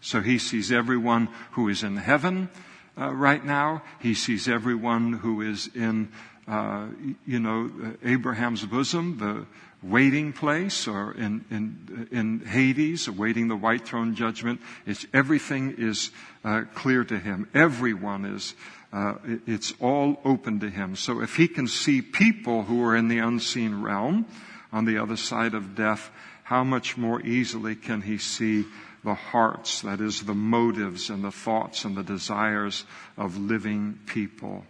So 0.02 0.22
He 0.22 0.38
sees 0.38 0.72
everyone 0.72 1.30
who 1.52 1.70
is 1.70 1.84
in 1.84 1.98
heaven 1.98 2.50
uh, 2.98 3.14
right 3.14 3.44
now. 3.44 3.84
He 4.00 4.14
sees 4.14 4.48
everyone 4.48 5.14
who 5.14 5.42
is 5.42 5.70
in, 5.74 6.12
uh, 6.48 6.88
you 7.26 7.40
know, 7.40 7.72
Abraham's 8.04 8.66
bosom, 8.66 9.18
the 9.18 9.46
waiting 9.84 10.32
place 10.32 10.88
or 10.88 11.14
in, 11.14 11.44
in, 11.50 12.08
in 12.12 12.40
Hades, 12.46 13.08
awaiting 13.08 13.48
the 13.48 13.56
white 13.56 13.86
throne 13.86 14.16
judgment. 14.16 14.62
It's, 14.86 15.06
everything 15.14 15.76
is 15.78 16.12
uh, 16.44 16.64
clear 16.74 17.04
to 17.04 17.18
him. 17.18 17.50
Everyone 17.54 18.26
is, 18.26 18.54
uh, 18.94 19.16
it's 19.48 19.74
all 19.80 20.22
open 20.24 20.60
to 20.60 20.70
him. 20.70 20.96
So 20.96 21.22
if 21.22 21.36
he 21.36 21.48
can 21.48 21.68
see 21.68 22.02
people 22.02 22.64
who 22.64 22.84
are 22.84 22.96
in 22.96 23.08
the 23.08 23.20
unseen 23.20 23.82
realm 23.82 24.26
on 24.72 24.86
the 24.86 25.00
other 25.00 25.18
side 25.18 25.54
of 25.54 25.76
death, 25.76 26.12
how 26.44 26.64
much 26.64 26.98
more 26.98 27.22
easily 27.22 27.76
can 27.76 28.02
he 28.02 28.18
see 28.18 28.66
the 29.04 29.16
hearts, 29.16 29.82
that 29.82 30.00
is 30.00 30.22
the 30.22 30.36
motives 30.36 31.10
and 31.10 31.24
the 31.24 31.32
thoughts 31.32 31.86
and 31.86 31.98
the 31.98 32.04
desires 32.04 32.86
of 33.18 33.36
living 33.38 33.98
people. 34.06 34.64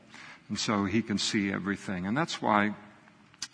And 0.47 0.57
so 0.57 0.85
he 0.85 1.01
can 1.01 1.17
see 1.17 1.51
everything. 1.51 2.05
And 2.05 2.15
that's 2.15 2.41
why 2.41 2.73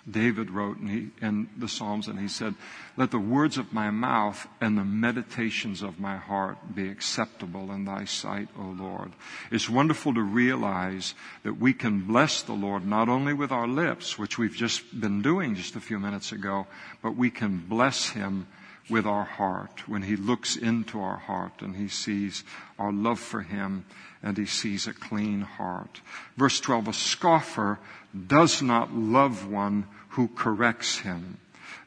David 0.10 0.52
wrote 0.52 0.80
in, 0.80 0.88
he, 0.88 1.26
in 1.26 1.50
the 1.58 1.68
Psalms, 1.68 2.08
and 2.08 2.18
he 2.20 2.30
said, 2.30 2.56
Let 2.96 3.12
the 3.12 3.20
words 3.20 3.58
of 3.58 3.74
my 3.74 3.90
mouth 3.92 4.48
and 4.62 4.78
the 4.78 4.86
meditations 4.86 5.82
of 5.82 6.00
my 6.00 6.16
heart 6.16 6.58
be 6.74 6.88
acceptable 6.88 7.72
in 7.72 7.84
thy 7.84 8.06
sight, 8.06 8.48
O 8.58 8.76
Lord. 8.80 9.12
It's 9.52 9.70
wonderful 9.70 10.14
to 10.14 10.22
realize 10.22 11.14
that 11.44 11.60
we 11.60 11.74
can 11.74 12.02
bless 12.02 12.42
the 12.42 12.54
Lord 12.54 12.86
not 12.86 13.10
only 13.10 13.34
with 13.34 13.52
our 13.52 13.68
lips, 13.68 14.18
which 14.18 14.38
we've 14.38 14.56
just 14.56 15.00
been 15.00 15.22
doing 15.22 15.56
just 15.56 15.76
a 15.76 15.82
few 15.82 16.00
minutes 16.00 16.32
ago, 16.32 16.68
but 17.02 17.18
we 17.18 17.30
can 17.30 17.58
bless 17.68 18.10
him 18.10 18.48
with 18.90 19.06
our 19.06 19.26
heart 19.26 19.88
when 19.88 20.04
he 20.04 20.16
looks 20.16 20.56
into 20.56 21.02
our 21.02 21.18
heart 21.18 21.62
and 21.62 21.76
he 21.76 21.90
sees 21.90 22.46
our 22.80 22.94
love 22.94 23.20
for 23.20 23.42
him 23.42 23.86
and 24.24 24.38
he 24.38 24.46
sees 24.46 24.88
a 24.88 24.94
clean 24.94 25.42
heart. 25.42 26.02
Verse 26.38 26.60
12, 26.62 26.88
a 26.88 26.94
scoffer 26.94 27.80
does 28.28 28.62
not 28.62 28.94
love 28.94 29.50
one 29.50 29.86
who 30.10 30.28
corrects 30.30 31.00
him. 31.00 31.38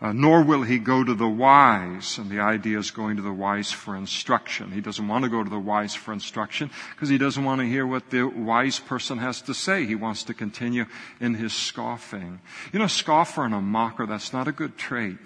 Uh, 0.02 0.14
nor 0.14 0.42
will 0.42 0.62
he 0.62 0.78
go 0.78 1.04
to 1.04 1.12
the 1.12 1.28
wise. 1.28 2.16
And 2.16 2.30
the 2.30 2.40
idea 2.40 2.78
is 2.78 2.90
going 2.90 3.16
to 3.16 3.22
the 3.22 3.32
wise 3.32 3.70
for 3.70 3.94
instruction. 3.94 4.72
He 4.72 4.80
doesn't 4.80 5.06
want 5.06 5.24
to 5.24 5.30
go 5.30 5.44
to 5.44 5.50
the 5.50 5.58
wise 5.58 5.94
for 5.94 6.12
instruction 6.12 6.70
because 6.94 7.10
he 7.10 7.18
doesn't 7.18 7.44
want 7.44 7.60
to 7.60 7.66
hear 7.66 7.86
what 7.86 8.08
the 8.08 8.24
wise 8.24 8.78
person 8.78 9.18
has 9.18 9.42
to 9.42 9.52
say. 9.52 9.84
He 9.84 9.94
wants 9.94 10.24
to 10.24 10.34
continue 10.34 10.86
in 11.20 11.34
his 11.34 11.52
scoffing. 11.52 12.40
You 12.72 12.78
know, 12.78 12.86
a 12.86 12.88
scoffer 12.88 13.44
and 13.44 13.54
a 13.54 13.60
mocker, 13.60 14.06
that's 14.06 14.32
not 14.32 14.48
a 14.48 14.52
good 14.52 14.78
trait. 14.78 15.18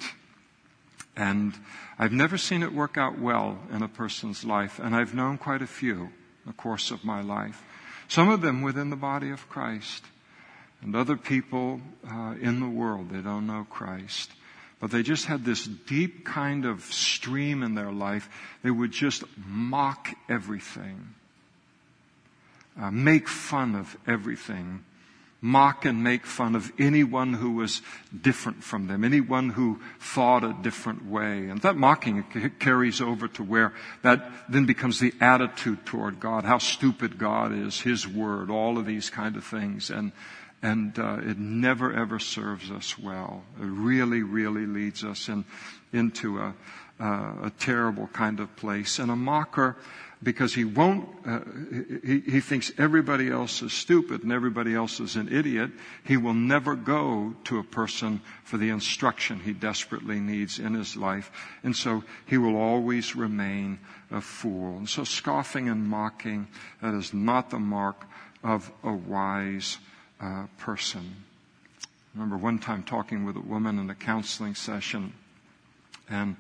And 1.17 1.55
I've 1.97 2.13
never 2.13 2.37
seen 2.37 2.65
it 2.65 2.73
work 2.73 2.99
out 2.99 3.17
well 3.21 3.61
in 3.73 3.83
a 3.83 3.89
person's 3.89 4.45
life. 4.45 4.81
And 4.81 4.97
I've 4.97 5.15
known 5.15 5.39
quite 5.39 5.63
a 5.63 5.69
few 5.69 5.95
in 5.95 6.11
the 6.47 6.53
course 6.53 6.91
of 6.91 7.05
my 7.05 7.21
life. 7.21 7.63
Some 8.09 8.29
of 8.29 8.41
them 8.41 8.63
within 8.63 8.91
the 8.91 8.97
body 8.97 9.31
of 9.31 9.49
Christ. 9.49 10.05
And 10.85 10.95
other 10.95 11.17
people 11.17 11.81
uh, 12.09 12.37
in 12.41 12.61
the 12.61 12.69
world, 12.69 13.11
they 13.11 13.21
don't 13.21 13.47
know 13.47 13.67
Christ 13.69 14.31
but 14.85 14.91
they 14.91 15.03
just 15.03 15.25
had 15.25 15.47
this 15.47 15.65
deep 15.65 16.27
kind 16.27 16.67
of 16.67 16.83
stream 16.83 17.63
in 17.63 17.75
their 17.75 17.91
life. 17.91 18.29
They 18.63 18.71
would 18.71 18.93
just 18.93 19.25
mock 19.47 20.11
everything, 20.29 21.15
uh, 22.79 22.91
make 22.91 23.27
fun 23.27 23.77
of 23.77 23.97
everything, 24.07 24.85
mock 25.41 25.87
and 25.87 26.05
make 26.05 26.27
fun 26.27 26.55
of 26.55 26.71
anyone 26.79 27.33
who 27.33 27.53
was 27.53 27.81
different 28.19 28.63
from 28.63 28.87
them, 28.87 29.05
anyone 29.05 29.49
who 29.49 29.81
thought 30.01 30.45
a 30.45 30.55
different 30.63 31.07
way. 31.07 31.49
And 31.49 31.63
that 31.63 31.77
mocking 31.77 32.23
carries 32.59 33.01
over 33.01 33.27
to 33.29 33.43
where 33.43 33.73
that 34.03 34.31
then 34.51 34.67
becomes 34.67 35.01
the 35.01 35.15
attitude 35.19 35.87
toward 35.87 36.21
God, 36.21 36.45
how 36.45 36.59
stupid 36.59 37.17
God 37.17 37.55
is, 37.55 37.81
His 37.81 38.07
Word, 38.07 38.51
all 38.51 38.77
of 38.77 38.85
these 38.85 39.09
kind 39.09 39.37
of 39.37 39.45
things. 39.45 39.89
And 39.89 40.13
and 40.65 40.99
uh, 40.99 41.19
it 41.21 41.39
never 41.39 41.93
ever 41.93 42.19
serves 42.19 42.71
us 42.71 42.99
well. 42.99 43.45
It 43.61 43.67
really, 43.67 44.23
really 44.23 44.65
leads 44.65 45.05
us 45.05 45.29
in, 45.29 45.45
into 45.93 46.39
a, 46.39 46.55
uh, 46.99 47.35
a 47.45 47.53
terrible 47.59 48.07
kind 48.15 48.41
of 48.41 48.57
place. 48.57 48.99
And 48.99 49.11
a 49.11 49.17
mocker, 49.17 49.77
because 50.23 50.55
he 50.55 50.65
won't, 50.65 51.07
uh, 51.27 51.41
he, 52.03 52.21
he 52.21 52.41
thinks 52.41 52.73
everybody 52.79 53.31
else 53.31 53.61
is 53.61 53.75
stupid 53.75 54.23
and 54.23 54.33
everybody 54.33 54.75
else 54.75 55.01
is 55.01 55.17
an 55.17 55.31
idiot, 55.31 55.71
he 56.03 56.17
will 56.17 56.33
never 56.33 56.75
go 56.75 57.35
to 57.45 57.59
a 57.59 57.65
person 57.65 58.23
for 58.43 58.57
the 58.57 58.71
instruction 58.71 59.41
he 59.41 59.53
desperately 59.53 60.19
needs 60.19 60.59
in 60.59 60.73
his 60.73 60.97
life. 60.97 61.31
And 61.63 61.77
so 61.77 62.05
he 62.25 62.39
will 62.39 62.57
always 62.57 63.15
remain 63.15 63.81
a 64.11 64.23
fool. 64.23 64.79
And 64.79 64.89
so 64.89 65.05
scoffing 65.05 65.69
and 65.69 65.87
mocking, 65.87 66.49
that 66.81 66.95
is 66.95 67.13
not 67.13 67.51
the 67.51 67.59
mark 67.59 68.07
of 68.43 68.73
a 68.83 68.95
wise 68.95 69.77
uh, 70.25 70.47
person. 70.59 71.17
I 71.83 71.87
remember 72.15 72.37
one 72.37 72.59
time 72.59 72.83
talking 72.83 73.25
with 73.25 73.37
a 73.37 73.41
woman 73.41 73.79
in 73.79 73.91
a 73.91 73.95
counseling 73.95 74.55
session, 74.55 75.13
and 76.09 76.37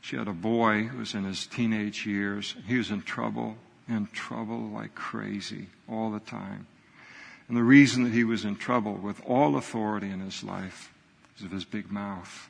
she 0.00 0.16
had 0.16 0.28
a 0.28 0.32
boy 0.32 0.84
who 0.84 0.98
was 0.98 1.14
in 1.14 1.24
his 1.24 1.46
teenage 1.46 2.06
years. 2.06 2.54
He 2.66 2.78
was 2.78 2.90
in 2.90 3.02
trouble, 3.02 3.56
in 3.88 4.06
trouble 4.12 4.70
like 4.70 4.94
crazy 4.94 5.66
all 5.88 6.10
the 6.10 6.20
time. 6.20 6.66
And 7.48 7.56
the 7.56 7.62
reason 7.62 8.04
that 8.04 8.12
he 8.12 8.24
was 8.24 8.44
in 8.44 8.56
trouble 8.56 8.94
with 8.94 9.20
all 9.26 9.56
authority 9.56 10.10
in 10.10 10.20
his 10.20 10.42
life 10.42 10.92
was 11.34 11.44
of 11.44 11.52
his 11.52 11.64
big 11.64 11.90
mouth. 11.90 12.48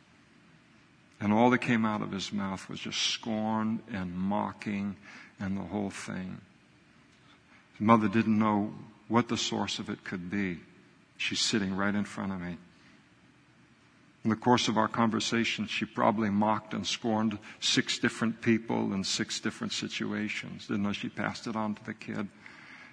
And 1.21 1.33
all 1.33 1.51
that 1.51 1.59
came 1.59 1.85
out 1.85 2.03
of 2.03 2.13
his 2.13 2.33
mouth 2.33 2.69
was 2.69 2.79
just 2.79 3.01
scorn 3.01 3.83
and 3.93 4.15
mocking 4.15 4.97
and 5.41 5.57
the 5.57 5.63
whole 5.63 5.91
thing. 5.91 6.41
His 7.73 7.81
mother 7.81 8.09
didn't 8.09 8.39
know 8.39 8.73
what 9.09 9.29
the 9.29 9.37
source 9.37 9.79
of 9.79 9.89
it 9.89 10.05
could 10.05 10.31
be. 10.31 10.59
She's 11.17 11.41
sitting 11.41 11.75
right 11.75 11.95
in 11.95 12.05
front 12.05 12.33
of 12.33 12.41
me. 12.41 12.59
In 14.25 14.31
the 14.31 14.37
course 14.37 14.67
of 14.67 14.77
our 14.77 14.89
conversation, 14.89 15.69
she 15.69 15.85
probably 15.85 16.31
mocked 16.31 16.75
and 16.75 16.85
scorned 16.85 17.39
six 17.61 17.99
different 17.99 18.41
people 18.43 18.93
in 18.93 19.05
six 19.05 19.39
different 19.39 19.73
situations. 19.73 20.67
Didn't 20.67 20.83
know 20.83 20.93
she 20.93 21.09
passed 21.09 21.47
it 21.47 21.55
on 21.55 21.77
to 21.77 21.85
the 21.85 21.95
kid. 21.95 22.27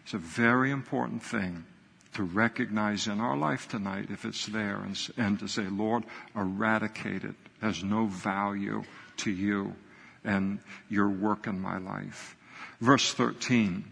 It's 0.04 0.14
a 0.14 0.20
very 0.20 0.70
important 0.70 1.24
thing 1.24 1.66
to 2.14 2.24
recognize 2.24 3.08
in 3.08 3.20
our 3.20 3.36
life 3.36 3.68
tonight 3.68 4.10
if 4.12 4.26
it's 4.26 4.46
there 4.46 4.78
and, 4.78 4.96
and 5.18 5.40
to 5.40 5.48
say, 5.48 5.64
Lord, 5.64 6.04
eradicate 6.36 7.24
it. 7.24 7.36
has 7.62 7.84
no 7.84 8.06
value 8.06 8.84
to 9.18 9.32
you 9.32 9.74
and 10.24 10.60
your 10.90 11.10
work 11.10 11.48
in 11.48 11.60
my 11.60 11.78
life. 11.78 12.36
Verse 12.80 13.14
13. 13.14 13.84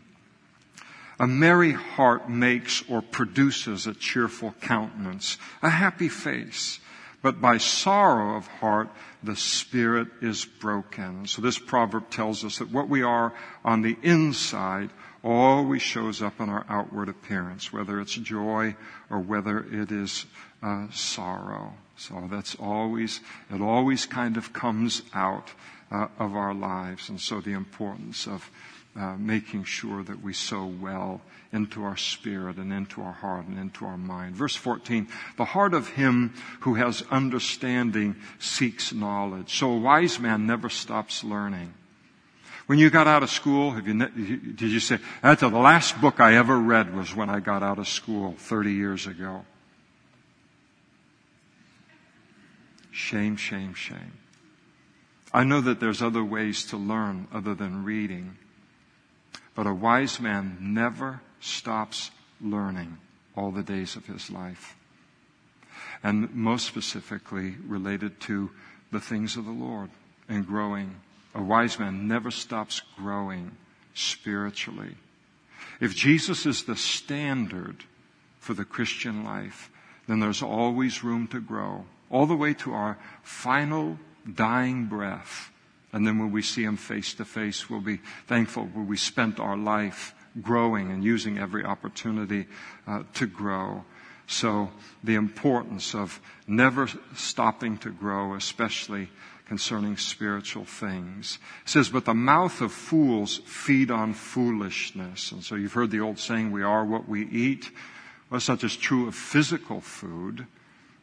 A 1.22 1.28
merry 1.28 1.74
heart 1.74 2.32
makes 2.32 2.84
or 2.90 3.04
produces 3.04 3.86
a 3.86 3.94
cheerful 3.94 4.56
countenance, 4.60 5.38
a 5.62 5.70
happy 5.70 6.10
face. 6.10 6.80
But 7.22 7.40
by 7.40 7.60
sorrow 7.60 8.36
of 8.36 8.48
heart, 8.48 8.90
the 9.22 9.36
spirit 9.36 10.08
is 10.24 10.46
broken. 10.46 11.28
So 11.28 11.44
this 11.44 11.60
proverb 11.60 12.10
tells 12.10 12.44
us 12.44 12.58
that 12.58 12.72
what 12.72 12.90
we 12.90 13.04
are 13.04 13.36
on 13.64 13.84
the 13.84 13.98
inside 14.02 14.90
always 15.24 15.84
shows 15.84 16.24
up 16.24 16.40
in 16.40 16.50
our 16.50 16.66
outward 16.68 17.08
appearance, 17.08 17.72
whether 17.72 18.02
it's 18.02 18.16
joy 18.16 18.76
or 19.12 19.20
whether 19.20 19.60
it 19.60 19.92
is 19.92 20.26
uh, 20.64 20.88
sorrow. 20.90 21.76
So 21.98 22.28
that's 22.32 22.56
always, 22.56 23.20
it 23.54 23.62
always 23.62 24.08
kind 24.08 24.38
of 24.38 24.54
comes 24.54 25.04
out 25.14 25.52
uh, 25.92 26.08
of 26.18 26.36
our 26.36 26.56
lives. 26.56 27.10
And 27.10 27.22
so 27.22 27.42
the 27.42 27.54
importance 27.54 28.26
of 28.26 28.50
uh, 28.96 29.16
making 29.18 29.64
sure 29.64 30.04
that 30.04 30.22
we 30.22 30.34
sow 30.34 30.66
well 30.66 31.22
into 31.54 31.84
our 31.84 31.98
spirit 31.98 32.58
and 32.58 32.72
into 32.74 33.02
our 33.02 33.14
heart 33.14 33.46
and 33.46 33.58
into 33.58 33.86
our 33.86 33.98
mind. 33.98 34.36
Verse 34.36 34.56
14, 34.56 35.08
the 35.38 35.46
heart 35.46 35.74
of 35.74 35.90
him 35.90 36.34
who 36.62 36.76
has 36.76 37.04
understanding 37.10 38.16
seeks 38.40 38.94
knowledge. 38.94 39.58
So 39.58 39.72
a 39.72 39.78
wise 39.78 40.20
man 40.20 40.46
never 40.46 40.70
stops 40.70 41.24
learning. 41.24 41.74
When 42.68 42.80
you 42.80 42.90
got 42.90 43.08
out 43.08 43.24
of 43.24 43.30
school, 43.30 43.78
you, 43.82 43.94
did 43.94 44.72
you 44.72 44.80
say, 44.80 45.00
that's 45.22 45.42
the 45.42 45.50
last 45.50 46.00
book 46.00 46.20
I 46.20 46.36
ever 46.36 46.58
read 46.58 46.96
was 46.96 47.16
when 47.16 47.30
I 47.30 47.40
got 47.40 47.64
out 47.64 47.80
of 47.80 47.88
school 47.88 48.36
30 48.38 48.72
years 48.72 49.08
ago? 49.08 49.46
Shame, 52.92 53.36
shame, 53.36 53.74
shame. 53.74 54.14
I 55.34 55.44
know 55.44 55.62
that 55.62 55.80
there's 55.80 56.02
other 56.02 56.24
ways 56.24 56.66
to 56.68 56.78
learn 56.78 57.28
other 57.34 57.56
than 57.56 57.84
reading. 57.84 58.38
But 59.56 59.68
a 59.68 59.74
wise 59.74 60.20
man 60.20 60.58
never 60.60 61.22
stops 61.40 62.12
learning 62.40 62.98
all 63.36 63.52
the 63.52 63.64
days 63.64 63.96
of 63.96 64.06
his 64.06 64.30
life. 64.30 64.76
And 66.04 66.34
most 66.34 66.66
specifically 66.66 67.56
related 67.68 68.20
to 68.22 68.52
the 68.92 69.00
things 69.00 69.38
of 69.38 69.46
the 69.46 69.52
Lord 69.52 69.90
and 70.28 70.48
growing. 70.48 70.96
A 71.36 71.42
wise 71.42 71.80
man 71.80 72.08
never 72.08 72.32
stops 72.32 72.82
growing 72.98 73.52
spiritually. 73.94 74.96
If 75.80 75.96
Jesus 75.96 76.46
is 76.46 76.64
the 76.64 76.76
standard 76.76 77.84
for 78.40 78.54
the 78.54 78.66
Christian 78.66 79.24
life, 79.24 79.70
then 80.08 80.20
there's 80.20 80.42
always 80.42 81.04
room 81.04 81.28
to 81.28 81.40
grow, 81.40 81.86
all 82.10 82.26
the 82.26 82.36
way 82.36 82.54
to 82.56 82.74
our 82.74 82.98
final 83.22 83.98
dying 84.34 84.86
breath 84.86 85.51
and 85.94 86.06
then 86.06 86.20
when 86.20 86.32
we 86.32 86.42
see 86.42 86.64
Him 86.64 86.78
face 86.78 87.14
to 87.16 87.26
face, 87.26 87.70
we'll 87.70 87.82
be 87.82 88.00
thankful 88.28 88.66
where 88.66 88.86
we 88.86 88.98
spent 88.98 89.40
our 89.40 89.58
life 89.58 90.14
growing 90.42 90.92
and 90.92 91.04
using 91.04 91.38
every 91.38 91.66
opportunity 91.66 92.48
uh, 92.88 93.04
to 93.16 93.28
grow. 93.28 93.84
So 94.28 94.72
the 95.04 95.16
importance 95.16 95.94
of 95.94 96.22
never 96.48 96.88
stopping 97.16 97.78
to 97.80 97.92
grow, 97.92 98.36
especially 98.36 99.10
concerning 99.46 99.98
spiritual 99.98 100.64
things. 100.64 101.38
It 101.64 101.70
says, 101.70 101.90
but 101.90 102.06
the 102.06 102.14
mouth 102.14 102.62
of 102.62 102.72
fools 102.72 103.42
feed 103.46 103.92
on 103.92 104.14
foolishness. 104.14 105.34
And 105.34 105.44
so 105.44 105.56
you've 105.56 105.74
heard 105.74 105.92
the 105.92 106.00
old 106.00 106.20
saying, 106.20 106.52
we 106.52 106.64
are 106.64 106.86
what 106.86 107.10
we 107.10 107.28
eat. 107.28 107.70
Well, 108.30 108.38
it's 108.38 108.48
not 108.48 108.60
just 108.60 108.82
true 108.82 109.10
of 109.10 109.16
physical 109.16 109.82
food, 109.82 110.48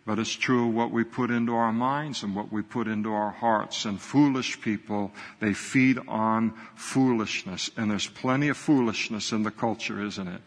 but 0.08 0.18
it's 0.18 0.34
true 0.34 0.68
of 0.68 0.74
what 0.74 0.90
we 0.90 1.04
put 1.04 1.30
into 1.30 1.54
our 1.54 1.70
minds 1.70 2.22
and 2.22 2.34
what 2.34 2.50
we 2.50 2.62
put 2.62 2.88
into 2.88 3.12
our 3.12 3.28
hearts. 3.28 3.84
And 3.84 4.00
foolish 4.00 4.58
people, 4.62 5.12
they 5.38 5.52
feed 5.52 5.98
on 6.08 6.54
foolishness. 6.74 7.70
And 7.76 7.90
there's 7.90 8.06
plenty 8.06 8.48
of 8.48 8.56
foolishness 8.56 9.32
in 9.32 9.42
the 9.42 9.50
culture, 9.50 10.02
isn't 10.02 10.26
it? 10.26 10.40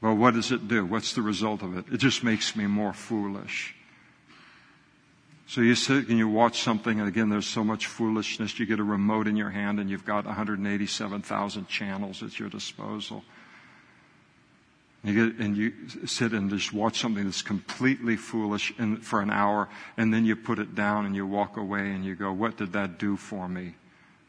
Well, 0.00 0.14
what 0.14 0.34
does 0.34 0.52
it 0.52 0.68
do? 0.68 0.86
What's 0.86 1.12
the 1.12 1.22
result 1.22 1.62
of 1.62 1.76
it? 1.76 1.86
It 1.92 1.96
just 1.96 2.22
makes 2.22 2.54
me 2.54 2.68
more 2.68 2.92
foolish. 2.92 3.74
So 5.48 5.60
you 5.60 5.74
sit 5.74 6.06
and 6.06 6.16
you 6.16 6.28
watch 6.28 6.62
something, 6.62 7.00
and 7.00 7.08
again, 7.08 7.30
there's 7.30 7.48
so 7.48 7.64
much 7.64 7.88
foolishness. 7.88 8.60
You 8.60 8.66
get 8.66 8.78
a 8.78 8.84
remote 8.84 9.26
in 9.26 9.34
your 9.36 9.50
hand, 9.50 9.80
and 9.80 9.90
you've 9.90 10.06
got 10.06 10.24
187,000 10.24 11.66
channels 11.66 12.22
at 12.22 12.38
your 12.38 12.48
disposal. 12.48 13.24
You 15.04 15.30
get, 15.30 15.44
and 15.44 15.56
you 15.56 15.72
sit 16.06 16.32
and 16.32 16.48
just 16.48 16.72
watch 16.72 17.00
something 17.00 17.24
that's 17.24 17.42
completely 17.42 18.16
foolish 18.16 18.72
in, 18.78 18.98
for 18.98 19.20
an 19.20 19.30
hour, 19.30 19.68
and 19.96 20.14
then 20.14 20.24
you 20.24 20.36
put 20.36 20.60
it 20.60 20.76
down 20.76 21.06
and 21.06 21.16
you 21.16 21.26
walk 21.26 21.56
away 21.56 21.90
and 21.90 22.04
you 22.04 22.14
go, 22.14 22.32
what 22.32 22.56
did 22.56 22.72
that 22.74 22.98
do 22.98 23.16
for 23.16 23.48
me? 23.48 23.74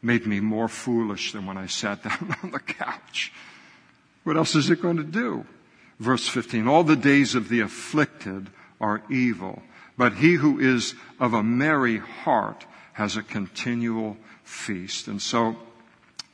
Made 0.02 0.26
me 0.26 0.40
more 0.40 0.68
foolish 0.68 1.32
than 1.32 1.46
when 1.46 1.56
I 1.56 1.66
sat 1.66 2.02
down 2.02 2.36
on 2.42 2.50
the 2.50 2.58
couch. 2.58 3.32
What 4.24 4.36
else 4.36 4.56
is 4.56 4.68
it 4.70 4.82
going 4.82 4.96
to 4.96 5.04
do? 5.04 5.46
Verse 6.00 6.26
15, 6.26 6.66
all 6.66 6.82
the 6.82 6.96
days 6.96 7.36
of 7.36 7.48
the 7.48 7.60
afflicted 7.60 8.50
are 8.80 9.02
evil, 9.08 9.62
But 9.96 10.14
he 10.14 10.34
who 10.34 10.58
is 10.58 10.94
of 11.20 11.34
a 11.34 11.42
merry 11.42 11.98
heart 11.98 12.66
has 12.94 13.16
a 13.16 13.22
continual 13.22 14.16
feast. 14.42 15.06
And 15.06 15.22
so 15.22 15.56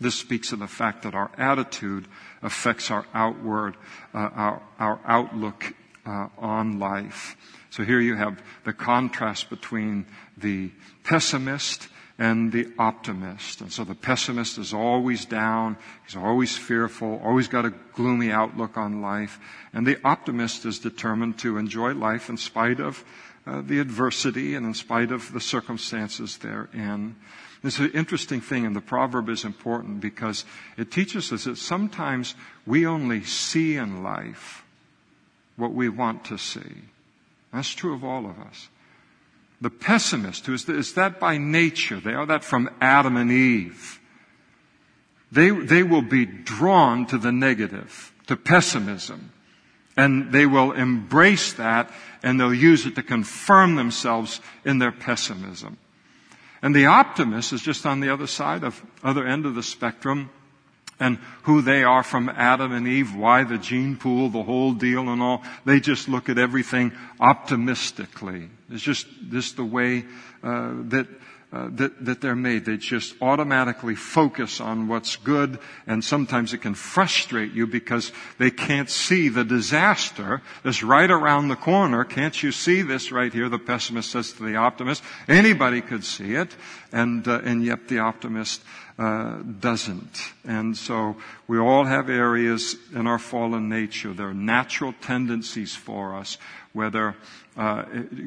this 0.00 0.14
speaks 0.14 0.52
of 0.52 0.60
the 0.60 0.66
fact 0.66 1.02
that 1.02 1.14
our 1.14 1.30
attitude 1.36 2.06
affects 2.42 2.90
our 2.90 3.06
outward, 3.14 3.76
uh, 4.14 4.18
our, 4.18 4.62
our 4.78 5.00
outlook 5.04 5.74
uh, 6.06 6.28
on 6.38 6.78
life. 6.78 7.36
So 7.70 7.84
here 7.84 8.00
you 8.00 8.16
have 8.16 8.42
the 8.64 8.72
contrast 8.72 9.50
between 9.50 10.06
the 10.36 10.72
pessimist 11.04 11.88
and 12.18 12.52
the 12.52 12.68
optimist. 12.78 13.62
And 13.62 13.72
so 13.72 13.82
the 13.82 13.94
pessimist 13.94 14.58
is 14.58 14.74
always 14.74 15.24
down, 15.24 15.78
he's 16.04 16.16
always 16.16 16.56
fearful, 16.56 17.20
always 17.24 17.48
got 17.48 17.64
a 17.64 17.72
gloomy 17.94 18.30
outlook 18.30 18.76
on 18.76 19.00
life. 19.00 19.38
And 19.72 19.86
the 19.86 19.98
optimist 20.04 20.66
is 20.66 20.78
determined 20.78 21.38
to 21.38 21.56
enjoy 21.56 21.94
life 21.94 22.28
in 22.28 22.36
spite 22.36 22.78
of 22.78 23.02
uh, 23.50 23.62
the 23.62 23.80
adversity 23.80 24.54
and 24.54 24.64
in 24.64 24.74
spite 24.74 25.10
of 25.10 25.32
the 25.32 25.40
circumstances 25.40 26.38
therein. 26.38 27.16
This 27.62 27.74
is 27.74 27.86
an 27.86 27.92
interesting 27.92 28.40
thing, 28.40 28.64
and 28.64 28.76
the 28.76 28.80
proverb 28.80 29.28
is 29.28 29.44
important 29.44 30.00
because 30.00 30.44
it 30.76 30.90
teaches 30.90 31.32
us 31.32 31.44
that 31.44 31.58
sometimes 31.58 32.34
we 32.64 32.86
only 32.86 33.24
see 33.24 33.76
in 33.76 34.02
life 34.02 34.64
what 35.56 35.72
we 35.72 35.88
want 35.88 36.24
to 36.26 36.38
see. 36.38 36.84
That's 37.52 37.74
true 37.74 37.92
of 37.92 38.04
all 38.04 38.24
of 38.24 38.38
us. 38.38 38.68
The 39.60 39.70
pessimist, 39.70 40.46
who 40.46 40.54
is, 40.54 40.68
is 40.68 40.94
that 40.94 41.18
by 41.18 41.36
nature, 41.36 42.00
they 42.00 42.14
are 42.14 42.26
that 42.26 42.44
from 42.44 42.70
Adam 42.80 43.16
and 43.16 43.32
Eve. 43.32 44.00
They, 45.32 45.50
they 45.50 45.82
will 45.82 46.02
be 46.02 46.24
drawn 46.24 47.04
to 47.06 47.18
the 47.18 47.32
negative, 47.32 48.12
to 48.28 48.36
pessimism. 48.36 49.32
And 50.00 50.32
they 50.32 50.46
will 50.46 50.72
embrace 50.72 51.52
that 51.54 51.92
and 52.22 52.40
they'll 52.40 52.54
use 52.54 52.86
it 52.86 52.94
to 52.94 53.02
confirm 53.02 53.76
themselves 53.76 54.40
in 54.64 54.78
their 54.78 54.92
pessimism. 54.92 55.76
And 56.62 56.74
the 56.74 56.86
optimist 56.86 57.52
is 57.52 57.60
just 57.60 57.84
on 57.84 58.00
the 58.00 58.08
other 58.08 58.26
side 58.26 58.64
of, 58.64 58.82
other 59.04 59.26
end 59.26 59.44
of 59.44 59.54
the 59.54 59.62
spectrum 59.62 60.30
and 60.98 61.18
who 61.42 61.60
they 61.60 61.84
are 61.84 62.02
from 62.02 62.30
Adam 62.30 62.72
and 62.72 62.88
Eve, 62.88 63.14
why 63.14 63.44
the 63.44 63.58
gene 63.58 63.98
pool, 63.98 64.30
the 64.30 64.42
whole 64.42 64.72
deal 64.72 65.10
and 65.10 65.20
all. 65.20 65.42
They 65.66 65.80
just 65.80 66.08
look 66.08 66.30
at 66.30 66.38
everything 66.38 66.92
optimistically. 67.20 68.48
It's 68.70 68.82
just, 68.82 69.06
just 69.30 69.56
the 69.56 69.64
way 69.66 70.06
uh, 70.42 70.72
that 70.88 71.08
uh, 71.52 71.68
that, 71.72 72.04
that 72.04 72.20
they're 72.20 72.36
made. 72.36 72.64
They 72.64 72.76
just 72.76 73.14
automatically 73.20 73.96
focus 73.96 74.60
on 74.60 74.86
what's 74.86 75.16
good, 75.16 75.58
and 75.86 76.04
sometimes 76.04 76.52
it 76.54 76.58
can 76.58 76.74
frustrate 76.74 77.52
you 77.52 77.66
because 77.66 78.12
they 78.38 78.50
can't 78.50 78.88
see 78.88 79.28
the 79.28 79.44
disaster 79.44 80.42
that's 80.62 80.82
right 80.82 81.10
around 81.10 81.48
the 81.48 81.56
corner. 81.56 82.04
Can't 82.04 82.40
you 82.40 82.52
see 82.52 82.82
this 82.82 83.10
right 83.10 83.32
here? 83.32 83.48
The 83.48 83.58
pessimist 83.58 84.10
says 84.10 84.32
to 84.34 84.44
the 84.44 84.56
optimist. 84.56 85.02
Anybody 85.26 85.80
could 85.80 86.04
see 86.04 86.34
it, 86.34 86.54
and 86.92 87.26
uh, 87.26 87.40
and 87.42 87.64
yet 87.64 87.88
the 87.88 87.98
optimist 87.98 88.62
uh, 89.00 89.38
doesn't. 89.60 90.20
And 90.44 90.76
so 90.76 91.16
we 91.48 91.58
all 91.58 91.84
have 91.84 92.10
areas 92.10 92.76
in 92.94 93.06
our 93.06 93.18
fallen 93.18 93.68
nature. 93.68 94.12
There 94.12 94.28
are 94.28 94.34
natural 94.34 94.92
tendencies 95.00 95.74
for 95.74 96.14
us, 96.14 96.36
whether 96.72 97.16
uh, 97.56 97.82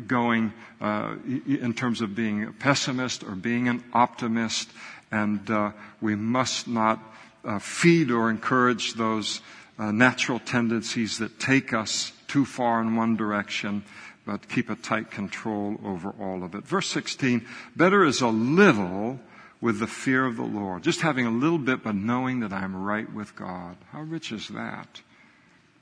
going 0.08 0.54
uh, 0.82 1.16
in 1.26 1.74
terms 1.74 2.02
of 2.02 2.16
being 2.16 2.44
a 2.44 2.52
pessimist 2.52 3.24
or 3.24 3.36
being 3.36 3.68
an 3.68 3.84
optimist, 3.94 4.70
and 5.12 5.50
uh, 5.50 5.72
we 6.02 6.16
must 6.16 6.68
not 6.68 7.00
uh, 7.46 7.60
feed 7.60 8.12
or 8.12 8.30
encourage 8.30 8.94
those 8.94 9.42
uh, 9.78 9.92
natural 9.92 10.40
tendencies 10.40 11.18
that 11.18 11.40
take 11.40 11.74
us 11.74 12.12
too 12.28 12.46
far 12.46 12.82
in 12.82 12.96
one 12.96 13.16
direction, 13.16 13.84
but 14.26 14.48
keep 14.50 14.70
a 14.70 14.76
tight 14.76 15.12
control 15.12 15.78
over 15.84 16.10
all 16.20 16.44
of 16.44 16.56
it. 16.56 16.66
Verse 16.66 16.88
16, 16.88 17.46
better 17.76 18.04
is 18.04 18.22
a 18.22 18.28
little 18.28 19.20
with 19.62 19.80
the 19.80 19.88
fear 19.88 20.26
of 20.26 20.36
the 20.36 20.44
Lord. 20.44 20.84
Just 20.84 21.02
having 21.02 21.26
a 21.26 21.32
little 21.32 21.58
bit, 21.58 21.84
but 21.84 21.96
knowing 21.96 22.42
that 22.42 22.52
I'm 22.52 22.76
right 22.76 23.12
with 23.12 23.36
God. 23.36 23.78
How 23.92 24.02
rich 24.02 24.32
is 24.32 24.50
that? 24.50 25.02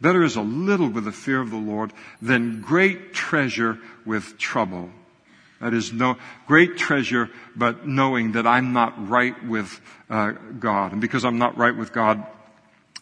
Better 0.01 0.23
is 0.23 0.35
a 0.35 0.41
little 0.41 0.89
with 0.89 1.05
the 1.05 1.11
fear 1.11 1.39
of 1.39 1.51
the 1.51 1.57
Lord 1.57 1.93
than 2.21 2.61
great 2.61 3.13
treasure 3.13 3.77
with 4.03 4.37
trouble. 4.37 4.89
That 5.61 5.75
is 5.75 5.93
no 5.93 6.17
great 6.47 6.75
treasure, 6.75 7.29
but 7.55 7.87
knowing 7.87 8.31
that 8.31 8.47
I'm 8.47 8.73
not 8.73 9.09
right 9.09 9.35
with 9.45 9.79
uh, 10.09 10.31
God, 10.59 10.91
and 10.91 11.01
because 11.01 11.23
I'm 11.23 11.37
not 11.37 11.55
right 11.55 11.75
with 11.75 11.93
God, 11.93 12.25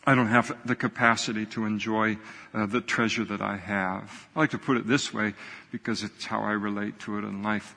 I 0.06 0.14
don't 0.14 0.28
have 0.28 0.58
the 0.66 0.76
capacity 0.76 1.46
to 1.48 1.66
enjoy 1.66 2.18
uh, 2.54 2.66
the 2.66 2.82
treasure 2.82 3.24
that 3.26 3.42
I 3.42 3.56
have. 3.56 4.28
I 4.36 4.40
like 4.40 4.50
to 4.52 4.58
put 4.58 4.76
it 4.76 4.88
this 4.88 5.14
way 5.14 5.36
because 5.72 6.04
it's 6.04 6.26
how 6.26 6.42
I 6.42 6.52
relate 6.52 7.00
to 7.02 7.18
it 7.18 7.24
in 7.24 7.44
life. 7.44 7.76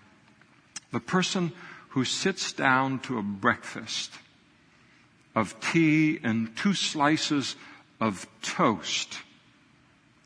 The 0.91 1.01
person 1.01 1.53
who 1.91 2.05
sits 2.05 2.53
down 2.53 2.99
to 3.01 3.19
a 3.19 3.23
breakfast 3.23 4.13
of 5.35 5.59
tea 5.61 6.19
and 6.23 6.57
two 6.57 6.75
slices 6.75 7.55
of 8.03 8.27
toast 8.43 9.21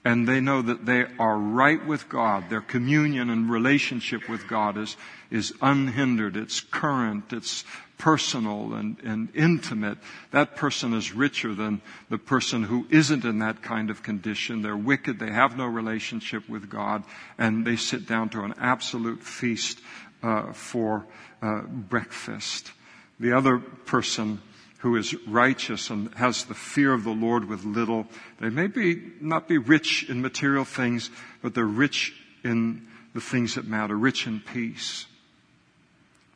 and 0.03 0.27
they 0.27 0.41
know 0.41 0.63
that 0.63 0.87
they 0.87 1.05
are 1.19 1.37
right 1.37 1.85
with 1.85 2.09
God. 2.09 2.49
Their 2.49 2.61
communion 2.61 3.29
and 3.29 3.51
relationship 3.51 4.29
with 4.29 4.47
God 4.47 4.79
is, 4.79 4.97
is 5.33 5.53
unhindered. 5.61 6.37
It's 6.37 6.61
current. 6.61 7.33
It's 7.33 7.65
personal 7.99 8.73
and, 8.75 8.99
and 9.03 9.29
intimate. 9.35 9.99
That 10.31 10.55
person 10.55 10.95
is 10.95 11.13
richer 11.13 11.55
than 11.55 11.83
the 12.09 12.19
person 12.19 12.63
who 12.63 12.87
isn't 12.89 13.25
in 13.25 13.41
that 13.41 13.63
kind 13.63 13.91
of 13.91 14.05
condition. 14.05 14.63
They're 14.63 14.77
wicked. 14.77 15.19
They 15.19 15.33
have 15.33 15.59
no 15.59 15.67
relationship 15.67 16.49
with 16.49 16.71
God 16.71 17.03
and 17.37 17.67
they 17.67 17.77
sit 17.77 18.07
down 18.07 18.29
to 18.31 18.45
an 18.45 18.55
absolute 18.59 19.23
feast 19.23 19.81
uh, 20.23 20.53
for 20.53 21.05
uh, 21.43 21.63
breakfast. 21.63 22.71
The 23.19 23.37
other 23.37 23.59
person 23.59 24.41
who 24.79 24.97
is 24.97 25.15
righteous 25.27 25.91
and 25.91 26.13
has 26.15 26.45
the 26.45 26.55
fear 26.55 26.93
of 26.93 27.05
the 27.05 27.11
Lord 27.11 27.47
with 27.47 27.65
little. 27.65 28.07
They 28.41 28.51
may 28.51 28.67
be, 28.67 29.03
not 29.21 29.49
be 29.49 29.59
rich 29.59 30.09
in 30.09 30.21
material 30.21 30.65
things, 30.65 31.11
but 31.43 31.55
they're 31.55 31.65
rich 31.65 32.15
in 32.45 32.87
the 33.15 33.21
things 33.21 33.55
that 33.55 33.67
matter, 33.67 33.97
rich 33.97 34.27
in 34.27 34.41
peace, 34.41 35.07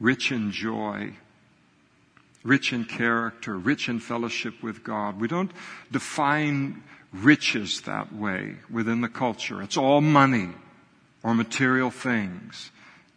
rich 0.01 0.33
in 0.33 0.51
joy, 0.51 1.13
rich 2.43 2.73
in 2.73 2.85
character, 2.85 3.59
rich 3.59 3.89
in 3.89 4.01
fellowship 4.01 4.63
with 4.63 4.83
God. 4.83 5.21
We 5.21 5.29
don't 5.29 5.53
define 5.93 6.83
riches 7.13 7.83
that 7.83 8.15
way 8.15 8.57
within 8.71 9.03
the 9.03 9.09
culture. 9.09 9.63
It's 9.63 9.77
all 9.77 10.01
money 10.01 10.49
or 11.23 11.35
material 11.35 11.91
things. 11.91 12.71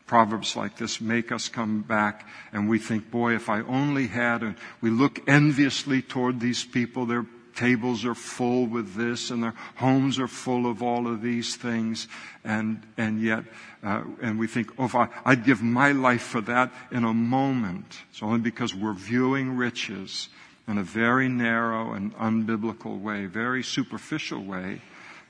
Proverbs 0.06 0.56
like 0.56 0.78
this 0.78 1.00
make 1.00 1.32
us 1.32 1.48
come 1.48 1.82
back 1.82 2.28
and 2.52 2.70
we 2.70 2.78
think, 2.78 3.10
boy, 3.10 3.36
if 3.36 3.50
I 3.50 3.62
only 3.62 4.08
had, 4.08 4.44
and 4.44 4.56
we 4.82 4.90
look 4.90 5.28
enviously 5.28 6.02
toward 6.02 6.40
these 6.40 6.64
people, 6.64 7.06
their 7.06 7.26
tables 7.56 8.04
are 8.04 8.16
full 8.16 8.66
with 8.66 8.96
this 8.96 9.30
and 9.30 9.44
their 9.44 9.54
homes 9.76 10.20
are 10.20 10.28
full 10.28 10.70
of 10.70 10.82
all 10.82 11.08
of 11.08 11.22
these 11.22 11.56
things 11.56 12.08
and, 12.44 12.82
and 12.98 13.22
yet, 13.22 13.44
uh, 13.84 14.04
and 14.22 14.40
we 14.40 14.48
think, 14.48 14.72
oh, 14.78 14.86
if 14.86 14.96
I, 14.96 15.08
I'd 15.24 15.46
give 15.46 15.62
my 15.62 15.92
life 15.92 16.24
for 16.24 16.42
that 16.42 16.74
in 16.92 17.04
a 17.04 17.14
moment. 17.14 18.00
It's 18.12 18.24
only 18.24 18.40
because 18.40 18.76
we're 18.76 18.94
viewing 18.94 19.56
riches 19.56 20.30
in 20.68 20.78
a 20.78 20.84
very 20.84 21.30
narrow 21.30 21.94
and 21.94 22.16
unbiblical 22.16 23.00
way, 23.00 23.26
very 23.26 23.64
superficial 23.64 24.44
way. 24.44 24.82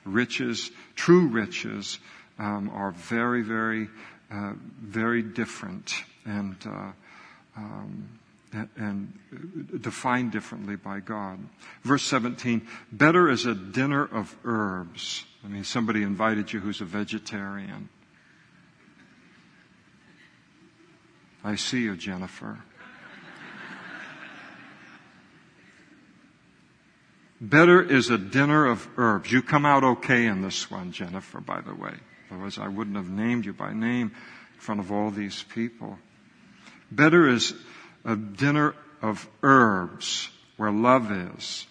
Riches, 0.06 0.72
true 0.96 1.28
riches, 1.28 2.00
um, 2.40 2.70
are 2.74 2.92
very, 2.92 3.42
very 3.42 3.88
uh, 4.34 4.54
very 4.82 5.22
different 5.22 5.94
and, 6.26 6.56
uh, 6.66 6.92
um, 7.56 8.20
and 8.76 9.20
defined 9.80 10.32
differently 10.32 10.76
by 10.76 11.00
God. 11.00 11.40
Verse 11.84 12.04
17, 12.04 12.68
better 12.92 13.30
is 13.30 13.46
a 13.46 13.54
dinner 13.54 14.04
of 14.04 14.36
herbs. 14.44 15.26
I 15.44 15.48
mean, 15.50 15.64
somebody 15.64 16.02
invited 16.02 16.52
you 16.52 16.60
who's 16.60 16.82
a 16.82 16.86
vegetarian. 16.86 17.90
I 21.44 21.56
see 21.56 21.82
you, 21.82 21.96
Jennifer. 21.96 22.58
Better 27.40 27.82
is 27.84 28.10
a 28.10 28.18
dinner 28.18 28.66
of 28.66 28.88
herbs. 28.98 29.32
You 29.32 29.42
come 29.42 29.66
out 29.66 29.84
okay 29.84 30.26
in 30.26 30.42
this 30.42 30.72
one, 30.72 30.92
Jennifer, 30.92 31.42
by 31.42 31.62
the 31.62 31.76
way. 31.76 31.94
Otherwise, 32.34 32.58
I 32.58 32.68
wouldn't 32.68 32.96
have 32.96 33.10
named 33.10 33.46
you 33.46 33.54
by 33.54 33.74
name 33.74 34.12
in 34.54 34.60
front 34.60 34.82
of 34.82 34.92
all 34.92 35.12
these 35.12 35.44
people. 35.44 36.00
Better 36.92 37.28
is 37.28 37.54
a 38.04 38.16
dinner 38.16 38.76
of 39.02 39.30
herbs 39.44 40.30
where 40.58 40.72
love 40.72 41.12
is 41.12 41.68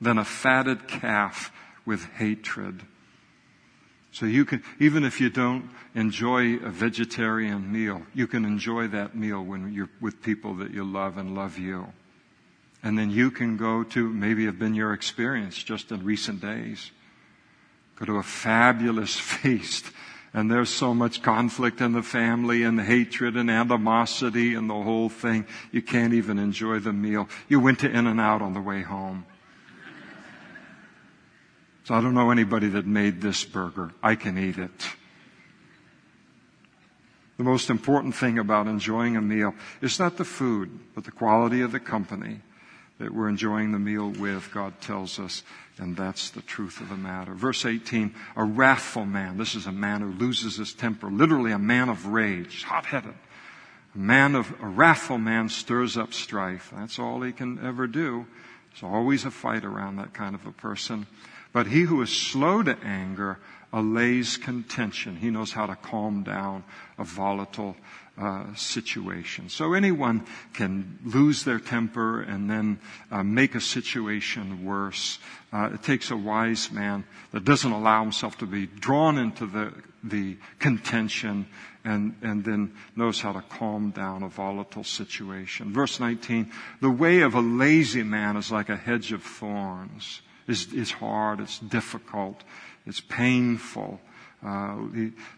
than 0.00 0.18
a 0.18 0.24
fatted 0.24 0.88
calf 0.88 1.52
with 1.86 2.04
hatred. 2.14 2.82
So 4.10 4.26
you 4.26 4.44
can, 4.44 4.64
even 4.80 5.04
if 5.04 5.20
you 5.20 5.30
don't 5.30 5.70
enjoy 5.94 6.56
a 6.56 6.70
vegetarian 6.70 7.70
meal, 7.70 8.02
you 8.14 8.26
can 8.26 8.44
enjoy 8.44 8.88
that 8.88 9.14
meal 9.14 9.44
when 9.44 9.72
you're 9.72 9.90
with 10.00 10.22
people 10.22 10.54
that 10.54 10.72
you 10.72 10.82
love 10.82 11.18
and 11.18 11.36
love 11.36 11.56
you. 11.56 11.92
And 12.82 12.98
then 12.98 13.10
you 13.10 13.30
can 13.30 13.56
go 13.56 13.84
to, 13.84 14.08
maybe 14.08 14.46
have 14.46 14.58
been 14.58 14.74
your 14.74 14.92
experience 14.92 15.62
just 15.62 15.92
in 15.92 16.04
recent 16.04 16.40
days 16.40 16.90
go 17.98 18.06
to 18.06 18.16
a 18.16 18.22
fabulous 18.22 19.16
feast 19.18 19.92
And 20.34 20.50
there's 20.50 20.68
so 20.68 20.94
much 20.94 21.22
conflict 21.22 21.80
in 21.80 21.92
the 21.92 22.02
family 22.02 22.62
and 22.62 22.80
hatred 22.80 23.36
and 23.36 23.50
animosity 23.50 24.54
and 24.54 24.68
the 24.68 24.74
whole 24.74 25.08
thing. 25.08 25.46
You 25.72 25.80
can't 25.80 26.12
even 26.12 26.38
enjoy 26.38 26.80
the 26.80 26.92
meal. 26.92 27.28
You 27.48 27.60
went 27.60 27.78
to 27.80 27.90
In-N-Out 27.90 28.42
on 28.42 28.52
the 28.52 28.60
way 28.60 28.82
home. 28.82 29.24
So 31.84 31.94
I 31.94 32.02
don't 32.02 32.12
know 32.12 32.30
anybody 32.30 32.68
that 32.68 32.86
made 32.86 33.22
this 33.22 33.44
burger. 33.44 33.92
I 34.02 34.14
can 34.14 34.36
eat 34.36 34.58
it. 34.58 34.88
The 37.38 37.44
most 37.44 37.70
important 37.70 38.14
thing 38.14 38.38
about 38.38 38.66
enjoying 38.66 39.16
a 39.16 39.22
meal 39.22 39.54
is 39.80 39.98
not 39.98 40.18
the 40.18 40.24
food, 40.24 40.78
but 40.94 41.04
the 41.04 41.10
quality 41.10 41.62
of 41.62 41.72
the 41.72 41.80
company 41.80 42.42
that 42.98 43.14
we're 43.14 43.28
enjoying 43.28 43.72
the 43.72 43.78
meal 43.78 44.10
with, 44.10 44.50
God 44.52 44.80
tells 44.80 45.18
us, 45.18 45.42
and 45.78 45.96
that's 45.96 46.30
the 46.30 46.42
truth 46.42 46.80
of 46.80 46.88
the 46.88 46.96
matter. 46.96 47.34
Verse 47.34 47.64
18, 47.64 48.14
a 48.36 48.44
wrathful 48.44 49.04
man. 49.04 49.38
This 49.38 49.54
is 49.54 49.66
a 49.66 49.72
man 49.72 50.00
who 50.00 50.12
loses 50.12 50.56
his 50.56 50.72
temper, 50.72 51.08
literally 51.08 51.52
a 51.52 51.58
man 51.58 51.88
of 51.88 52.06
rage, 52.06 52.64
hot-headed. 52.64 53.14
A 53.94 53.98
man 53.98 54.34
of, 54.34 54.52
a 54.60 54.66
wrathful 54.66 55.18
man 55.18 55.48
stirs 55.48 55.96
up 55.96 56.12
strife. 56.12 56.72
That's 56.76 56.98
all 56.98 57.22
he 57.22 57.32
can 57.32 57.64
ever 57.64 57.86
do. 57.86 58.26
There's 58.70 58.82
always 58.82 59.24
a 59.24 59.30
fight 59.30 59.64
around 59.64 59.96
that 59.96 60.12
kind 60.12 60.34
of 60.34 60.46
a 60.46 60.52
person. 60.52 61.06
But 61.52 61.68
he 61.68 61.82
who 61.82 62.02
is 62.02 62.10
slow 62.10 62.62
to 62.62 62.76
anger 62.84 63.38
allays 63.72 64.36
contention. 64.36 65.16
He 65.16 65.30
knows 65.30 65.52
how 65.52 65.66
to 65.66 65.76
calm 65.76 66.22
down 66.22 66.64
a 66.98 67.04
volatile 67.04 67.76
uh, 68.18 68.54
situation. 68.54 69.48
So 69.48 69.74
anyone 69.74 70.26
can 70.54 70.98
lose 71.04 71.44
their 71.44 71.60
temper 71.60 72.20
and 72.20 72.50
then 72.50 72.80
uh, 73.10 73.22
make 73.22 73.54
a 73.54 73.60
situation 73.60 74.64
worse. 74.64 75.18
Uh, 75.52 75.70
it 75.74 75.82
takes 75.82 76.10
a 76.10 76.16
wise 76.16 76.70
man 76.70 77.04
that 77.32 77.44
doesn't 77.44 77.70
allow 77.70 78.02
himself 78.02 78.38
to 78.38 78.46
be 78.46 78.66
drawn 78.66 79.18
into 79.18 79.46
the 79.46 79.72
the 80.04 80.36
contention 80.58 81.46
and, 81.84 82.14
and 82.22 82.44
then 82.44 82.74
knows 82.96 83.20
how 83.20 83.32
to 83.32 83.42
calm 83.42 83.90
down 83.90 84.22
a 84.22 84.28
volatile 84.28 84.84
situation. 84.84 85.72
Verse 85.72 86.00
19, 86.00 86.52
the 86.80 86.90
way 86.90 87.20
of 87.20 87.34
a 87.34 87.40
lazy 87.40 88.02
man 88.02 88.36
is 88.36 88.52
like 88.52 88.68
a 88.68 88.76
hedge 88.76 89.12
of 89.12 89.22
thorns. 89.22 90.20
It's, 90.46 90.72
it's 90.72 90.90
hard, 90.90 91.40
it's 91.40 91.58
difficult, 91.58 92.42
it's 92.86 93.00
painful. 93.00 94.00
Uh, 94.44 94.76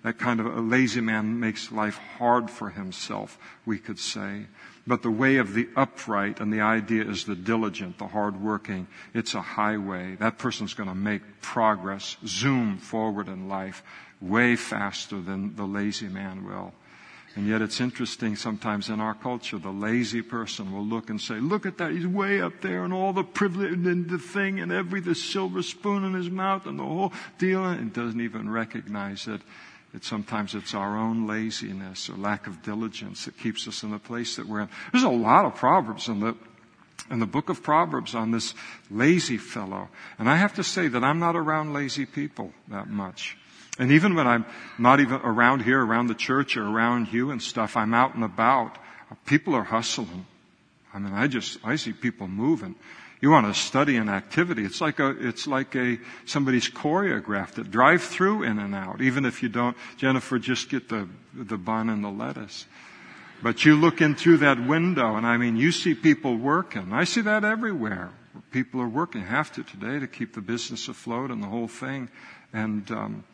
that 0.03 0.18
kind 0.18 0.40
of 0.40 0.46
a 0.46 0.61
lazy 0.61 1.01
man 1.01 1.40
makes 1.40 1.72
life 1.72 1.98
hard 2.18 2.51
for 2.51 2.68
himself, 2.68 3.38
we 3.64 3.78
could 3.78 3.98
say. 3.98 4.46
But 4.86 5.03
the 5.03 5.11
way 5.11 5.36
of 5.36 5.55
the 5.55 5.68
upright, 5.74 6.40
and 6.40 6.53
the 6.53 6.61
idea 6.61 7.05
is 7.09 7.24
the 7.24 7.36
diligent, 7.36 7.98
the 7.98 8.09
hardworking, 8.09 8.88
it's 9.14 9.34
a 9.34 9.40
highway. 9.40 10.16
That 10.16 10.38
person's 10.38 10.74
going 10.74 10.88
to 10.88 10.94
make 10.94 11.22
progress, 11.40 12.16
zoom 12.26 12.76
forward 12.76 13.28
in 13.28 13.48
life 13.48 13.82
way 14.20 14.55
faster 14.57 15.20
than 15.20 15.57
the 15.57 15.64
lazy 15.64 16.09
man 16.09 16.44
will. 16.44 16.74
And 17.37 17.47
yet 17.47 17.62
it's 17.62 17.81
interesting 17.81 18.35
sometimes 18.35 18.89
in 18.89 19.01
our 19.01 19.14
culture, 19.14 19.59
the 19.59 19.70
lazy 19.70 20.20
person 20.20 20.72
will 20.72 20.85
look 20.85 21.11
and 21.11 21.20
say, 21.20 21.35
look 21.35 21.64
at 21.64 21.78
that, 21.78 21.93
he's 21.93 22.07
way 22.07 22.41
up 22.41 22.61
there 22.61 22.85
and 22.85 22.93
all 22.93 23.12
the 23.12 23.22
privilege 23.22 23.72
and 23.72 24.11
the 24.11 24.18
thing 24.18 24.59
and 24.59 24.72
every, 24.72 25.01
the 25.01 25.14
silver 25.14 25.62
spoon 25.62 26.05
in 26.05 26.12
his 26.12 26.28
mouth 26.28 26.66
and 26.66 26.78
the 26.78 26.85
whole 26.85 27.12
deal 27.39 27.64
and 27.64 27.93
doesn't 27.93 28.20
even 28.20 28.51
recognize 28.51 29.28
it. 29.28 29.41
It 29.95 30.05
sometimes 30.05 30.55
it's 30.55 30.74
our 30.74 30.97
own 30.99 31.26
laziness 31.26 32.11
or 32.11 32.16
lack 32.16 32.47
of 32.47 32.62
diligence 32.62 33.24
that 33.24 33.39
keeps 33.39 33.66
us 33.68 33.83
in 33.83 33.91
the 33.91 33.99
place 33.99 34.37
that 34.37 34.47
we're 34.47 34.62
in. 34.62 34.68
There's 34.93 35.05
a 35.05 35.09
lot 35.09 35.45
of 35.45 35.55
proverbs 35.55 36.09
in 36.09 36.20
the 36.20 36.37
in 37.11 37.18
the 37.18 37.26
book 37.26 37.49
of 37.49 37.62
Proverbs 37.62 38.14
on 38.14 38.31
this 38.31 38.55
lazy 38.89 39.37
fellow. 39.37 39.89
And 40.18 40.28
I 40.28 40.37
have 40.37 40.55
to 40.55 40.62
say 40.62 40.87
that 40.87 41.03
I'm 41.03 41.18
not 41.18 41.35
around 41.35 41.72
lazy 41.72 42.07
people 42.07 42.53
that 42.68 42.89
much. 42.89 43.37
And 43.78 43.92
even 43.92 44.14
when 44.14 44.26
I'm 44.26 44.44
not 44.78 45.00
even 45.00 45.20
around 45.22 45.62
here, 45.62 45.82
around 45.82 46.08
the 46.08 46.14
church 46.14 46.56
or 46.56 46.66
around 46.66 47.12
you 47.12 47.30
and 47.30 47.40
stuff, 47.40 47.76
I'm 47.76 47.94
out 47.94 48.14
and 48.14 48.24
about. 48.24 48.76
People 49.26 49.54
are 49.54 49.64
hustling. 49.64 50.26
I 50.92 50.98
mean, 50.98 51.14
I 51.14 51.28
just, 51.28 51.58
I 51.64 51.76
see 51.76 51.92
people 51.92 52.28
moving. 52.28 52.74
You 53.20 53.30
want 53.30 53.46
to 53.46 53.54
study 53.54 53.96
an 53.96 54.08
activity. 54.08 54.64
It's 54.64 54.80
like 54.80 54.98
a, 54.98 55.10
it's 55.10 55.46
like 55.46 55.76
a, 55.76 55.98
somebody's 56.24 56.68
choreographed 56.68 57.58
it. 57.58 57.70
Drive 57.70 58.02
through 58.02 58.44
In-N-Out. 58.44 59.02
Even 59.02 59.24
if 59.24 59.42
you 59.42 59.48
don't, 59.48 59.76
Jennifer, 59.98 60.38
just 60.38 60.70
get 60.70 60.88
the, 60.88 61.08
the 61.34 61.58
bun 61.58 61.90
and 61.90 62.02
the 62.02 62.08
lettuce. 62.08 62.66
But 63.42 63.64
you 63.64 63.76
look 63.76 64.00
in 64.00 64.14
through 64.14 64.38
that 64.38 64.66
window 64.66 65.16
and 65.16 65.26
I 65.26 65.36
mean, 65.36 65.56
you 65.56 65.70
see 65.70 65.94
people 65.94 66.36
working. 66.36 66.92
I 66.92 67.04
see 67.04 67.20
that 67.22 67.44
everywhere. 67.44 68.10
People 68.50 68.80
are 68.80 68.88
working, 68.88 69.22
have 69.22 69.52
to 69.52 69.62
today 69.62 69.98
to 69.98 70.06
keep 70.06 70.34
the 70.34 70.40
business 70.40 70.88
afloat 70.88 71.30
and 71.30 71.42
the 71.42 71.46
whole 71.46 71.68
thing. 71.68 72.08
And, 72.52 72.90
um, 72.90 73.24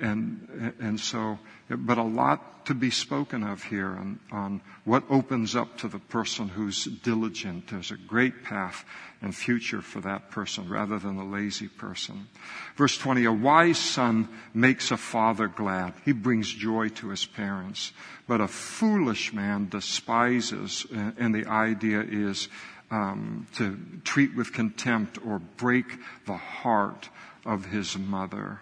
and, 0.00 0.74
and 0.80 1.00
so, 1.00 1.38
but 1.68 1.98
a 1.98 2.02
lot 2.02 2.66
to 2.66 2.74
be 2.74 2.90
spoken 2.90 3.42
of 3.42 3.62
here 3.64 3.88
on, 3.88 4.20
on 4.30 4.60
what 4.84 5.04
opens 5.08 5.56
up 5.56 5.78
to 5.78 5.88
the 5.88 5.98
person 5.98 6.48
who's 6.48 6.84
diligent. 6.84 7.68
There's 7.68 7.90
a 7.90 7.96
great 7.96 8.44
path 8.44 8.84
and 9.22 9.34
future 9.34 9.82
for 9.82 10.00
that 10.02 10.30
person 10.30 10.68
rather 10.68 10.98
than 10.98 11.16
the 11.16 11.24
lazy 11.24 11.68
person. 11.68 12.28
Verse 12.76 12.96
20, 12.98 13.24
a 13.24 13.32
wise 13.32 13.78
son 13.78 14.28
makes 14.54 14.90
a 14.90 14.96
father 14.96 15.48
glad. 15.48 15.94
He 16.04 16.12
brings 16.12 16.52
joy 16.52 16.88
to 16.90 17.08
his 17.08 17.26
parents. 17.26 17.92
But 18.26 18.40
a 18.40 18.48
foolish 18.48 19.32
man 19.32 19.68
despises, 19.68 20.86
and 20.90 21.34
the 21.34 21.46
idea 21.46 22.02
is 22.02 22.48
um, 22.90 23.46
to 23.54 23.78
treat 24.04 24.34
with 24.34 24.52
contempt 24.52 25.18
or 25.24 25.38
break 25.38 25.86
the 26.26 26.36
heart 26.36 27.08
of 27.44 27.66
his 27.66 27.96
mother 27.96 28.60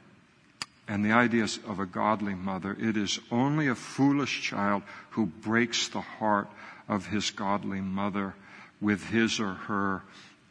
and 0.89 1.05
the 1.05 1.13
ideas 1.13 1.61
of 1.67 1.79
a 1.79 1.87
godly 1.87 2.35
mother. 2.35 2.77
It 2.81 2.97
is 2.97 3.21
only 3.31 3.69
a 3.69 3.75
foolish 3.75 4.43
child 4.43 4.83
who 5.11 5.27
breaks 5.27 5.89
the 5.89 6.01
heart 6.01 6.49
of 6.89 7.07
his 7.07 7.31
godly 7.31 7.83
mother 7.83 8.35
with 8.81 9.05
his 9.05 9.39
or 9.39 9.53
her 9.53 10.03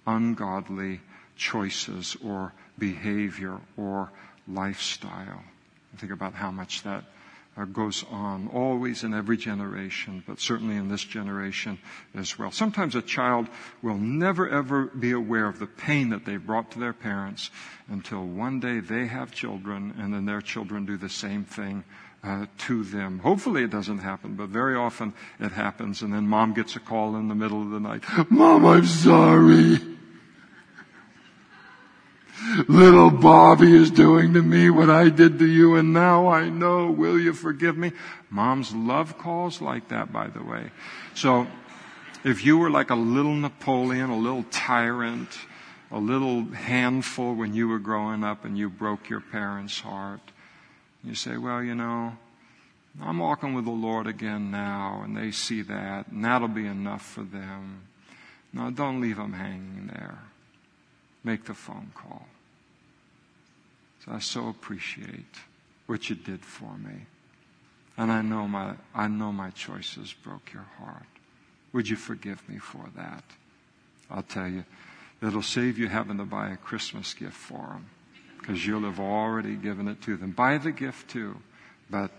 ungodly 0.06 1.02
choices 1.36 2.16
or 2.24 2.54
behavior 2.78 3.60
or 3.76 4.12
lifestyle. 4.48 5.44
Think 5.98 6.12
about 6.12 6.34
how 6.34 6.52
much 6.52 6.84
that 6.84 7.04
goes 7.66 8.06
on 8.12 8.48
always 8.54 9.04
in 9.04 9.14
every 9.14 9.38
generation, 9.38 10.24
but 10.28 10.40
certainly 10.40 10.76
in 10.76 10.90
this 10.90 11.04
generation 11.04 11.80
as 12.14 12.38
well. 12.38 12.52
Sometimes 12.52 12.96
a 12.96 13.02
child 13.02 13.48
will 13.82 13.98
never 13.98 14.48
ever 14.48 14.86
be 14.86 15.12
aware 15.12 15.48
of 15.48 15.60
the 15.60 15.68
pain 15.68 16.10
that 16.10 16.26
they 16.26 16.38
brought 16.38 16.72
to 16.72 16.80
their 16.80 16.94
parents 16.94 17.50
until 17.90 18.24
one 18.24 18.60
day 18.60 18.80
they 18.80 19.08
have 19.08 19.32
children 19.32 19.94
and 19.98 20.14
then 20.14 20.26
their 20.26 20.42
children 20.42 20.86
do 20.86 20.98
the 20.98 21.10
same 21.10 21.44
thing 21.44 21.84
uh, 22.24 22.46
to 22.58 22.84
them. 22.84 23.20
Hopefully 23.20 23.64
it 23.64 23.70
doesn't 23.70 24.00
happen, 24.00 24.36
but 24.36 24.50
very 24.50 24.76
often 24.76 25.14
it 25.40 25.52
happens 25.52 26.02
and 26.02 26.14
then 26.14 26.28
mom 26.28 26.54
gets 26.54 26.76
a 26.76 26.80
call 26.80 27.16
in 27.16 27.28
the 27.28 27.36
middle 27.36 27.62
of 27.62 27.72
the 27.72 27.80
night. 27.80 28.04
Mom, 28.30 28.66
I'm 28.66 28.86
sorry. 28.86 29.97
Little 32.68 33.10
Bobby 33.10 33.76
is 33.76 33.92
doing 33.92 34.34
to 34.34 34.42
me 34.42 34.70
what 34.70 34.90
I 34.90 35.10
did 35.10 35.40
to 35.40 35.46
you 35.46 35.76
and 35.76 35.94
now 35.94 36.28
I 36.28 36.50
know. 36.50 36.92
Will 36.92 37.20
you 37.20 37.34
forgive 37.34 37.78
me? 37.78 37.92
Moms 38.30 38.74
love 38.74 39.18
calls 39.18 39.62
like 39.62 39.90
that, 39.90 40.14
by 40.14 40.28
the 40.28 40.44
way. 40.44 40.72
So 41.14 41.48
if 42.24 42.46
you 42.46 42.58
were 42.58 42.70
like 42.70 42.90
a 42.90 42.96
little 42.96 43.34
Napoleon, 43.34 44.10
a 44.10 44.18
little 44.18 44.46
tyrant, 44.52 45.30
a 45.92 46.00
little 46.00 46.44
handful 46.46 47.34
when 47.34 47.54
you 47.54 47.68
were 47.68 47.80
growing 47.80 48.24
up 48.24 48.46
and 48.46 48.58
you 48.58 48.70
broke 48.70 49.10
your 49.10 49.22
parents' 49.22 49.80
heart, 49.80 50.22
you 51.04 51.16
say, 51.16 51.38
well, 51.38 51.64
you 51.64 51.76
know, 51.76 52.18
I'm 53.02 53.20
walking 53.20 53.54
with 53.54 53.66
the 53.66 53.72
Lord 53.72 54.08
again 54.08 54.52
now, 54.52 55.02
and 55.04 55.16
they 55.16 55.32
see 55.32 55.62
that, 55.62 56.08
and 56.08 56.26
that'll 56.26 56.48
be 56.48 56.66
enough 56.66 57.06
for 57.06 57.22
them. 57.22 57.84
No, 58.52 58.72
don't 58.72 59.00
leave 59.00 59.18
them 59.18 59.34
hanging 59.34 59.90
there. 59.94 60.18
Make 61.28 61.44
the 61.44 61.54
phone 61.54 61.92
call. 61.94 62.26
So 64.06 64.14
I 64.14 64.20
so 64.20 64.48
appreciate 64.48 65.36
what 65.86 66.10
you 66.10 66.16
did 66.16 66.40
for 66.40 66.78
me. 66.78 67.06
And 67.98 68.14
I 68.14 68.22
know 68.22 68.48
my, 68.48 68.76
I 68.96 69.10
know 69.10 69.34
my 69.34 69.50
choices 69.50 70.14
broke 70.14 70.54
your 70.54 70.66
heart. 70.80 71.04
Would 71.74 71.90
you 71.90 71.98
forgive 71.98 72.48
me 72.48 72.60
for 72.60 72.86
that? 72.96 73.26
I'll 74.10 74.24
tell 74.24 74.48
you, 74.48 74.64
it'll 75.22 75.42
save 75.42 75.78
you 75.78 75.90
having 75.90 76.18
to 76.20 76.24
buy 76.24 76.52
a 76.52 76.56
Christmas 76.56 77.14
gift 77.14 77.34
for 77.34 77.58
them 77.58 77.88
because 78.40 78.66
you'll 78.66 78.84
have 78.84 79.02
already 79.02 79.56
given 79.56 79.90
it 79.90 80.02
to 80.04 80.16
them. 80.16 80.32
Buy 80.32 80.58
the 80.58 80.72
gift 80.72 81.10
too, 81.10 81.36
but 81.90 82.10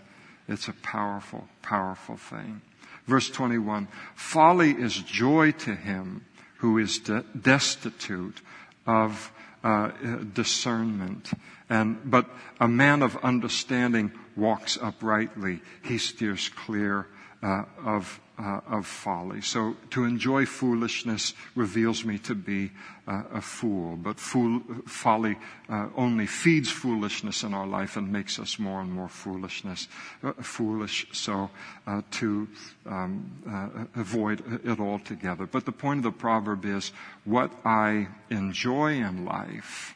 it's 0.47 0.67
a 0.67 0.73
powerful, 0.83 1.47
powerful 1.63 2.17
thing. 2.17 2.61
Verse 3.07 3.31
21, 3.31 3.87
folly 4.13 4.69
is 4.69 4.93
joy 4.97 5.51
to 5.53 5.73
him 5.73 6.25
who 6.57 6.77
is 6.77 6.99
de- 6.99 7.23
destitute 7.41 8.41
of 8.89 9.31
uh, 9.63 9.91
discernment. 10.33 11.31
And, 11.69 11.99
but 12.09 12.25
a 12.59 12.67
man 12.67 13.03
of 13.03 13.15
understanding 13.17 14.11
walks 14.35 14.79
uprightly. 14.81 15.61
He 15.83 15.99
steers 15.99 16.49
clear 16.49 17.05
uh, 17.43 17.65
of 17.85 18.19
uh, 18.39 18.61
of 18.67 18.87
folly. 18.87 19.41
So 19.41 19.75
to 19.91 20.05
enjoy 20.05 20.45
foolishness 20.45 21.33
reveals 21.55 22.05
me 22.05 22.17
to 22.19 22.33
be 22.33 22.71
uh, 23.07 23.23
a 23.33 23.41
fool. 23.41 23.97
But 23.97 24.19
fool, 24.19 24.61
folly 24.87 25.37
uh, 25.67 25.89
only 25.95 26.25
feeds 26.25 26.71
foolishness 26.71 27.43
in 27.43 27.53
our 27.53 27.67
life 27.67 27.97
and 27.97 28.11
makes 28.11 28.39
us 28.39 28.57
more 28.57 28.79
and 28.81 28.91
more 28.91 29.09
foolishness, 29.09 29.87
uh, 30.23 30.33
foolish. 30.33 31.07
So 31.11 31.49
uh, 31.85 32.01
to 32.11 32.47
um, 32.85 33.29
uh, 33.49 33.99
avoid 33.99 34.61
it 34.63 34.79
altogether. 34.79 35.45
But 35.45 35.65
the 35.65 35.71
point 35.73 35.99
of 35.99 36.03
the 36.03 36.11
proverb 36.11 36.65
is 36.65 36.91
what 37.25 37.51
I 37.65 38.07
enjoy 38.29 38.93
in 38.93 39.25
life 39.25 39.95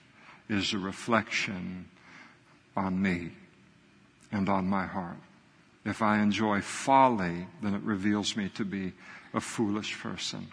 is 0.50 0.74
a 0.74 0.78
reflection 0.78 1.86
on 2.76 3.02
me 3.02 3.32
and 4.32 4.50
on 4.50 4.68
my 4.68 4.86
heart. 4.86 5.18
If 5.86 6.02
I 6.02 6.20
enjoy 6.20 6.62
folly, 6.62 7.48
then 7.62 7.74
it 7.74 7.82
reveals 7.82 8.38
me 8.38 8.50
to 8.50 8.64
be 8.64 8.94
a 9.34 9.42
foolish 9.42 9.98
person. 10.00 10.48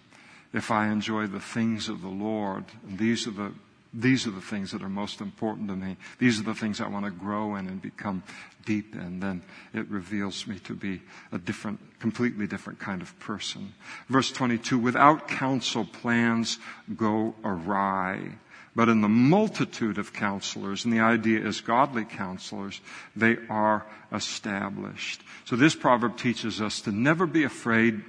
If 0.53 0.71
I 0.71 0.89
enjoy 0.89 1.27
the 1.27 1.39
things 1.39 1.87
of 1.87 2.01
the 2.01 2.09
Lord, 2.09 2.65
these 2.85 3.27
are 3.27 3.31
the 3.31 3.53
these 3.93 4.25
are 4.25 4.31
the 4.31 4.39
things 4.39 4.71
that 4.71 4.83
are 4.83 4.89
most 4.89 5.19
important 5.19 5.67
to 5.67 5.75
me. 5.75 5.97
These 6.17 6.39
are 6.39 6.43
the 6.43 6.55
things 6.55 6.79
I 6.79 6.87
want 6.87 7.03
to 7.05 7.11
grow 7.11 7.55
in 7.55 7.67
and 7.67 7.81
become 7.81 8.23
deep 8.65 8.95
in. 8.95 9.19
Then 9.19 9.43
it 9.73 9.87
reveals 9.89 10.47
me 10.47 10.59
to 10.59 10.73
be 10.73 11.01
a 11.33 11.37
different, 11.37 11.79
completely 11.99 12.47
different 12.47 12.79
kind 12.79 13.01
of 13.01 13.17
person. 13.19 13.73
Verse 14.07 14.31
22, 14.31 14.77
without 14.77 15.27
counsel, 15.27 15.83
plans 15.83 16.57
go 16.95 17.35
awry. 17.43 18.35
But 18.75 18.87
in 18.87 19.01
the 19.01 19.09
multitude 19.09 19.97
of 19.97 20.13
counselors, 20.13 20.85
and 20.85 20.93
the 20.93 21.01
idea 21.01 21.45
is 21.45 21.59
godly 21.59 22.05
counselors, 22.05 22.79
they 23.15 23.37
are 23.49 23.85
established. 24.13 25.21
So 25.45 25.55
this 25.57 25.75
proverb 25.75 26.17
teaches 26.17 26.61
us 26.61 26.81
to 26.81 26.91
never 26.91 27.25
be 27.25 27.43
afraid 27.43 28.01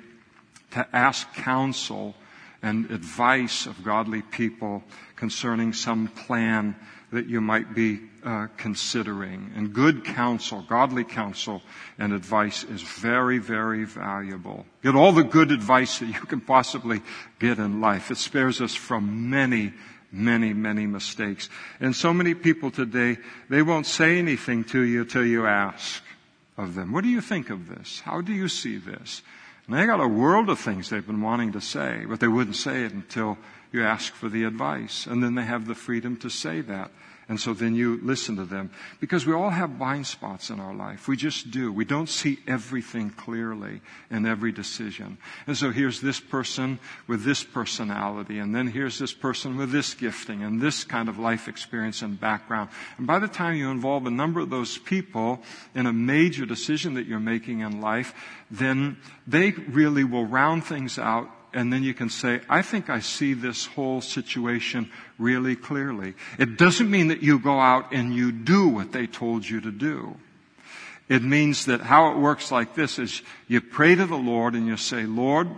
to 0.72 0.86
ask 0.92 1.32
counsel 1.34 2.14
and 2.62 2.90
advice 2.90 3.66
of 3.66 3.82
godly 3.82 4.22
people 4.22 4.84
concerning 5.16 5.72
some 5.72 6.06
plan 6.06 6.76
that 7.10 7.26
you 7.26 7.40
might 7.40 7.74
be 7.74 8.00
uh, 8.24 8.46
considering. 8.56 9.52
And 9.54 9.72
good 9.72 10.04
counsel, 10.04 10.62
godly 10.62 11.04
counsel 11.04 11.60
and 11.98 12.12
advice 12.12 12.64
is 12.64 12.80
very, 12.80 13.38
very 13.38 13.84
valuable. 13.84 14.64
Get 14.82 14.94
all 14.94 15.12
the 15.12 15.24
good 15.24 15.50
advice 15.50 15.98
that 15.98 16.06
you 16.06 16.20
can 16.20 16.40
possibly 16.40 17.02
get 17.38 17.58
in 17.58 17.80
life. 17.80 18.10
It 18.10 18.16
spares 18.16 18.60
us 18.60 18.74
from 18.74 19.28
many 19.28 19.72
many, 20.12 20.52
many 20.52 20.86
mistakes. 20.86 21.48
And 21.80 21.96
so 21.96 22.12
many 22.12 22.34
people 22.34 22.70
today, 22.70 23.16
they 23.48 23.62
won't 23.62 23.86
say 23.86 24.18
anything 24.18 24.64
to 24.64 24.82
you 24.82 25.04
till 25.04 25.24
you 25.24 25.46
ask 25.46 26.02
of 26.58 26.74
them. 26.74 26.92
What 26.92 27.02
do 27.02 27.10
you 27.10 27.22
think 27.22 27.50
of 27.50 27.68
this? 27.68 28.00
How 28.00 28.20
do 28.20 28.32
you 28.32 28.48
see 28.48 28.76
this? 28.76 29.22
And 29.66 29.76
they 29.76 29.86
got 29.86 30.00
a 30.00 30.08
world 30.08 30.50
of 30.50 30.58
things 30.58 30.90
they've 30.90 31.06
been 31.06 31.22
wanting 31.22 31.52
to 31.52 31.60
say, 31.60 32.04
but 32.06 32.20
they 32.20 32.28
wouldn't 32.28 32.56
say 32.56 32.84
it 32.84 32.92
until 32.92 33.38
you 33.72 33.82
ask 33.82 34.12
for 34.12 34.28
the 34.28 34.44
advice. 34.44 35.06
And 35.06 35.22
then 35.22 35.34
they 35.34 35.44
have 35.44 35.66
the 35.66 35.74
freedom 35.74 36.16
to 36.18 36.28
say 36.28 36.60
that. 36.60 36.90
And 37.32 37.40
so 37.40 37.54
then 37.54 37.74
you 37.74 37.98
listen 38.02 38.36
to 38.36 38.44
them. 38.44 38.70
Because 39.00 39.24
we 39.24 39.32
all 39.32 39.48
have 39.48 39.78
blind 39.78 40.06
spots 40.06 40.50
in 40.50 40.60
our 40.60 40.74
life. 40.74 41.08
We 41.08 41.16
just 41.16 41.50
do. 41.50 41.72
We 41.72 41.86
don't 41.86 42.10
see 42.10 42.38
everything 42.46 43.08
clearly 43.08 43.80
in 44.10 44.26
every 44.26 44.52
decision. 44.52 45.16
And 45.46 45.56
so 45.56 45.70
here's 45.70 46.02
this 46.02 46.20
person 46.20 46.78
with 47.06 47.24
this 47.24 47.42
personality, 47.42 48.38
and 48.38 48.54
then 48.54 48.66
here's 48.66 48.98
this 48.98 49.14
person 49.14 49.56
with 49.56 49.72
this 49.72 49.94
gifting 49.94 50.42
and 50.42 50.60
this 50.60 50.84
kind 50.84 51.08
of 51.08 51.18
life 51.18 51.48
experience 51.48 52.02
and 52.02 52.20
background. 52.20 52.68
And 52.98 53.06
by 53.06 53.18
the 53.18 53.28
time 53.28 53.56
you 53.56 53.70
involve 53.70 54.04
a 54.04 54.10
number 54.10 54.40
of 54.40 54.50
those 54.50 54.76
people 54.76 55.40
in 55.74 55.86
a 55.86 55.92
major 55.92 56.44
decision 56.44 56.92
that 56.94 57.06
you're 57.06 57.18
making 57.18 57.60
in 57.60 57.80
life, 57.80 58.12
then 58.50 58.98
they 59.26 59.52
really 59.52 60.04
will 60.04 60.26
round 60.26 60.64
things 60.64 60.98
out 60.98 61.30
and 61.54 61.72
then 61.72 61.82
you 61.82 61.94
can 61.94 62.08
say, 62.08 62.40
I 62.48 62.62
think 62.62 62.88
I 62.88 63.00
see 63.00 63.34
this 63.34 63.66
whole 63.66 64.00
situation 64.00 64.90
really 65.18 65.56
clearly. 65.56 66.14
It 66.38 66.56
doesn't 66.56 66.90
mean 66.90 67.08
that 67.08 67.22
you 67.22 67.38
go 67.38 67.58
out 67.58 67.92
and 67.92 68.14
you 68.14 68.32
do 68.32 68.68
what 68.68 68.92
they 68.92 69.06
told 69.06 69.48
you 69.48 69.60
to 69.60 69.70
do. 69.70 70.16
It 71.08 71.22
means 71.22 71.66
that 71.66 71.80
how 71.80 72.12
it 72.12 72.18
works 72.18 72.50
like 72.50 72.74
this 72.74 72.98
is 72.98 73.22
you 73.48 73.60
pray 73.60 73.94
to 73.94 74.06
the 74.06 74.16
Lord 74.16 74.54
and 74.54 74.66
you 74.66 74.76
say, 74.76 75.04
Lord, 75.04 75.48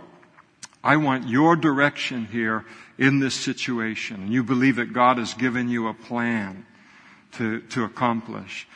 I 0.83 0.97
want 0.97 1.27
your 1.27 1.55
direction 1.55 2.25
here 2.25 2.65
in 2.97 3.19
this 3.19 3.35
situation. 3.35 4.23
And 4.23 4.33
you 4.33 4.43
believe 4.43 4.75
that 4.75 4.93
God 4.93 5.17
has 5.17 5.33
given 5.33 5.69
you 5.69 5.87
a 5.87 5.93
plan 5.93 6.65
to, 7.33 7.61
to 7.61 7.83
accomplish. 7.83 8.67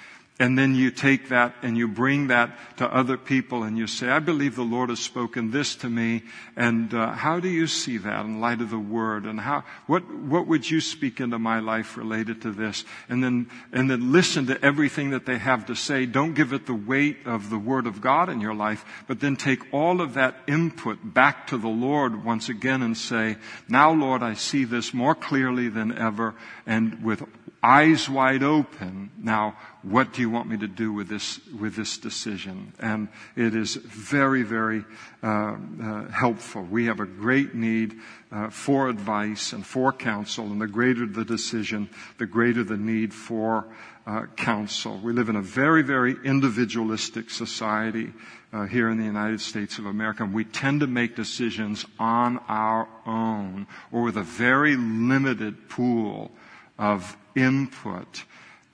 And 0.42 0.58
then 0.58 0.74
you 0.74 0.90
take 0.90 1.28
that 1.30 1.54
and 1.62 1.78
you 1.78 1.86
bring 1.86 2.28
that 2.28 2.58
to 2.78 2.88
other 2.88 3.18
people 3.18 3.64
and 3.64 3.78
you 3.78 3.88
say, 3.88 4.08
I 4.08 4.20
believe 4.20 4.56
the 4.56 4.62
Lord 4.62 4.88
has 4.88 5.02
spoken 5.02 5.52
this 5.52 5.76
to 5.76 5.90
me. 5.90 6.24
And 6.56 6.94
uh, 6.94 7.12
how 7.12 7.42
do 7.42 7.50
you 7.50 7.68
see 7.68 7.98
that 7.98 8.24
in 8.24 8.40
light 8.40 8.62
of 8.62 8.70
the 8.70 8.80
Word? 8.80 9.26
And 9.26 9.38
how, 9.38 9.66
what, 9.86 10.10
what 10.10 10.48
would 10.48 10.72
you 10.72 10.80
speak 10.80 11.20
into 11.20 11.38
my 11.38 11.60
life 11.60 11.98
related 11.98 12.42
to 12.44 12.52
this? 12.52 12.86
And 13.10 13.22
then, 13.22 13.50
and 13.74 13.92
then 13.92 14.14
listen 14.14 14.48
to 14.48 14.64
everything 14.64 15.10
that 15.10 15.26
they 15.26 15.38
have 15.38 15.66
to 15.66 15.76
say. 15.76 16.06
Don't 16.06 16.36
give 16.36 16.54
it 16.54 16.66
the 16.66 16.74
weight 16.74 17.18
of 17.26 17.50
the 17.50 17.60
Word 17.60 17.86
of 17.86 18.00
God 18.00 18.30
in 18.30 18.40
your 18.40 18.56
life, 18.56 18.86
but 19.08 19.20
then 19.20 19.36
take 19.36 19.74
all 19.74 20.00
of 20.00 20.14
that 20.14 20.38
input 20.48 21.00
back 21.04 21.48
to 21.48 21.58
the 21.58 21.68
Lord 21.68 22.24
once 22.24 22.48
again 22.48 22.82
and 22.82 22.96
say, 22.96 23.36
now 23.68 23.92
Lord, 23.92 24.24
I 24.24 24.36
see 24.36 24.64
this 24.64 24.94
more 24.94 25.16
clearly 25.16 25.68
than 25.68 25.98
ever 25.98 26.34
and 26.66 27.04
with 27.04 27.24
eyes 27.62 28.10
wide 28.10 28.43
open. 28.43 29.12
Now, 29.18 29.57
what 29.82 30.14
do 30.14 30.22
you 30.22 30.30
want 30.30 30.49
me 30.49 30.57
to 30.57 30.68
do 30.68 30.93
with 30.93 31.07
this, 31.07 31.39
with 31.60 31.76
this 31.76 31.97
decision? 31.97 32.74
And 32.80 33.10
it 33.36 33.55
is 33.55 33.76
very, 33.76 34.43
very 34.43 34.86
uh, 35.22 35.55
uh, 35.82 36.07
helpful. 36.10 36.64
We 36.64 36.86
have 36.86 36.99
a 36.99 37.05
great 37.05 37.55
need 37.55 37.95
uh, 38.32 38.49
for 38.49 38.89
advice 38.89 39.53
and 39.53 39.66
for 39.66 39.91
counsel, 39.91 40.45
and 40.45 40.62
the 40.62 40.68
greater 40.68 41.05
the 41.05 41.26
decision, 41.26 41.89
the 42.18 42.26
greater 42.26 42.64
the 42.64 42.78
need 42.78 43.14
for 43.14 43.68
uh, 44.05 44.26
counsel. 44.36 44.99
We 45.03 45.14
live 45.14 45.30
in 45.30 45.36
a 45.36 45.41
very, 45.41 45.84
very 45.84 46.16
individualistic 46.24 47.30
society 47.30 48.14
uh, 48.51 48.66
here 48.66 48.89
in 48.89 48.97
the 48.97 49.05
United 49.05 49.41
States 49.41 49.78
of 49.78 49.86
America. 49.86 50.24
And 50.24 50.34
we 50.34 50.45
tend 50.45 50.80
to 50.80 50.88
make 50.88 51.16
decisions 51.16 51.86
on 51.99 52.39
our 52.47 52.88
own 53.05 53.68
or 53.91 54.01
with 54.01 54.18
a 54.18 54.24
very 54.24 54.76
limited 54.76 55.70
pool 55.70 56.32
of 56.78 57.16
input. 57.36 58.24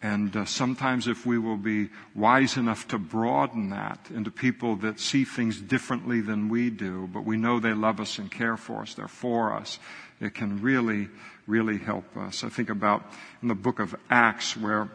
And 0.02 0.36
uh, 0.36 0.46
sometimes 0.46 1.08
if 1.08 1.26
we 1.26 1.40
will 1.40 1.58
be 1.58 1.90
wise 2.14 2.58
enough 2.58 2.88
to 2.90 3.00
broaden 3.00 3.72
that 3.72 4.00
into 4.14 4.30
people 4.30 4.76
that 4.78 5.00
see 5.00 5.24
things 5.24 5.60
differently 5.60 6.22
than 6.22 6.48
we 6.48 6.70
do, 6.70 7.10
but 7.12 7.26
we 7.26 7.38
know 7.38 7.60
they 7.60 7.74
love 7.74 8.00
us 8.00 8.20
and 8.20 8.30
care 8.30 8.56
for 8.56 8.82
us, 8.82 8.94
they're 8.94 9.08
for 9.08 9.54
us, 9.54 9.80
it 10.22 10.36
can 10.36 10.62
really, 10.62 11.10
really 11.48 11.80
help 11.80 12.16
us. 12.18 12.44
I 12.44 12.50
think 12.50 12.70
about 12.70 13.04
in 13.42 13.48
the 13.48 13.56
book 13.56 13.80
of 13.80 13.96
Acts 14.10 14.56
where 14.56 14.90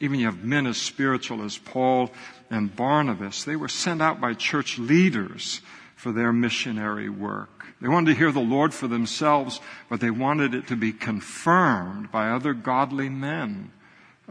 even 0.00 0.18
you 0.18 0.26
have 0.26 0.42
men 0.42 0.66
as 0.66 0.78
spiritual 0.78 1.44
as 1.44 1.56
Paul 1.56 2.10
and 2.50 2.74
Barnabas, 2.74 3.44
they 3.44 3.56
were 3.56 3.68
sent 3.68 4.02
out 4.02 4.20
by 4.20 4.34
church 4.34 4.78
leaders 4.78 5.60
for 5.94 6.12
their 6.12 6.32
missionary 6.32 7.08
work. 7.08 7.53
They 7.80 7.88
wanted 7.88 8.12
to 8.12 8.18
hear 8.18 8.32
the 8.32 8.40
Lord 8.40 8.72
for 8.72 8.88
themselves, 8.88 9.60
but 9.88 10.00
they 10.00 10.10
wanted 10.10 10.54
it 10.54 10.68
to 10.68 10.76
be 10.76 10.92
confirmed 10.92 12.10
by 12.10 12.30
other 12.30 12.54
godly 12.54 13.08
men 13.08 13.72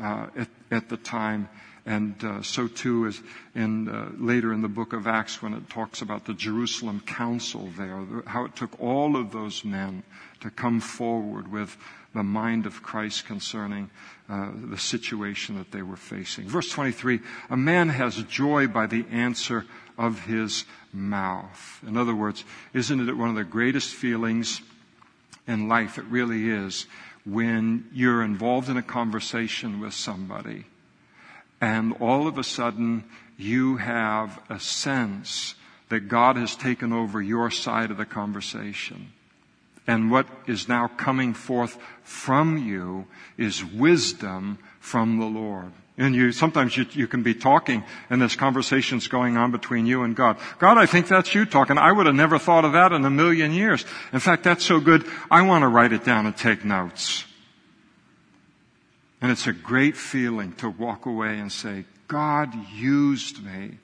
uh, 0.02 0.28
at, 0.36 0.48
at, 0.72 0.90
the 0.90 0.98
time. 0.98 1.50
And 1.86 2.16
uh, 2.24 2.42
so 2.42 2.68
too 2.68 3.06
is 3.06 3.22
in 3.54 3.90
uh, 3.90 4.12
later 4.18 4.54
in 4.54 4.62
the 4.62 4.70
book 4.70 4.94
of 4.94 5.06
Acts 5.06 5.42
when 5.42 5.54
it 5.54 5.70
talks 5.70 6.02
about 6.02 6.26
the 6.26 6.34
Jerusalem 6.34 7.02
Council 7.06 7.70
there, 7.78 8.06
how 8.26 8.46
it 8.46 8.56
took 8.56 8.80
all 8.80 9.18
of 9.18 9.32
those 9.32 9.66
men 9.66 10.04
to 10.40 10.50
come 10.50 10.80
forward 10.80 11.52
with 11.52 11.78
the 12.14 12.24
mind 12.24 12.66
of 12.66 12.84
Christ 12.84 13.26
concerning 13.26 13.90
uh, 14.30 14.52
the 14.70 14.78
situation 14.78 15.58
that 15.58 15.72
they 15.72 15.82
were 15.82 15.96
facing. 15.96 16.48
Verse 16.48 16.70
23, 16.70 17.20
a 17.50 17.58
man 17.58 17.90
has 17.90 18.22
joy 18.24 18.68
by 18.68 18.86
the 18.86 19.06
answer 19.12 19.66
of 19.98 20.26
his 20.26 20.66
mouth. 20.92 21.80
In 21.86 21.98
other 21.98 22.16
words, 22.16 22.44
isn't 22.74 23.08
it 23.08 23.18
one 23.18 23.30
of 23.30 23.36
the 23.36 23.44
greatest 23.44 23.94
feelings 23.94 24.62
in 25.48 25.68
life? 25.68 25.98
It 25.98 26.06
really 26.06 26.50
is 26.50 26.86
when 27.26 27.88
you're 27.94 28.24
involved 28.24 28.70
in 28.70 28.78
a 28.78 28.84
conversation 28.84 29.80
with 29.80 29.94
somebody 29.94 30.66
and 31.64 31.96
all 32.02 32.28
of 32.28 32.38
a 32.38 32.44
sudden 32.44 33.06
you 33.38 33.78
have 33.78 34.38
a 34.50 34.60
sense 34.60 35.56
that 35.88 36.10
God 36.10 36.36
has 36.36 36.58
taken 36.58 36.92
over 36.92 37.22
your 37.22 37.50
side 37.50 37.90
of 37.90 37.96
the 37.96 38.06
conversation. 38.06 39.14
And 39.86 40.10
what 40.12 40.28
is 40.48 40.70
now 40.70 40.88
coming 40.88 41.34
forth 41.34 41.78
from 42.04 42.58
you 42.58 43.06
is 43.38 43.64
wisdom 43.64 44.60
from 44.80 45.20
the 45.20 45.26
Lord. 45.26 45.72
And 45.98 46.16
you, 46.16 46.32
sometimes 46.32 46.76
you, 46.76 46.86
you 46.92 47.08
can 47.08 47.22
be 47.22 47.36
talking 47.36 47.84
and 48.10 48.22
this 48.22 48.36
conversation's 48.36 49.08
going 49.08 49.38
on 49.38 49.52
between 49.52 49.86
you 49.86 50.04
and 50.04 50.16
God. 50.16 50.38
God, 50.58 50.78
I 50.78 50.88
think 50.88 51.08
that's 51.08 51.36
you 51.36 51.46
talking. 51.46 51.78
I 51.78 51.92
would 51.92 52.08
have 52.08 52.16
never 52.16 52.40
thought 52.40 52.66
of 52.66 52.74
that 52.74 52.92
in 52.92 53.06
a 53.06 53.12
million 53.12 53.54
years. 53.54 53.86
In 54.12 54.20
fact, 54.20 54.44
that's 54.44 54.66
so 54.66 54.80
good, 54.80 55.06
I 55.30 55.44
want 55.44 55.62
to 55.62 55.68
write 55.68 55.94
it 55.94 56.04
down 56.04 56.26
and 56.26 56.36
take 56.36 56.66
notes. 56.66 57.26
And 59.22 59.32
it's 59.32 59.48
a 59.48 59.54
great 59.54 59.96
feeling 59.96 60.54
to 60.54 60.70
walk 60.70 61.06
away 61.06 61.40
and 61.40 61.52
say, 61.52 61.86
God 62.08 62.54
used 62.74 63.44
me 63.44 63.78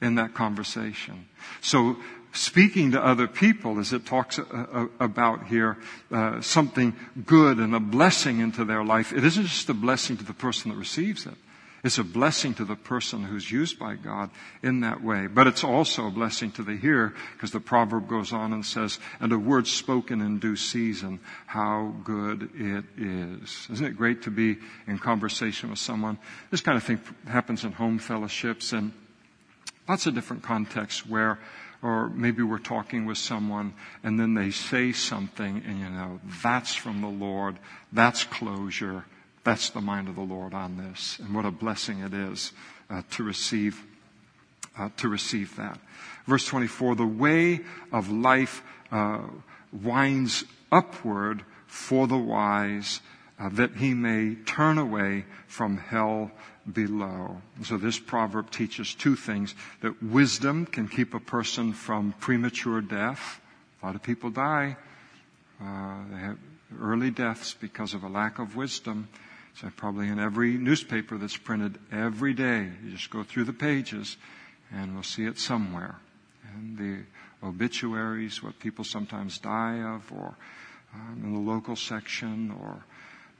in 0.00 0.14
that 0.14 0.34
conversation. 0.34 1.28
So 1.60 1.96
speaking 2.32 2.92
to 2.92 3.04
other 3.04 3.26
people, 3.26 3.78
as 3.78 3.92
it 3.92 4.06
talks 4.06 4.38
uh, 4.38 4.44
uh, 4.50 4.86
about 4.98 5.46
here, 5.46 5.78
uh, 6.10 6.40
something 6.40 6.94
good 7.26 7.58
and 7.58 7.74
a 7.74 7.80
blessing 7.80 8.40
into 8.40 8.64
their 8.64 8.84
life, 8.84 9.12
it 9.12 9.24
isn't 9.24 9.46
just 9.46 9.68
a 9.68 9.74
blessing 9.74 10.16
to 10.16 10.24
the 10.24 10.34
person 10.34 10.70
that 10.70 10.76
receives 10.76 11.26
it. 11.26 11.34
It's 11.82 11.98
a 11.98 12.04
blessing 12.04 12.52
to 12.54 12.64
the 12.64 12.76
person 12.76 13.24
who's 13.24 13.50
used 13.50 13.78
by 13.78 13.94
God 13.94 14.30
in 14.62 14.80
that 14.80 15.02
way. 15.02 15.28
But 15.28 15.46
it's 15.46 15.64
also 15.64 16.08
a 16.08 16.10
blessing 16.10 16.52
to 16.52 16.62
the 16.62 16.76
hearer 16.76 17.14
because 17.32 17.52
the 17.52 17.60
proverb 17.60 18.06
goes 18.06 18.34
on 18.34 18.52
and 18.52 18.64
says, 18.66 18.98
and 19.18 19.32
a 19.32 19.38
word 19.38 19.66
spoken 19.66 20.20
in 20.20 20.38
due 20.38 20.56
season, 20.56 21.20
how 21.46 21.94
good 22.04 22.50
it 22.54 22.84
is. 22.98 23.66
Isn't 23.72 23.86
it 23.86 23.96
great 23.96 24.22
to 24.22 24.30
be 24.30 24.58
in 24.86 24.98
conversation 24.98 25.70
with 25.70 25.78
someone? 25.78 26.18
This 26.50 26.60
kind 26.60 26.76
of 26.76 26.84
thing 26.84 27.00
happens 27.26 27.64
in 27.64 27.72
home 27.72 27.98
fellowships 27.98 28.74
and 28.74 28.92
lots 29.88 30.06
of 30.06 30.14
different 30.14 30.42
contexts 30.42 31.06
where 31.06 31.38
or 31.82 32.08
maybe 32.10 32.42
we're 32.42 32.58
talking 32.58 33.06
with 33.06 33.18
someone 33.18 33.74
and 34.02 34.18
then 34.20 34.34
they 34.34 34.50
say 34.50 34.92
something 34.92 35.62
and 35.66 35.78
you 35.80 35.88
know, 35.88 36.20
that's 36.42 36.74
from 36.74 37.00
the 37.00 37.08
Lord, 37.08 37.58
that's 37.92 38.24
closure, 38.24 39.04
that's 39.44 39.70
the 39.70 39.80
mind 39.80 40.08
of 40.08 40.16
the 40.16 40.22
Lord 40.22 40.52
on 40.52 40.76
this. 40.76 41.18
And 41.18 41.34
what 41.34 41.46
a 41.46 41.50
blessing 41.50 42.00
it 42.00 42.12
is 42.12 42.52
uh, 42.90 43.02
to 43.12 43.22
receive, 43.22 43.82
uh, 44.78 44.90
to 44.98 45.08
receive 45.08 45.56
that. 45.56 45.78
Verse 46.26 46.46
24, 46.46 46.96
the 46.96 47.06
way 47.06 47.60
of 47.92 48.10
life 48.10 48.62
uh, 48.92 49.22
winds 49.72 50.44
upward 50.70 51.44
for 51.66 52.06
the 52.06 52.18
wise 52.18 53.00
uh, 53.40 53.48
that 53.48 53.76
he 53.76 53.94
may 53.94 54.34
turn 54.44 54.76
away 54.76 55.24
from 55.46 55.78
hell 55.78 56.30
below. 56.70 57.40
So 57.64 57.78
this 57.78 57.98
proverb 57.98 58.50
teaches 58.50 58.94
two 58.94 59.16
things. 59.16 59.54
That 59.80 60.02
wisdom 60.02 60.66
can 60.66 60.88
keep 60.88 61.14
a 61.14 61.20
person 61.20 61.72
from 61.72 62.12
premature 62.20 62.82
death. 62.82 63.40
A 63.82 63.86
lot 63.86 63.94
of 63.94 64.02
people 64.02 64.30
die. 64.30 64.76
Uh, 65.60 65.96
they 66.10 66.18
have 66.18 66.38
early 66.80 67.10
deaths 67.10 67.54
because 67.58 67.94
of 67.94 68.04
a 68.04 68.08
lack 68.08 68.38
of 68.38 68.56
wisdom. 68.56 69.08
So 69.54 69.70
probably 69.74 70.08
in 70.08 70.18
every 70.18 70.52
newspaper 70.58 71.16
that's 71.16 71.36
printed 71.36 71.78
every 71.90 72.34
day, 72.34 72.68
you 72.84 72.90
just 72.90 73.10
go 73.10 73.22
through 73.22 73.44
the 73.44 73.52
pages 73.52 74.16
and 74.70 74.94
we'll 74.94 75.02
see 75.02 75.24
it 75.24 75.38
somewhere. 75.38 75.96
And 76.54 76.78
the 76.78 77.46
obituaries, 77.46 78.42
what 78.42 78.58
people 78.58 78.84
sometimes 78.84 79.38
die 79.38 79.80
of, 79.80 80.10
or 80.12 80.36
um, 80.94 81.22
in 81.24 81.32
the 81.32 81.50
local 81.50 81.76
section, 81.76 82.54
or 82.60 82.84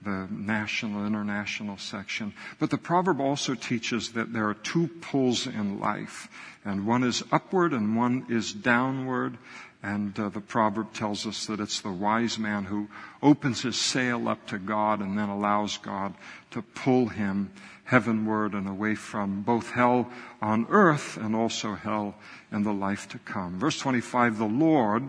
the 0.03 0.27
national, 0.31 1.07
international 1.07 1.77
section. 1.77 2.33
But 2.59 2.71
the 2.71 2.79
proverb 2.79 3.21
also 3.21 3.55
teaches 3.55 4.13
that 4.13 4.33
there 4.33 4.49
are 4.49 4.55
two 4.55 4.89
pulls 5.01 5.47
in 5.47 5.79
life, 5.79 6.29
and 6.65 6.87
one 6.87 7.05
is 7.05 7.23
upward 7.31 7.73
and 7.73 7.97
one 7.97 8.27
is 8.29 8.53
downward. 8.53 9.39
And 9.83 10.19
uh, 10.21 10.29
the 10.29 10.43
proverb 10.43 10.93
tells 10.93 11.27
us 11.27 11.47
that 11.47 11.59
it's 11.59 11.81
the 11.81 11.91
wise 11.91 12.39
man 12.39 12.65
who 12.65 12.89
opens 13.23 13.63
his 13.63 13.77
sail 13.77 14.29
up 14.29 14.47
to 14.49 14.59
God 14.59 15.01
and 15.01 15.19
then 15.19 15.31
allows 15.31 15.79
God 15.79 16.15
to 16.51 16.61
pull 16.61 17.09
him 17.09 17.51
heavenward 17.85 18.53
and 18.53 18.69
away 18.69 18.95
from 18.95 19.43
both 19.43 19.71
hell 19.71 20.09
on 20.41 20.67
earth 20.69 21.17
and 21.17 21.35
also 21.35 21.75
hell 21.75 22.15
in 22.53 22.63
the 22.63 22.73
life 22.73 23.09
to 23.09 23.19
come. 23.19 23.59
Verse 23.59 23.79
25, 23.81 24.39
the 24.39 24.45
Lord 24.45 25.03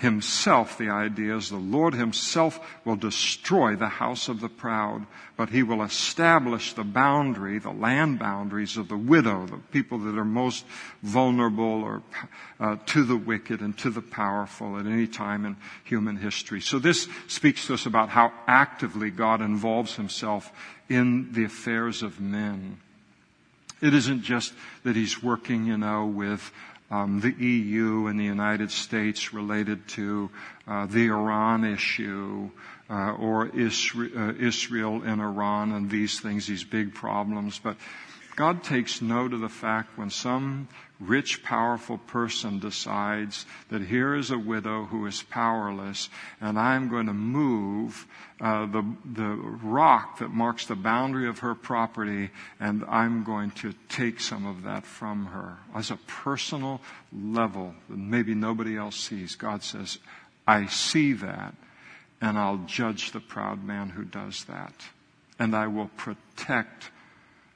himself, 0.00 0.78
the 0.78 0.88
idea 0.88 1.36
is 1.36 1.50
the 1.50 1.56
Lord 1.56 1.92
himself 1.92 2.58
will 2.86 2.96
destroy 2.96 3.76
the 3.76 3.88
house 3.88 4.28
of 4.28 4.40
the 4.40 4.48
proud, 4.48 5.06
but 5.36 5.50
he 5.50 5.62
will 5.62 5.82
establish 5.82 6.72
the 6.72 6.84
boundary, 6.84 7.58
the 7.58 7.70
land 7.70 8.18
boundaries 8.18 8.78
of 8.78 8.88
the 8.88 8.96
widow, 8.96 9.46
the 9.46 9.58
people 9.70 9.98
that 9.98 10.16
are 10.16 10.24
most 10.24 10.64
vulnerable 11.02 11.82
or 11.82 12.02
uh, 12.58 12.76
to 12.86 13.04
the 13.04 13.16
wicked 13.16 13.60
and 13.60 13.76
to 13.78 13.90
the 13.90 14.00
powerful 14.00 14.78
at 14.78 14.86
any 14.86 15.06
time 15.06 15.44
in 15.44 15.56
human 15.84 16.16
history. 16.16 16.62
So 16.62 16.78
this 16.78 17.06
speaks 17.28 17.66
to 17.66 17.74
us 17.74 17.84
about 17.84 18.08
how 18.08 18.32
actively 18.46 19.10
God 19.10 19.42
involves 19.42 19.96
himself 19.96 20.50
in 20.88 21.32
the 21.32 21.44
affairs 21.44 22.02
of 22.02 22.20
men. 22.20 22.78
It 23.82 23.94
isn't 23.94 24.22
just 24.22 24.52
that 24.84 24.96
he's 24.96 25.22
working, 25.22 25.66
you 25.66 25.78
know, 25.78 26.06
with 26.06 26.52
um, 26.90 27.20
the 27.20 27.32
EU 27.32 28.06
and 28.06 28.18
the 28.18 28.24
United 28.24 28.70
States 28.70 29.32
related 29.32 29.86
to 29.88 30.30
uh, 30.66 30.86
the 30.86 31.06
Iran 31.06 31.64
issue 31.64 32.50
uh, 32.88 33.12
or 33.12 33.48
Isra- 33.48 34.16
uh, 34.16 34.34
Israel 34.38 35.02
and 35.04 35.20
Iran 35.20 35.72
and 35.72 35.88
these 35.88 36.18
things, 36.18 36.46
these 36.46 36.64
big 36.64 36.94
problems. 36.94 37.58
But 37.58 37.76
God 38.34 38.64
takes 38.64 39.00
note 39.00 39.32
of 39.32 39.40
the 39.40 39.48
fact 39.48 39.96
when 39.96 40.10
some 40.10 40.68
rich, 41.00 41.42
powerful 41.42 41.98
person 41.98 42.58
decides 42.58 43.46
that 43.70 43.82
here 43.82 44.14
is 44.14 44.30
a 44.30 44.38
widow 44.38 44.84
who 44.84 45.06
is 45.06 45.22
powerless, 45.22 46.10
and 46.40 46.58
I'm 46.58 46.88
going 46.88 47.06
to 47.06 47.14
move 47.14 48.06
uh, 48.40 48.66
the 48.66 48.84
the 49.04 49.28
rock 49.62 50.18
that 50.18 50.30
marks 50.30 50.66
the 50.66 50.76
boundary 50.76 51.28
of 51.28 51.40
her 51.40 51.54
property, 51.54 52.30
and 52.58 52.84
I'm 52.88 53.24
going 53.24 53.50
to 53.52 53.74
take 53.88 54.20
some 54.20 54.46
of 54.46 54.62
that 54.64 54.84
from 54.84 55.26
her 55.26 55.58
as 55.74 55.90
a 55.90 55.96
personal 55.96 56.80
level 57.12 57.74
that 57.88 57.98
maybe 57.98 58.34
nobody 58.34 58.76
else 58.76 58.96
sees. 58.96 59.36
God 59.36 59.62
says, 59.62 59.98
"I 60.46 60.66
see 60.66 61.14
that, 61.14 61.54
and 62.20 62.38
I'll 62.38 62.64
judge 62.66 63.12
the 63.12 63.20
proud 63.20 63.64
man 63.64 63.90
who 63.90 64.04
does 64.04 64.44
that, 64.44 64.74
and 65.38 65.54
I 65.54 65.66
will 65.66 65.90
protect." 65.96 66.90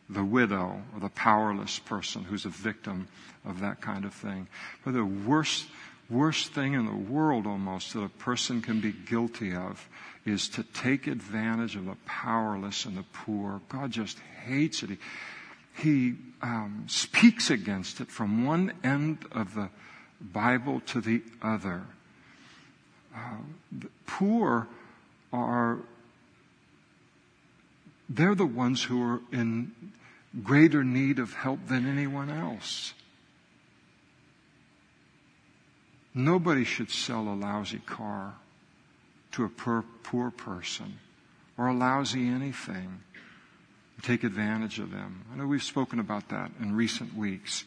The 0.08 0.24
widow 0.24 0.82
or 0.92 1.00
the 1.00 1.08
powerless 1.08 1.78
person 1.78 2.24
who's 2.24 2.44
a 2.44 2.50
victim 2.50 3.08
of 3.44 3.60
that 3.60 3.80
kind 3.80 4.04
of 4.04 4.12
thing. 4.12 4.48
But 4.84 4.94
the 4.94 5.04
worst, 5.04 5.66
worst 6.10 6.52
thing 6.52 6.74
in 6.74 6.86
the 6.86 7.12
world 7.12 7.46
almost 7.46 7.94
that 7.94 8.02
a 8.02 8.08
person 8.08 8.60
can 8.60 8.80
be 8.80 8.92
guilty 8.92 9.54
of 9.54 9.88
is 10.26 10.48
to 10.48 10.62
take 10.62 11.06
advantage 11.06 11.76
of 11.76 11.86
the 11.86 11.96
powerless 12.06 12.84
and 12.84 12.96
the 12.96 13.04
poor. 13.12 13.60
God 13.68 13.90
just 13.90 14.18
hates 14.44 14.82
it. 14.82 14.90
He, 14.90 14.98
he 15.76 16.14
um, 16.42 16.84
speaks 16.86 17.50
against 17.50 18.00
it 18.00 18.08
from 18.10 18.46
one 18.46 18.72
end 18.82 19.18
of 19.32 19.54
the 19.54 19.70
Bible 20.20 20.80
to 20.86 21.00
the 21.00 21.22
other. 21.42 21.82
Uh, 23.14 23.36
the 23.70 23.88
poor 24.06 24.66
are 25.32 25.78
they're 28.08 28.34
the 28.34 28.46
ones 28.46 28.82
who 28.84 29.02
are 29.02 29.20
in 29.32 29.72
greater 30.42 30.84
need 30.84 31.18
of 31.18 31.34
help 31.34 31.66
than 31.68 31.86
anyone 31.86 32.30
else. 32.30 32.92
Nobody 36.14 36.64
should 36.64 36.90
sell 36.90 37.28
a 37.28 37.34
lousy 37.34 37.80
car 37.80 38.34
to 39.32 39.44
a 39.44 39.48
poor, 39.48 39.84
poor 40.02 40.30
person 40.30 40.98
or 41.58 41.68
a 41.68 41.74
lousy 41.74 42.28
anything. 42.28 43.00
Take 44.02 44.22
advantage 44.22 44.78
of 44.78 44.90
them. 44.90 45.24
I 45.32 45.36
know 45.36 45.46
we've 45.46 45.62
spoken 45.62 45.98
about 45.98 46.28
that 46.28 46.50
in 46.60 46.76
recent 46.76 47.14
weeks, 47.14 47.64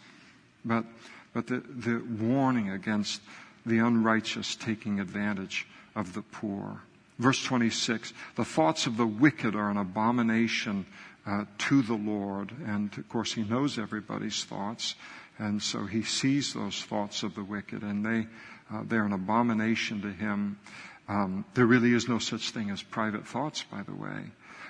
but, 0.63 0.85
but 1.33 1.47
the, 1.47 1.59
the 1.59 1.99
warning 2.23 2.69
against 2.69 3.21
the 3.65 3.79
unrighteous 3.79 4.55
taking 4.55 4.99
advantage 4.99 5.67
of 5.95 6.13
the 6.13 6.21
poor. 6.21 6.81
Verse 7.19 7.43
26, 7.43 8.13
the 8.35 8.45
thoughts 8.45 8.85
of 8.85 8.97
the 8.97 9.07
wicked 9.07 9.55
are 9.55 9.71
an 9.71 9.77
abomination 9.77 10.85
uh, 11.25 11.45
to 11.57 11.81
the 11.81 11.95
Lord. 11.95 12.51
And 12.65 12.95
of 12.97 13.09
course, 13.09 13.33
He 13.33 13.43
knows 13.43 13.79
everybody's 13.79 14.43
thoughts. 14.43 14.95
And 15.39 15.61
so 15.61 15.85
He 15.85 16.03
sees 16.03 16.53
those 16.53 16.81
thoughts 16.81 17.23
of 17.23 17.35
the 17.35 17.43
wicked 17.43 17.81
and 17.81 18.05
they, 18.05 18.27
uh, 18.71 18.83
they're 18.85 19.05
an 19.05 19.13
abomination 19.13 20.01
to 20.01 20.11
Him. 20.11 20.59
Um, 21.09 21.45
there 21.53 21.65
really 21.65 21.93
is 21.93 22.07
no 22.07 22.19
such 22.19 22.51
thing 22.51 22.69
as 22.69 22.83
private 22.83 23.25
thoughts, 23.25 23.63
by 23.63 23.81
the 23.81 23.95
way. 23.95 24.25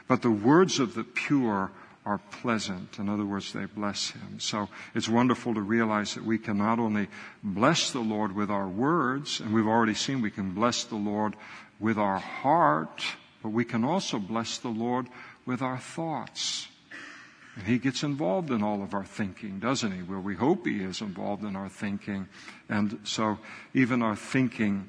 But 0.08 0.22
the 0.22 0.32
words 0.32 0.80
of 0.80 0.94
the 0.94 1.04
pure 1.04 1.72
are 2.08 2.20
pleasant. 2.42 3.00
In 3.00 3.10
other 3.10 3.26
words, 3.26 3.52
they 3.52 3.66
bless 3.66 4.12
him. 4.12 4.40
So 4.40 4.70
it's 4.96 5.10
wonderful 5.10 5.54
to 5.56 5.62
realize 5.62 6.14
that 6.14 6.24
we 6.24 6.38
can 6.38 6.58
not 6.58 6.80
only 6.80 7.10
bless 7.44 7.92
the 7.92 8.00
Lord 8.00 8.34
with 8.34 8.50
our 8.50 8.68
words, 8.68 9.42
and 9.42 9.54
we've 9.54 9.68
already 9.68 9.94
seen 9.94 10.22
we 10.22 10.32
can 10.32 10.52
bless 10.52 10.86
the 10.86 10.96
Lord 10.96 11.36
with 11.80 11.98
our 11.98 12.20
heart, 12.20 13.04
but 13.44 13.50
we 13.50 13.66
can 13.66 13.84
also 13.84 14.20
bless 14.20 14.58
the 14.58 14.70
Lord 14.70 15.08
with 15.46 15.62
our 15.62 15.78
thoughts. 15.78 16.68
And 17.56 17.66
he 17.66 17.80
gets 17.80 18.04
involved 18.04 18.52
in 18.52 18.62
all 18.62 18.84
of 18.84 18.94
our 18.94 19.06
thinking, 19.06 19.60
doesn't 19.60 19.92
he? 19.92 20.04
Well, 20.04 20.22
we 20.22 20.36
hope 20.36 20.66
he 20.66 20.84
is 20.84 21.02
involved 21.02 21.44
in 21.44 21.56
our 21.56 21.70
thinking. 21.70 22.28
And 22.70 23.00
so 23.04 23.40
even 23.74 24.04
our 24.04 24.16
thinking 24.16 24.88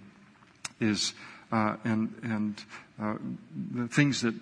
is, 0.81 1.15
uh, 1.51 1.77
and, 1.85 2.15
and 2.23 2.65
uh, 3.01 3.15
the 3.75 3.89
things 3.89 4.21
that 4.21 4.35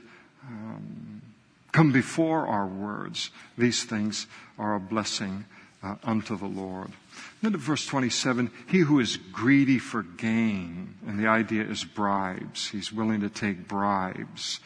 um, 0.44 1.22
come 1.70 1.92
before 1.92 2.46
our 2.46 2.66
words, 2.66 3.30
these 3.56 3.84
things 3.84 4.26
are 4.58 4.74
a 4.74 4.80
blessing 4.80 5.44
uh, 5.86 5.94
unto 6.04 6.36
the 6.36 6.46
Lord. 6.46 6.90
Then 7.42 7.54
at 7.54 7.60
verse 7.60 7.86
27, 7.86 8.50
he 8.66 8.78
who 8.80 8.98
is 8.98 9.18
greedy 9.32 9.78
for 9.78 10.02
gain, 10.02 10.94
and 11.06 11.18
the 11.18 11.28
idea 11.28 11.62
is 11.62 11.84
bribes. 11.84 12.68
He's 12.68 12.92
willing 12.92 13.20
to 13.20 13.28
take 13.28 13.68
bribes. 13.68 14.60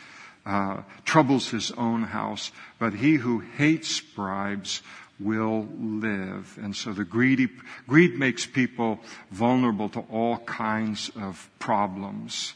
Uh, 0.47 0.83
troubles 1.05 1.51
his 1.51 1.71
own 1.73 2.03
house, 2.03 2.51
but 2.79 2.95
he 2.95 3.17
who 3.17 3.41
hates 3.41 4.01
bribes 4.01 4.81
will 5.19 5.69
live. 5.79 6.59
And 6.63 6.75
so 6.75 6.95
the 6.95 7.05
greedy, 7.05 7.49
greed 7.87 8.19
makes 8.19 8.47
people 8.47 9.01
vulnerable 9.31 9.91
to 9.91 10.01
all 10.11 10.39
kinds 10.39 11.11
of 11.15 11.51
problems. 11.59 12.55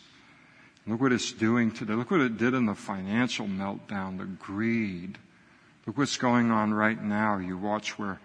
Look 0.86 1.00
what 1.02 1.12
it's 1.12 1.32
doing 1.32 1.70
today. 1.70 1.92
Look 1.92 2.10
what 2.10 2.20
it 2.20 2.38
did 2.38 2.54
in 2.54 2.64
the 2.64 2.74
financial 2.74 3.46
meltdown, 3.46 4.16
the 4.18 4.24
greed. 4.24 5.18
Look 5.86 5.98
what's 5.98 6.16
going 6.16 6.50
on 6.50 6.72
right 6.72 7.00
now. 7.00 7.36
You 7.36 7.58
watch 7.58 7.98
where 7.98 8.18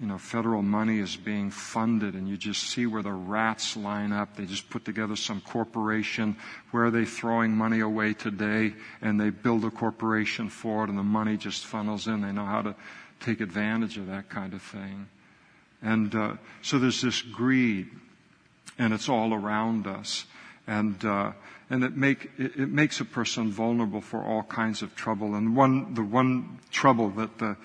you 0.00 0.06
know, 0.06 0.18
federal 0.18 0.62
money 0.62 0.98
is 0.98 1.16
being 1.16 1.50
funded 1.50 2.14
and 2.14 2.28
you 2.28 2.36
just 2.36 2.64
see 2.64 2.84
where 2.84 3.02
the 3.02 3.12
rats 3.12 3.76
line 3.76 4.12
up. 4.12 4.34
They 4.34 4.44
just 4.44 4.68
put 4.68 4.84
together 4.84 5.14
some 5.14 5.40
corporation. 5.40 6.36
Where 6.72 6.86
are 6.86 6.90
they 6.90 7.04
throwing 7.04 7.52
money 7.52 7.78
away 7.80 8.14
today? 8.14 8.74
And 9.00 9.20
they 9.20 9.30
build 9.30 9.64
a 9.64 9.70
corporation 9.70 10.48
for 10.48 10.84
it 10.84 10.90
and 10.90 10.98
the 10.98 11.04
money 11.04 11.36
just 11.36 11.64
funnels 11.64 12.08
in. 12.08 12.22
They 12.22 12.32
know 12.32 12.44
how 12.44 12.62
to 12.62 12.74
take 13.20 13.40
advantage 13.40 13.96
of 13.96 14.08
that 14.08 14.28
kind 14.28 14.52
of 14.52 14.62
thing. 14.62 15.08
And 15.80 16.12
uh, 16.14 16.34
so 16.60 16.78
there's 16.78 17.00
this 17.00 17.22
greed 17.22 17.88
and 18.78 18.92
it's 18.92 19.08
all 19.08 19.32
around 19.32 19.86
us. 19.86 20.24
And, 20.66 21.02
uh, 21.04 21.32
and 21.70 21.84
it, 21.84 21.96
make, 21.96 22.30
it, 22.36 22.56
it 22.56 22.68
makes 22.68 23.00
a 23.00 23.04
person 23.04 23.52
vulnerable 23.52 24.00
for 24.00 24.20
all 24.22 24.42
kinds 24.42 24.82
of 24.82 24.96
trouble. 24.96 25.36
And 25.36 25.54
one, 25.54 25.94
the 25.94 26.02
one 26.02 26.58
trouble 26.72 27.10
that 27.10 27.38
the, 27.38 27.56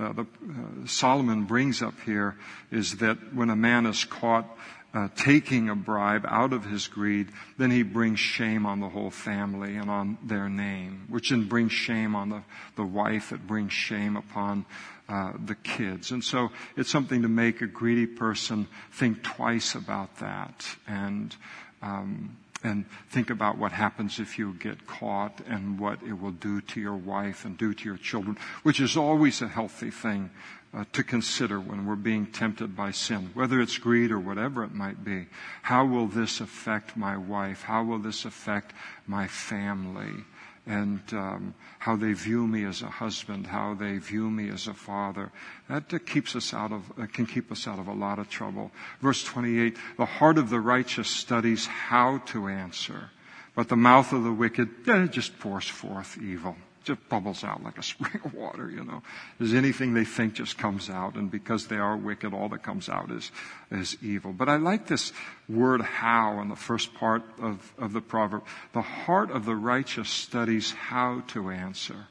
uh, 0.00 0.12
the, 0.12 0.22
uh, 0.22 0.86
Solomon 0.86 1.44
brings 1.44 1.82
up 1.82 1.94
here 2.04 2.36
is 2.70 2.96
that 2.96 3.34
when 3.34 3.50
a 3.50 3.56
man 3.56 3.86
is 3.86 4.04
caught 4.04 4.46
uh, 4.92 5.08
taking 5.16 5.68
a 5.68 5.74
bribe 5.74 6.24
out 6.28 6.52
of 6.52 6.64
his 6.64 6.86
greed, 6.86 7.28
then 7.58 7.70
he 7.70 7.82
brings 7.82 8.20
shame 8.20 8.64
on 8.64 8.80
the 8.80 8.88
whole 8.88 9.10
family 9.10 9.76
and 9.76 9.90
on 9.90 10.16
their 10.22 10.48
name, 10.48 11.06
which 11.08 11.30
then 11.30 11.44
brings 11.48 11.72
shame 11.72 12.14
on 12.14 12.28
the, 12.28 12.42
the 12.76 12.84
wife, 12.84 13.32
it 13.32 13.44
brings 13.46 13.72
shame 13.72 14.16
upon 14.16 14.64
uh, 15.08 15.32
the 15.44 15.56
kids. 15.56 16.12
And 16.12 16.22
so 16.22 16.50
it's 16.76 16.90
something 16.90 17.22
to 17.22 17.28
make 17.28 17.60
a 17.60 17.66
greedy 17.66 18.06
person 18.06 18.68
think 18.92 19.22
twice 19.22 19.74
about 19.74 20.16
that 20.18 20.64
and 20.86 21.34
um, 21.82 22.36
and 22.64 22.86
think 23.10 23.30
about 23.30 23.58
what 23.58 23.72
happens 23.72 24.18
if 24.18 24.38
you 24.38 24.54
get 24.54 24.86
caught 24.86 25.40
and 25.46 25.78
what 25.78 26.02
it 26.02 26.14
will 26.14 26.32
do 26.32 26.60
to 26.62 26.80
your 26.80 26.96
wife 26.96 27.44
and 27.44 27.56
do 27.58 27.74
to 27.74 27.84
your 27.84 27.98
children, 27.98 28.38
which 28.62 28.80
is 28.80 28.96
always 28.96 29.42
a 29.42 29.48
healthy 29.48 29.90
thing 29.90 30.30
uh, 30.72 30.84
to 30.92 31.04
consider 31.04 31.60
when 31.60 31.86
we're 31.86 31.94
being 31.94 32.26
tempted 32.26 32.74
by 32.74 32.90
sin, 32.90 33.30
whether 33.34 33.60
it's 33.60 33.78
greed 33.78 34.10
or 34.10 34.18
whatever 34.18 34.64
it 34.64 34.72
might 34.72 35.04
be. 35.04 35.26
How 35.62 35.84
will 35.84 36.08
this 36.08 36.40
affect 36.40 36.96
my 36.96 37.16
wife? 37.16 37.62
How 37.62 37.84
will 37.84 37.98
this 38.00 38.24
affect 38.24 38.72
my 39.06 39.28
family? 39.28 40.24
And 40.66 41.00
um, 41.12 41.54
how 41.78 41.96
they 41.96 42.12
view 42.12 42.46
me 42.46 42.64
as 42.64 42.82
a 42.82 42.88
husband, 42.88 43.46
how 43.46 43.74
they 43.74 43.98
view 43.98 44.30
me 44.30 44.48
as 44.48 44.66
a 44.66 44.74
father. 44.74 45.30
That 45.68 45.92
uh, 45.92 45.98
keeps 45.98 46.34
us 46.34 46.54
out 46.54 46.72
of 46.72 46.90
uh, 46.98 47.06
can 47.06 47.26
keep 47.26 47.52
us 47.52 47.66
out 47.66 47.78
of 47.78 47.88
a 47.88 47.92
lot 47.92 48.18
of 48.18 48.30
trouble. 48.30 48.70
Verse 49.00 49.22
28: 49.24 49.76
The 49.96 50.06
heart 50.06 50.38
of 50.38 50.50
the 50.50 50.60
righteous 50.60 51.08
studies 51.08 51.66
how 51.66 52.18
to 52.26 52.48
answer, 52.48 53.10
but 53.54 53.68
the 53.68 53.76
mouth 53.76 54.12
of 54.12 54.24
the 54.24 54.32
wicked 54.32 54.88
eh, 54.88 55.06
just 55.06 55.38
pours 55.38 55.68
forth 55.68 56.18
evil 56.18 56.56
just 56.84 57.08
bubbles 57.08 57.42
out 57.42 57.62
like 57.62 57.78
a 57.78 57.82
spring 57.94 58.20
of 58.24 58.34
water, 58.34 58.70
you 58.70 58.84
know. 58.84 59.02
There's 59.38 59.54
anything 59.54 59.94
they 59.94 60.04
think 60.04 60.34
just 60.34 60.58
comes 60.58 60.88
out, 60.88 61.14
and 61.14 61.30
because 61.30 61.66
they 61.66 61.76
are 61.76 61.96
wicked, 61.96 62.32
all 62.32 62.48
that 62.50 62.62
comes 62.62 62.88
out 62.88 63.10
is, 63.10 63.32
is 63.70 63.96
evil. 64.02 64.32
But 64.32 64.48
I 64.48 64.56
like 64.56 64.86
this 64.86 65.12
word 65.48 65.80
how 65.80 66.40
in 66.40 66.48
the 66.48 66.56
first 66.56 66.94
part 66.94 67.22
of, 67.40 67.72
of 67.78 67.92
the 67.92 68.00
proverb. 68.00 68.44
The 68.72 68.82
heart 68.82 69.30
of 69.30 69.44
the 69.44 69.56
righteous 69.56 70.08
studies 70.08 70.72
how 70.72 71.22
to 71.28 71.50
answer. 71.50 72.06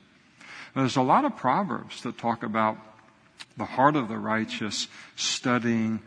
Now, 0.75 0.81
there's 0.81 0.95
a 0.95 1.01
lot 1.01 1.25
of 1.25 1.37
proverbs 1.37 2.01
that 2.01 2.17
talk 2.17 2.43
about 2.43 2.77
the 3.57 3.65
heart 3.65 3.95
of 3.95 4.07
the 4.07 4.17
righteous 4.17 4.87
studying 5.15 6.01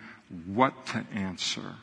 what 0.46 0.86
to 0.86 1.04
answer. 1.14 1.76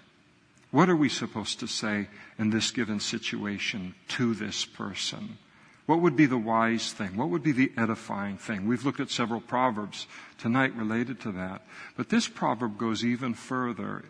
What 0.72 0.90
are 0.90 0.96
we 0.96 1.08
supposed 1.08 1.60
to 1.60 1.68
say 1.68 2.08
in 2.38 2.50
this 2.50 2.72
given 2.72 3.00
situation 3.00 3.96
to 4.10 4.34
this 4.34 4.66
person? 4.66 5.38
What 5.86 6.00
would 6.02 6.16
be 6.16 6.26
the 6.26 6.38
wise 6.38 6.94
thing? 6.94 7.18
What 7.18 7.30
would 7.30 7.44
be 7.44 7.52
the 7.52 7.72
edifying 7.78 8.38
thing? 8.38 8.68
We've 8.68 8.86
looked 8.86 9.02
at 9.02 9.10
several 9.10 9.42
proverbs 9.42 10.08
tonight 10.38 10.74
related 10.76 11.20
to 11.22 11.34
that. 11.34 11.64
But 11.98 12.10
this 12.10 12.28
proverb 12.28 12.78
goes 12.78 13.04
even 13.04 13.34
further. 13.34 14.06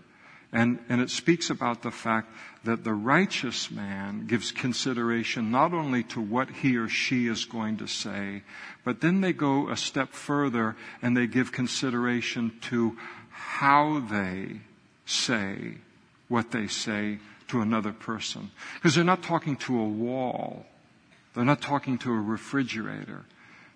And, 0.51 0.77
and 0.87 1.01
it 1.01 1.09
speaks 1.09 1.49
about 1.49 1.81
the 1.81 1.89
fact 1.89 2.31
that 2.63 2.83
the 2.83 2.93
righteous 2.93 3.71
man 3.71 4.27
gives 4.27 4.51
consideration 4.51 5.49
not 5.49 5.73
only 5.73 6.03
to 6.03 6.21
what 6.21 6.49
he 6.49 6.77
or 6.77 6.87
she 6.87 7.25
is 7.25 7.45
going 7.45 7.77
to 7.77 7.87
say, 7.87 8.43
but 8.83 9.01
then 9.01 9.21
they 9.21 9.33
go 9.33 9.69
a 9.69 9.75
step 9.75 10.13
further 10.13 10.75
and 11.01 11.17
they 11.17 11.25
give 11.25 11.51
consideration 11.51 12.53
to 12.61 12.95
how 13.31 13.99
they 14.11 14.59
say 15.07 15.77
what 16.27 16.51
they 16.51 16.67
say 16.67 17.17
to 17.47 17.61
another 17.61 17.91
person. 17.91 18.51
Because 18.75 18.93
they're 18.93 19.03
not 19.03 19.23
talking 19.23 19.55
to 19.57 19.79
a 19.79 19.87
wall. 19.87 20.67
They're 21.33 21.45
not 21.45 21.61
talking 21.61 21.97
to 21.99 22.11
a 22.11 22.19
refrigerator. 22.19 23.25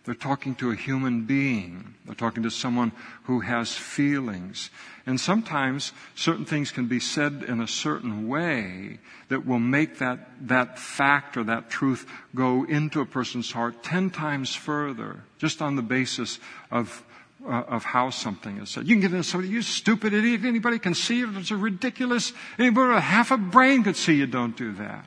They're 0.05 0.16
talking 0.16 0.55
to 0.55 0.72
a 0.72 0.76
human 0.76 1.26
being. 1.26 1.95
They're 2.05 2.16
talking 2.16 2.43
to 2.43 2.49
someone 2.49 2.93
who 3.24 3.41
has 3.41 3.74
feelings. 3.74 4.70
And 5.05 5.20
sometimes 5.20 5.91
certain 6.16 6.45
things 6.45 6.72
can 6.72 6.88
be 6.88 7.01
said 7.01 7.43
in 7.45 7.60
a 7.60 7.68
certain 7.68 8.30
way 8.30 8.99
that 9.28 9.45
will 9.45 9.60
make 9.60 9.97
that, 9.97 10.30
that 10.47 10.80
fact 10.80 11.36
or 11.36 11.43
that 11.43 11.70
truth 11.70 12.10
go 12.34 12.64
into 12.64 13.01
a 13.01 13.05
person's 13.05 13.51
heart 13.51 13.84
ten 13.84 14.10
times 14.10 14.55
further, 14.55 15.24
just 15.39 15.62
on 15.62 15.76
the 15.76 15.82
basis 15.82 16.39
of, 16.72 17.03
uh, 17.45 17.64
of 17.68 17.84
how 17.84 18.10
something 18.10 18.60
is 18.60 18.70
said. 18.70 18.88
You 18.88 18.95
can 18.95 19.01
get 19.01 19.12
into 19.12 19.26
somebody, 19.26 19.51
you 19.51 19.62
stupid 19.62 20.14
idiot, 20.14 20.45
anybody 20.45 20.80
can 20.80 20.93
see 20.93 21.20
it, 21.20 21.30
it's 21.36 21.51
a 21.51 21.58
ridiculous, 21.58 22.32
anybody 22.58 22.93
with 22.93 23.03
half 23.03 23.32
a 23.32 23.38
brain 23.38 23.84
could 23.84 23.97
see 23.97 24.16
you 24.16 24.28
don't 24.28 24.55
do 24.55 24.72
that. 24.76 25.05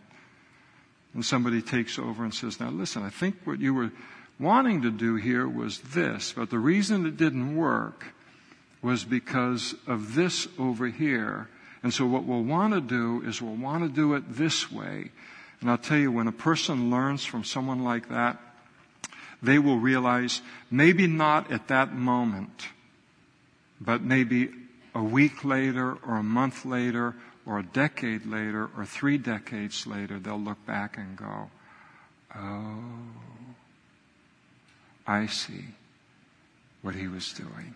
And 1.15 1.25
somebody 1.25 1.61
takes 1.61 1.99
over 1.99 2.23
and 2.23 2.33
says, 2.33 2.61
Now 2.61 2.71
listen, 2.71 3.03
I 3.03 3.11
think 3.11 3.37
what 3.45 3.61
you 3.61 3.75
were 3.75 3.91
wanting 4.39 4.83
to 4.83 4.91
do 4.91 5.17
here 5.17 5.49
was 5.49 5.81
this, 5.81 6.33
but 6.37 6.51
the 6.51 6.59
reason 6.59 7.05
it 7.07 7.17
didn't 7.17 7.57
work 7.57 8.07
was 8.83 9.05
because 9.05 9.75
of 9.87 10.15
this 10.15 10.49
over 10.59 10.87
here. 10.87 11.49
And 11.83 11.93
so 11.93 12.07
what 12.07 12.25
we'll 12.25 12.43
want 12.43 12.75
to 12.75 12.81
do 12.81 13.23
is 13.27 13.43
we'll 13.43 13.55
want 13.55 13.85
to 13.85 13.89
do 13.89 14.15
it 14.15 14.25
this 14.29 14.71
way. 14.71 15.11
And 15.61 15.71
I'll 15.71 15.79
tell 15.79 15.99
you, 15.99 16.11
when 16.11 16.29
a 16.29 16.33
person 16.33 16.91
learns 16.91 17.25
from 17.25 17.45
someone 17.45 17.85
like 17.85 18.09
that, 18.09 18.39
they 19.43 19.59
will 19.59 19.79
realize 19.79 20.41
maybe 20.71 21.07
not 21.07 21.51
at 21.51 21.69
that 21.69 21.95
moment, 21.95 22.69
but 23.81 24.03
maybe 24.03 24.51
a 24.95 25.03
week 25.03 25.45
later 25.45 25.97
or 26.07 26.17
a 26.17 26.23
month 26.23 26.65
later 26.65 27.15
or 27.51 27.59
a 27.59 27.65
decade 27.65 28.25
later 28.27 28.71
or 28.77 28.87
three 28.87 29.19
decades 29.19 29.85
later, 29.85 30.21
they'll 30.21 30.39
look 30.39 30.65
back 30.67 30.97
and 30.97 31.17
go, 31.17 31.51
Oh, 32.37 32.79
I 35.05 35.27
see 35.27 35.65
what 36.81 36.95
he 36.95 37.09
was 37.09 37.33
doing. 37.33 37.75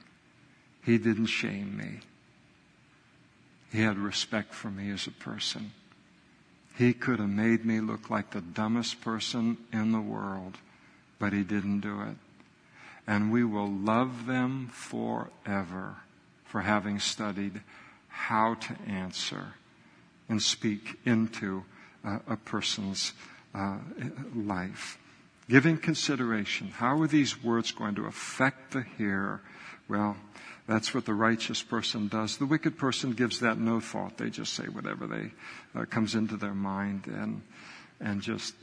He 0.85 0.97
didn't 0.97 1.27
shame 1.27 1.77
me. 1.77 1.99
He 3.72 3.83
had 3.83 3.99
respect 3.99 4.55
for 4.55 4.70
me 4.70 4.93
as 4.93 5.09
a 5.09 5.11
person. 5.11 5.72
He 6.79 6.93
could 6.93 7.18
have 7.18 7.29
made 7.29 7.64
me 7.64 7.81
look 7.81 8.09
like 8.09 8.31
the 8.31 8.41
dumbest 8.41 9.01
person 9.01 9.57
in 9.72 9.91
the 9.91 10.01
world, 10.01 10.57
but 11.18 11.33
he 11.33 11.43
didn't 11.43 11.81
do 11.81 12.01
it. 12.01 12.16
And 13.09 13.33
we 13.33 13.43
will 13.43 13.72
love 13.72 14.27
them 14.27 14.70
forever 14.72 15.97
for 16.45 16.61
having 16.61 17.01
studied 17.01 17.61
how 18.07 18.55
to 18.55 18.77
answer 18.87 19.55
and 20.29 20.43
speak 20.43 20.99
into 21.05 21.64
uh, 22.05 22.18
a 22.29 22.37
person's 22.37 23.12
uh, 23.55 23.79
life. 24.35 24.99
Giving 25.49 25.77
consideration. 25.77 26.68
How 26.68 27.01
are 27.01 27.07
these 27.07 27.43
words 27.43 27.70
going 27.72 27.97
to 27.97 28.07
affect 28.07 28.72
the 28.72 28.85
hearer? 28.97 29.43
Well, 29.89 30.16
that's 30.66 30.95
what 30.95 31.05
the 31.05 31.12
righteous 31.12 31.62
person 31.62 32.09
does. 32.09 32.39
The 32.39 32.47
wicked 32.47 32.79
person 32.79 33.12
gives 33.12 33.41
that 33.41 33.59
no 33.59 33.81
thought. 33.81 34.16
They 34.16 34.31
just 34.31 34.55
say 34.55 34.64
whatever 34.64 35.07
they 35.07 35.33
uh, 35.79 35.85
comes 35.85 36.14
into 36.14 36.37
their 36.37 36.55
mind 36.55 37.07
and 37.07 37.43
and 38.01 38.20
just 38.20 38.55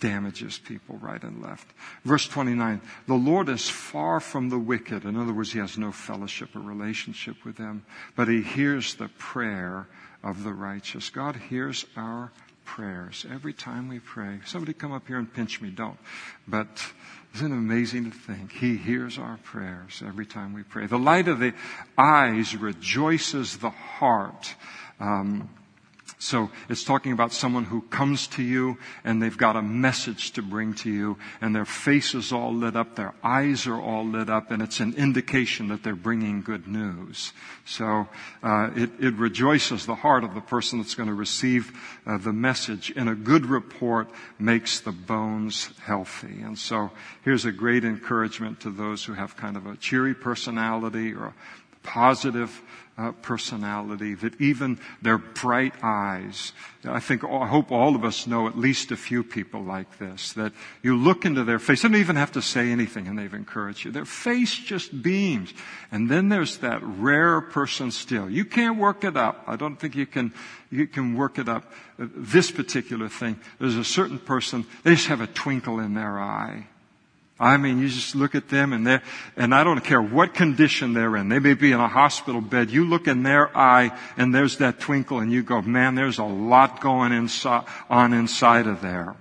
damages 0.00 0.58
people 0.58 0.96
right 0.96 1.22
and 1.22 1.42
left. 1.42 1.66
Verse 2.04 2.26
29, 2.26 2.80
the 3.06 3.14
Lord 3.14 3.48
is 3.48 3.68
far 3.68 4.20
from 4.20 4.48
the 4.48 4.58
wicked. 4.58 5.04
In 5.04 5.16
other 5.16 5.32
words, 5.32 5.52
he 5.52 5.58
has 5.58 5.76
no 5.76 5.92
fellowship 5.92 6.56
or 6.56 6.60
relationship 6.60 7.44
with 7.44 7.56
them, 7.56 7.84
but 8.16 8.28
he 8.28 8.42
hears 8.42 8.94
the 8.94 9.08
prayer 9.18 9.86
of 10.22 10.44
the 10.44 10.52
righteous. 10.52 11.10
God 11.10 11.36
hears 11.36 11.84
our 11.96 12.32
prayers 12.64 13.24
every 13.32 13.52
time 13.52 13.88
we 13.88 13.98
pray. 13.98 14.40
Somebody 14.44 14.72
come 14.72 14.92
up 14.92 15.06
here 15.06 15.18
and 15.18 15.32
pinch 15.32 15.60
me, 15.60 15.70
don't. 15.70 15.98
But 16.46 16.68
isn't 17.34 17.50
it 17.50 17.54
amazing 17.54 18.10
to 18.10 18.16
think 18.16 18.52
He 18.52 18.76
hears 18.76 19.18
our 19.18 19.38
prayers 19.38 20.02
every 20.06 20.26
time 20.26 20.52
we 20.52 20.62
pray? 20.62 20.86
The 20.86 20.98
light 20.98 21.28
of 21.28 21.38
the 21.38 21.54
eyes 21.96 22.54
rejoices 22.56 23.56
the 23.56 23.70
heart. 23.70 24.54
Um, 25.00 25.48
So 26.20 26.50
it's 26.68 26.82
talking 26.82 27.12
about 27.12 27.32
someone 27.32 27.64
who 27.64 27.82
comes 27.82 28.26
to 28.28 28.42
you 28.42 28.76
and 29.04 29.22
they've 29.22 29.36
got 29.36 29.54
a 29.54 29.62
message 29.62 30.32
to 30.32 30.42
bring 30.42 30.74
to 30.74 30.90
you 30.90 31.16
and 31.40 31.54
their 31.54 31.64
face 31.64 32.12
is 32.12 32.32
all 32.32 32.52
lit 32.52 32.74
up, 32.74 32.96
their 32.96 33.14
eyes 33.22 33.68
are 33.68 33.80
all 33.80 34.04
lit 34.04 34.28
up 34.28 34.50
and 34.50 34.60
it's 34.60 34.80
an 34.80 34.94
indication 34.94 35.68
that 35.68 35.84
they're 35.84 35.94
bringing 35.94 36.42
good 36.42 36.66
news. 36.66 37.32
So 37.64 38.08
uh, 38.42 38.70
it, 38.74 38.90
it, 38.98 39.14
rejoices 39.14 39.86
the 39.86 39.94
heart 39.94 40.24
of 40.24 40.34
the 40.34 40.40
person 40.40 40.80
that's 40.80 40.96
going 40.96 41.08
to 41.08 41.14
receive 41.14 41.72
uh, 42.04 42.18
the 42.18 42.32
message 42.32 42.92
and 42.96 43.08
a 43.08 43.14
good 43.14 43.46
report 43.46 44.10
makes 44.40 44.80
the 44.80 44.92
bones 44.92 45.70
healthy. 45.84 46.40
And 46.42 46.58
so 46.58 46.90
here's 47.22 47.44
a 47.44 47.52
great 47.52 47.84
encouragement 47.84 48.60
to 48.60 48.70
those 48.70 49.04
who 49.04 49.14
have 49.14 49.36
kind 49.36 49.56
of 49.56 49.66
a 49.66 49.76
cheery 49.76 50.14
personality 50.14 51.12
or 51.12 51.26
a 51.26 51.34
positive 51.84 52.60
uh, 52.98 53.12
personality, 53.22 54.14
that 54.14 54.38
even 54.40 54.78
their 55.00 55.18
bright 55.18 55.72
eyes, 55.82 56.52
I 56.84 56.98
think, 56.98 57.22
I 57.22 57.46
hope 57.46 57.70
all 57.70 57.94
of 57.94 58.04
us 58.04 58.26
know 58.26 58.48
at 58.48 58.58
least 58.58 58.90
a 58.90 58.96
few 58.96 59.22
people 59.22 59.62
like 59.62 59.98
this, 59.98 60.32
that 60.32 60.52
you 60.82 60.96
look 60.96 61.24
into 61.24 61.44
their 61.44 61.60
face, 61.60 61.82
they 61.82 61.88
don't 61.88 62.00
even 62.00 62.16
have 62.16 62.32
to 62.32 62.42
say 62.42 62.70
anything 62.70 63.06
and 63.06 63.16
they've 63.16 63.32
encouraged 63.32 63.84
you. 63.84 63.92
Their 63.92 64.04
face 64.04 64.54
just 64.54 65.00
beams. 65.00 65.54
And 65.92 66.10
then 66.10 66.28
there's 66.28 66.58
that 66.58 66.80
rare 66.82 67.40
person 67.40 67.92
still. 67.92 68.28
You 68.28 68.44
can't 68.44 68.78
work 68.78 69.04
it 69.04 69.16
up. 69.16 69.44
I 69.46 69.54
don't 69.54 69.76
think 69.76 69.94
you 69.94 70.06
can, 70.06 70.34
you 70.70 70.88
can 70.88 71.14
work 71.14 71.38
it 71.38 71.48
up. 71.48 71.72
This 71.98 72.50
particular 72.50 73.08
thing, 73.08 73.38
there's 73.60 73.76
a 73.76 73.84
certain 73.84 74.18
person, 74.18 74.66
they 74.82 74.96
just 74.96 75.06
have 75.06 75.20
a 75.20 75.28
twinkle 75.28 75.78
in 75.78 75.94
their 75.94 76.18
eye. 76.18 76.66
I 77.40 77.56
mean, 77.56 77.78
you 77.78 77.88
just 77.88 78.16
look 78.16 78.34
at 78.34 78.48
them 78.48 78.72
and 78.72 78.84
they 78.84 79.00
and 79.36 79.54
I 79.54 79.62
don't 79.62 79.82
care 79.82 80.02
what 80.02 80.34
condition 80.34 80.92
they're 80.92 81.16
in. 81.16 81.28
They 81.28 81.38
may 81.38 81.54
be 81.54 81.70
in 81.70 81.78
a 81.78 81.86
hospital 81.86 82.40
bed. 82.40 82.70
You 82.70 82.84
look 82.84 83.06
in 83.06 83.22
their 83.22 83.56
eye 83.56 83.96
and 84.16 84.34
there's 84.34 84.58
that 84.58 84.80
twinkle 84.80 85.20
and 85.20 85.32
you 85.32 85.42
go, 85.44 85.62
man, 85.62 85.94
there's 85.94 86.18
a 86.18 86.24
lot 86.24 86.80
going 86.80 87.12
inside, 87.12 87.64
on 87.88 88.12
inside 88.12 88.66
of 88.66 88.80
there. 88.80 89.14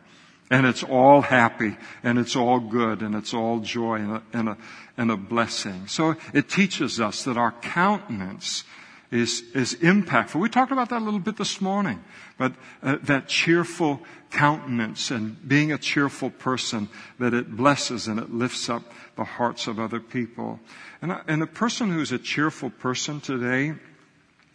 And 0.50 0.66
it's 0.66 0.84
all 0.84 1.22
happy 1.22 1.78
and 2.04 2.18
it's 2.18 2.36
all 2.36 2.60
good 2.60 3.02
and 3.02 3.14
it's 3.14 3.34
all 3.34 3.60
joy 3.60 3.96
and 3.96 4.12
a, 4.14 4.24
and 4.34 4.50
a, 4.50 4.58
and 4.98 5.12
a 5.12 5.18
blessing. 5.18 5.88
So 5.88 6.16
it 6.34 6.50
teaches 6.50 7.00
us 7.00 7.26
that 7.26 7.38
our 7.38 7.52
countenance 7.52 8.64
is, 9.12 9.44
is 9.54 9.76
impactful. 9.76 10.40
We 10.40 10.50
talked 10.50 10.72
about 10.72 10.90
that 10.90 11.02
a 11.02 11.06
little 11.06 11.20
bit 11.20 11.38
this 11.38 11.62
morning, 11.62 12.04
but 12.38 12.54
uh, 12.84 12.98
that 13.04 13.28
cheerful 13.28 14.02
countenance 14.32 15.12
and 15.12 15.48
being 15.48 15.72
a 15.72 15.78
cheerful 15.78 16.30
person, 16.30 16.90
that 17.20 17.34
it 17.34 17.56
blesses 17.56 18.08
and 18.08 18.20
it 18.20 18.34
lifts 18.34 18.70
up 18.70 18.84
the 19.16 19.24
hearts 19.24 19.68
of 19.68 19.80
other 19.80 20.00
people. 20.00 20.60
And, 21.02 21.16
and 21.28 21.42
a 21.42 21.48
person 21.48 21.92
who's 21.92 22.12
a 22.12 22.18
cheerful 22.18 22.70
person 22.70 23.22
today 23.22 23.74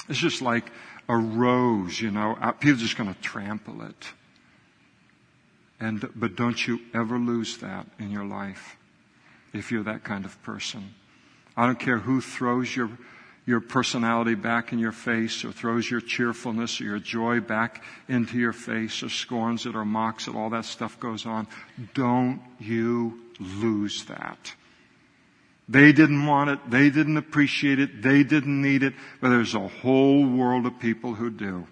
is 0.09 0.19
just 0.19 0.43
like 0.43 0.71
a 1.09 1.17
rose, 1.17 2.01
you 2.01 2.11
know, 2.11 2.37
uh, 2.41 2.53
people 2.53 2.75
are 2.75 2.83
just 2.83 2.97
going 2.97 3.13
to 3.13 3.21
trample 3.21 3.83
it. 3.83 4.09
And, 5.81 6.09
but 6.15 6.37
don't 6.37 6.65
you 6.67 6.81
ever 6.95 7.19
lose 7.19 7.57
that 7.59 7.87
in 7.99 8.11
your 8.11 8.25
life 8.25 8.77
if 9.53 9.73
you're 9.73 9.83
that 9.85 10.05
kind 10.05 10.25
of 10.25 10.41
person. 10.43 10.95
I 11.57 11.67
don't 11.67 11.79
care 11.79 11.99
who 11.99 12.21
throws 12.21 12.75
your 12.75 12.91
your 13.45 13.61
personality 13.61 14.35
back 14.35 14.73
in 14.73 14.79
your 14.79 14.93
face 14.93 15.45
or 15.45 15.53
throws 15.53 15.91
your 15.91 16.01
cheerfulness 16.01 16.81
or 16.81 16.85
your 16.85 16.99
joy 16.99 17.41
back 17.41 17.83
into 18.09 18.39
your 18.39 18.53
face 18.53 19.03
or 19.03 19.09
scorns 19.09 19.67
it 19.67 19.75
or 19.75 19.85
mocks 19.85 20.29
it, 20.29 20.35
all 20.35 20.51
that 20.51 20.65
stuff 20.65 21.01
goes 21.01 21.27
on. 21.27 21.49
Don't 21.95 22.41
you 22.61 23.21
lose 23.41 24.05
that. 24.05 24.55
They 25.69 25.93
didn't 25.93 26.27
want 26.27 26.51
it. 26.51 26.71
They 26.71 26.91
didn't 26.91 27.17
appreciate 27.17 27.79
it. 27.79 28.03
They 28.03 28.23
didn't 28.23 28.61
need 28.61 28.83
it. 28.83 28.95
But 29.21 29.31
there's 29.31 29.55
a 29.55 29.69
whole 29.69 30.25
world 30.27 30.67
of 30.67 30.79
people 30.79 31.15
who 31.15 31.31
do. 31.31 31.67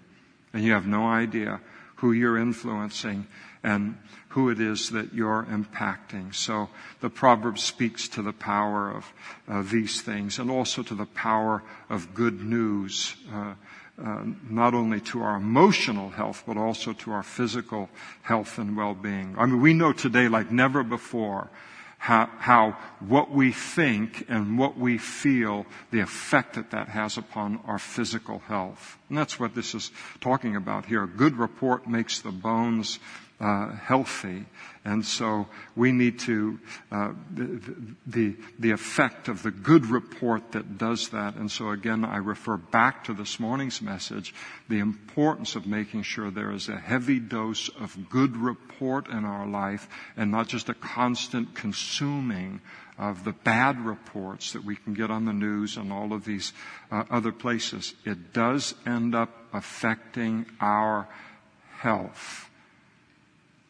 And 0.53 0.63
you 0.63 0.73
have 0.73 0.87
no 0.87 1.07
idea 1.07 1.61
who 1.97 2.11
you're 2.11 2.37
influencing 2.37 3.27
and 3.63 3.97
who 4.31 4.49
it 4.49 4.59
is 4.59 4.89
that 4.91 5.13
you're 5.13 5.45
impacting. 5.49 6.33
So 6.33 6.69
the 7.01 7.09
proverb 7.09 7.59
speaks 7.59 8.07
to 8.09 8.21
the 8.21 8.33
power 8.33 8.89
of 8.91 9.13
uh, 9.47 9.61
these 9.61 10.01
things 10.01 10.39
and 10.39 10.49
also 10.49 10.83
to 10.83 10.95
the 10.95 11.05
power 11.05 11.63
of 11.89 12.13
good 12.13 12.41
news. 12.41 13.15
Uh, 13.31 13.55
uh, 14.01 14.23
not 14.49 14.73
only 14.73 14.99
to 14.99 15.21
our 15.21 15.35
emotional 15.35 16.09
health, 16.09 16.43
but 16.47 16.57
also 16.57 16.93
to 16.93 17.11
our 17.11 17.21
physical 17.21 17.89
health 18.23 18.57
and 18.57 18.75
well-being. 18.75 19.35
I 19.37 19.45
mean, 19.45 19.61
we 19.61 19.73
know 19.73 19.93
today, 19.93 20.27
like 20.27 20.49
never 20.49 20.81
before, 20.81 21.51
how, 22.01 22.27
how, 22.39 22.77
what 22.99 23.29
we 23.29 23.51
think 23.51 24.25
and 24.27 24.57
what 24.57 24.75
we 24.75 24.97
feel, 24.97 25.67
the 25.91 25.99
effect 25.99 26.55
that 26.55 26.71
that 26.71 26.87
has 26.87 27.17
upon 27.17 27.59
our 27.67 27.77
physical 27.77 28.39
health. 28.47 28.97
And 29.07 29.17
that's 29.19 29.39
what 29.39 29.53
this 29.53 29.75
is 29.75 29.91
talking 30.19 30.55
about 30.55 30.85
here. 30.85 31.03
A 31.03 31.07
good 31.07 31.37
report 31.37 31.87
makes 31.87 32.21
the 32.21 32.31
bones 32.31 32.97
uh, 33.41 33.75
healthy. 33.75 34.45
And 34.85 35.05
so 35.05 35.47
we 35.75 35.91
need 35.91 36.19
to, 36.19 36.59
uh, 36.91 37.13
the, 37.33 37.61
the, 38.05 38.35
the 38.59 38.71
effect 38.71 39.27
of 39.27 39.43
the 39.43 39.51
good 39.51 39.87
report 39.87 40.53
that 40.53 40.77
does 40.77 41.09
that. 41.09 41.35
And 41.35 41.51
so 41.51 41.71
again, 41.71 42.05
I 42.05 42.17
refer 42.17 42.57
back 42.57 43.03
to 43.05 43.13
this 43.13 43.39
morning's 43.39 43.81
message, 43.81 44.33
the 44.69 44.79
importance 44.79 45.55
of 45.55 45.65
making 45.65 46.03
sure 46.03 46.29
there 46.29 46.51
is 46.51 46.69
a 46.69 46.77
heavy 46.77 47.19
dose 47.19 47.69
of 47.69 48.09
good 48.09 48.37
report 48.37 49.07
in 49.07 49.25
our 49.25 49.47
life 49.47 49.87
and 50.15 50.31
not 50.31 50.47
just 50.47 50.69
a 50.69 50.75
constant 50.75 51.55
consuming 51.55 52.61
of 52.99 53.23
the 53.23 53.33
bad 53.33 53.83
reports 53.83 54.53
that 54.53 54.63
we 54.63 54.75
can 54.75 54.93
get 54.93 55.09
on 55.09 55.25
the 55.25 55.33
news 55.33 55.77
and 55.77 55.91
all 55.91 56.13
of 56.13 56.25
these 56.25 56.53
uh, 56.91 57.03
other 57.09 57.31
places. 57.31 57.95
It 58.05 58.33
does 58.33 58.75
end 58.85 59.15
up 59.15 59.31
affecting 59.53 60.45
our 60.59 61.07
health. 61.79 62.50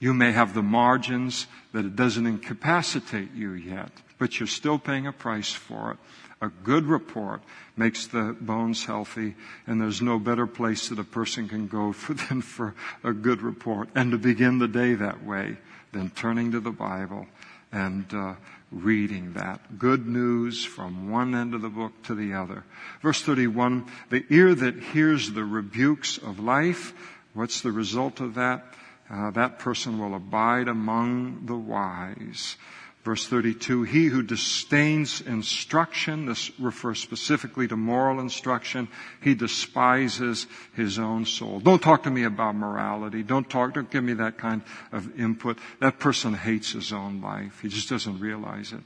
You 0.01 0.15
may 0.15 0.31
have 0.31 0.55
the 0.55 0.63
margins 0.63 1.45
that 1.73 1.85
it 1.85 1.95
doesn't 1.95 2.25
incapacitate 2.25 3.35
you 3.35 3.51
yet, 3.51 3.91
but 4.17 4.39
you're 4.39 4.47
still 4.47 4.79
paying 4.79 5.05
a 5.05 5.13
price 5.13 5.53
for 5.53 5.91
it. 5.91 5.97
A 6.41 6.49
good 6.49 6.85
report 6.87 7.43
makes 7.77 8.07
the 8.07 8.35
bones 8.41 8.83
healthy, 8.83 9.35
and 9.67 9.79
there's 9.79 10.01
no 10.01 10.17
better 10.17 10.47
place 10.47 10.89
that 10.89 10.97
a 10.97 11.03
person 11.03 11.47
can 11.47 11.67
go 11.67 11.91
for, 11.93 12.15
than 12.15 12.41
for 12.41 12.73
a 13.03 13.13
good 13.13 13.43
report. 13.43 13.89
And 13.93 14.09
to 14.09 14.17
begin 14.17 14.57
the 14.57 14.67
day 14.67 14.95
that 14.95 15.23
way, 15.23 15.57
than 15.91 16.09
turning 16.09 16.51
to 16.53 16.59
the 16.59 16.71
Bible 16.71 17.27
and 17.71 18.11
uh, 18.11 18.33
reading 18.71 19.33
that. 19.33 19.77
Good 19.77 20.07
news 20.07 20.65
from 20.65 21.11
one 21.11 21.35
end 21.35 21.53
of 21.53 21.61
the 21.61 21.69
book 21.69 21.93
to 22.05 22.15
the 22.15 22.33
other. 22.33 22.63
Verse 23.03 23.21
31, 23.21 23.85
the 24.09 24.25
ear 24.31 24.55
that 24.55 24.81
hears 24.81 25.31
the 25.31 25.43
rebukes 25.43 26.17
of 26.17 26.39
life, 26.39 26.91
what's 27.35 27.61
the 27.61 27.71
result 27.71 28.19
of 28.19 28.33
that? 28.33 28.65
Uh, 29.11 29.31
that 29.31 29.59
person 29.59 29.99
will 29.99 30.15
abide 30.15 30.67
among 30.67 31.45
the 31.45 31.55
wise. 31.55 32.55
Verse 33.03 33.27
32, 33.27 33.83
he 33.83 34.05
who 34.05 34.21
disdains 34.21 35.21
instruction, 35.21 36.27
this 36.27 36.51
refers 36.59 36.99
specifically 36.99 37.67
to 37.67 37.75
moral 37.75 38.19
instruction, 38.19 38.87
he 39.21 39.33
despises 39.33 40.45
his 40.75 40.99
own 40.99 41.25
soul. 41.25 41.59
Don't 41.59 41.81
talk 41.81 42.03
to 42.03 42.11
me 42.11 42.23
about 42.23 42.55
morality. 42.55 43.23
Don't 43.23 43.49
talk, 43.49 43.73
don't 43.73 43.89
give 43.89 44.03
me 44.03 44.13
that 44.13 44.37
kind 44.37 44.61
of 44.91 45.19
input. 45.19 45.57
That 45.79 45.97
person 45.97 46.35
hates 46.35 46.71
his 46.73 46.93
own 46.93 47.21
life. 47.21 47.59
He 47.61 47.69
just 47.69 47.89
doesn't 47.89 48.19
realize 48.19 48.71
it. 48.71 48.81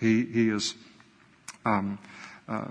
He, 0.00 0.24
he 0.24 0.48
is 0.48 0.74
um, 1.66 1.98
uh, 2.48 2.64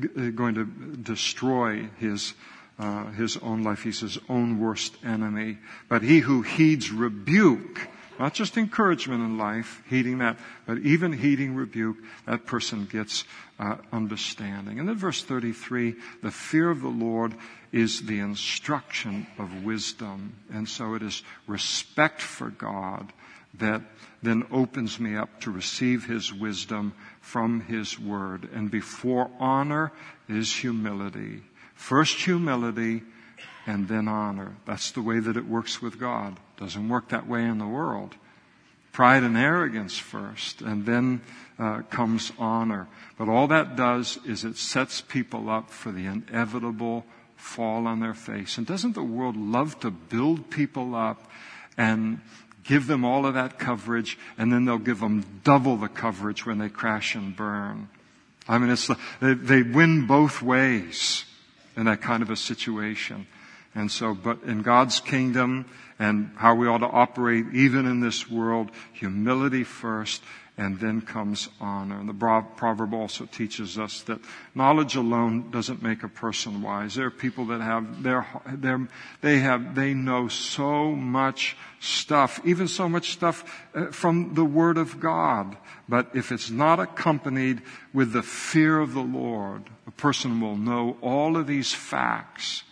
g- 0.00 0.32
going 0.32 0.56
to 0.56 0.64
destroy 0.64 1.88
his 2.00 2.34
uh, 2.78 3.06
his 3.12 3.36
own 3.38 3.62
life. 3.62 3.82
He's 3.82 4.00
his 4.00 4.18
own 4.28 4.58
worst 4.58 4.96
enemy. 5.04 5.58
But 5.88 6.02
he 6.02 6.20
who 6.20 6.42
heeds 6.42 6.90
rebuke, 6.90 7.88
not 8.18 8.34
just 8.34 8.56
encouragement 8.56 9.22
in 9.22 9.38
life, 9.38 9.82
heeding 9.88 10.18
that, 10.18 10.38
but 10.66 10.78
even 10.78 11.12
heeding 11.12 11.54
rebuke, 11.54 11.96
that 12.26 12.46
person 12.46 12.86
gets 12.86 13.24
uh, 13.58 13.76
understanding. 13.92 14.78
And 14.80 14.88
then 14.88 14.96
verse 14.96 15.22
33, 15.22 15.94
the 16.22 16.30
fear 16.30 16.70
of 16.70 16.80
the 16.80 16.88
Lord 16.88 17.34
is 17.72 18.02
the 18.02 18.20
instruction 18.20 19.26
of 19.38 19.64
wisdom. 19.64 20.34
And 20.52 20.68
so 20.68 20.94
it 20.94 21.02
is 21.02 21.22
respect 21.46 22.20
for 22.20 22.50
God 22.50 23.12
that 23.58 23.82
then 24.22 24.46
opens 24.50 24.98
me 24.98 25.16
up 25.16 25.40
to 25.42 25.50
receive 25.50 26.06
his 26.06 26.32
wisdom 26.32 26.94
from 27.20 27.60
his 27.60 27.98
word. 27.98 28.48
And 28.52 28.70
before 28.70 29.30
honor 29.38 29.92
is 30.28 30.54
humility. 30.54 31.42
First 31.74 32.18
humility 32.18 33.02
and 33.66 33.88
then 33.88 34.08
honor. 34.08 34.56
That's 34.66 34.90
the 34.90 35.02
way 35.02 35.18
that 35.18 35.36
it 35.36 35.46
works 35.46 35.80
with 35.80 35.98
God. 35.98 36.38
Doesn't 36.56 36.88
work 36.88 37.08
that 37.08 37.26
way 37.26 37.44
in 37.44 37.58
the 37.58 37.66
world. 37.66 38.14
Pride 38.92 39.24
and 39.24 39.36
arrogance 39.36 39.98
first, 39.98 40.60
and 40.60 40.86
then 40.86 41.20
uh, 41.58 41.82
comes 41.90 42.30
honor. 42.38 42.86
But 43.18 43.28
all 43.28 43.48
that 43.48 43.74
does 43.74 44.18
is 44.24 44.44
it 44.44 44.56
sets 44.56 45.00
people 45.00 45.50
up 45.50 45.70
for 45.70 45.90
the 45.90 46.06
inevitable 46.06 47.04
fall 47.36 47.88
on 47.88 48.00
their 48.00 48.14
face. 48.14 48.56
And 48.56 48.66
doesn't 48.66 48.94
the 48.94 49.02
world 49.02 49.36
love 49.36 49.80
to 49.80 49.90
build 49.90 50.50
people 50.50 50.94
up 50.94 51.28
and 51.76 52.20
give 52.62 52.86
them 52.86 53.04
all 53.04 53.26
of 53.26 53.34
that 53.34 53.58
coverage, 53.58 54.16
and 54.38 54.52
then 54.52 54.64
they'll 54.64 54.78
give 54.78 55.00
them 55.00 55.40
double 55.42 55.76
the 55.76 55.88
coverage 55.88 56.46
when 56.46 56.58
they 56.58 56.68
crash 56.68 57.16
and 57.16 57.34
burn? 57.34 57.88
I 58.46 58.58
mean, 58.58 58.70
it's, 58.70 58.88
they, 59.20 59.34
they 59.34 59.62
win 59.62 60.06
both 60.06 60.40
ways 60.40 61.24
in 61.76 61.86
that 61.86 62.00
kind 62.00 62.22
of 62.22 62.30
a 62.30 62.36
situation. 62.36 63.26
And 63.74 63.90
so, 63.90 64.14
but 64.14 64.42
in 64.44 64.62
God's 64.62 65.00
kingdom 65.00 65.66
and 65.98 66.30
how 66.36 66.54
we 66.54 66.68
ought 66.68 66.78
to 66.78 66.86
operate 66.86 67.46
even 67.52 67.86
in 67.86 68.00
this 68.00 68.30
world, 68.30 68.70
humility 68.92 69.64
first, 69.64 70.22
and 70.56 70.78
then 70.78 71.00
comes 71.00 71.48
honor. 71.60 71.98
And 71.98 72.08
the 72.08 72.42
proverb 72.56 72.94
also 72.94 73.26
teaches 73.26 73.76
us 73.76 74.02
that 74.02 74.20
knowledge 74.54 74.94
alone 74.94 75.50
doesn't 75.50 75.82
make 75.82 76.04
a 76.04 76.08
person 76.08 76.62
wise. 76.62 76.94
There 76.94 77.06
are 77.06 77.10
people 77.10 77.46
that 77.46 77.60
have 77.60 78.02
their, 78.04 78.26
their 78.46 78.88
they 79.20 79.40
have, 79.40 79.74
they 79.74 79.94
know 79.94 80.28
so 80.28 80.92
much 80.92 81.56
stuff, 81.80 82.40
even 82.44 82.68
so 82.68 82.88
much 82.88 83.12
stuff 83.12 83.66
uh, 83.74 83.86
from 83.86 84.34
the 84.34 84.44
Word 84.44 84.78
of 84.78 85.00
God. 85.00 85.56
But 85.88 86.10
if 86.14 86.30
it's 86.30 86.50
not 86.50 86.78
accompanied 86.78 87.60
with 87.92 88.12
the 88.12 88.22
fear 88.22 88.78
of 88.78 88.94
the 88.94 89.00
Lord, 89.00 89.64
a 89.88 89.90
person 89.90 90.40
will 90.40 90.56
know 90.56 90.96
all 91.02 91.36
of 91.36 91.48
these 91.48 91.74
facts, 91.74 92.62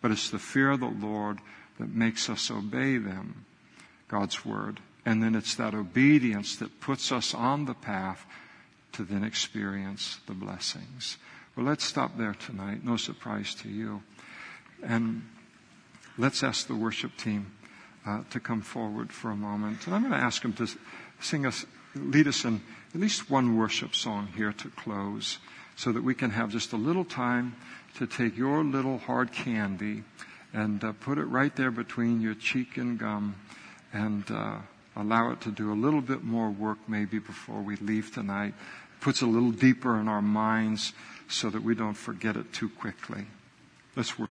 but 0.00 0.12
it's 0.12 0.30
the 0.30 0.38
fear 0.38 0.70
of 0.70 0.80
the 0.80 0.86
Lord 0.86 1.38
that 1.80 1.92
makes 1.92 2.30
us 2.30 2.52
obey 2.52 2.98
them, 2.98 3.44
God's 4.06 4.44
Word. 4.44 4.78
And 5.04 5.22
then 5.22 5.34
it's 5.34 5.54
that 5.56 5.74
obedience 5.74 6.56
that 6.56 6.80
puts 6.80 7.10
us 7.10 7.34
on 7.34 7.64
the 7.64 7.74
path 7.74 8.24
to 8.92 9.04
then 9.04 9.24
experience 9.24 10.18
the 10.26 10.34
blessings. 10.34 11.16
Well, 11.56 11.66
let's 11.66 11.84
stop 11.84 12.16
there 12.16 12.34
tonight. 12.34 12.84
No 12.84 12.96
surprise 12.96 13.54
to 13.56 13.68
you. 13.68 14.02
And 14.82 15.22
let's 16.16 16.42
ask 16.42 16.66
the 16.66 16.74
worship 16.74 17.16
team 17.16 17.52
uh, 18.06 18.22
to 18.30 18.40
come 18.40 18.62
forward 18.62 19.12
for 19.12 19.30
a 19.30 19.36
moment. 19.36 19.86
And 19.86 19.94
I'm 19.94 20.02
going 20.02 20.12
to 20.12 20.18
ask 20.18 20.42
them 20.42 20.52
to 20.54 20.68
sing 21.20 21.46
us, 21.46 21.66
lead 21.94 22.28
us 22.28 22.44
in 22.44 22.60
at 22.94 23.00
least 23.00 23.30
one 23.30 23.56
worship 23.56 23.94
song 23.94 24.28
here 24.36 24.52
to 24.52 24.68
close 24.70 25.38
so 25.76 25.92
that 25.92 26.02
we 26.02 26.14
can 26.14 26.30
have 26.30 26.50
just 26.50 26.72
a 26.72 26.76
little 26.76 27.04
time 27.04 27.56
to 27.96 28.06
take 28.06 28.36
your 28.36 28.62
little 28.62 28.98
hard 28.98 29.32
candy 29.32 30.04
and 30.52 30.84
uh, 30.84 30.92
put 31.00 31.18
it 31.18 31.24
right 31.24 31.56
there 31.56 31.70
between 31.70 32.20
your 32.20 32.34
cheek 32.34 32.76
and 32.76 32.98
gum 32.98 33.34
and 33.92 34.30
uh, 34.30 34.58
allow 34.96 35.30
it 35.30 35.40
to 35.42 35.50
do 35.50 35.72
a 35.72 35.74
little 35.74 36.00
bit 36.00 36.22
more 36.22 36.50
work 36.50 36.78
maybe 36.88 37.18
before 37.18 37.60
we 37.62 37.76
leave 37.76 38.12
tonight, 38.12 38.54
puts 39.00 39.22
a 39.22 39.26
little 39.26 39.50
deeper 39.50 39.98
in 39.98 40.08
our 40.08 40.22
minds 40.22 40.92
so 41.28 41.50
that 41.50 41.62
we 41.62 41.74
don't 41.74 41.94
forget 41.94 42.36
it 42.36 42.52
too 42.52 42.68
quickly. 42.68 43.26
Let's 43.96 44.18
work. 44.18 44.20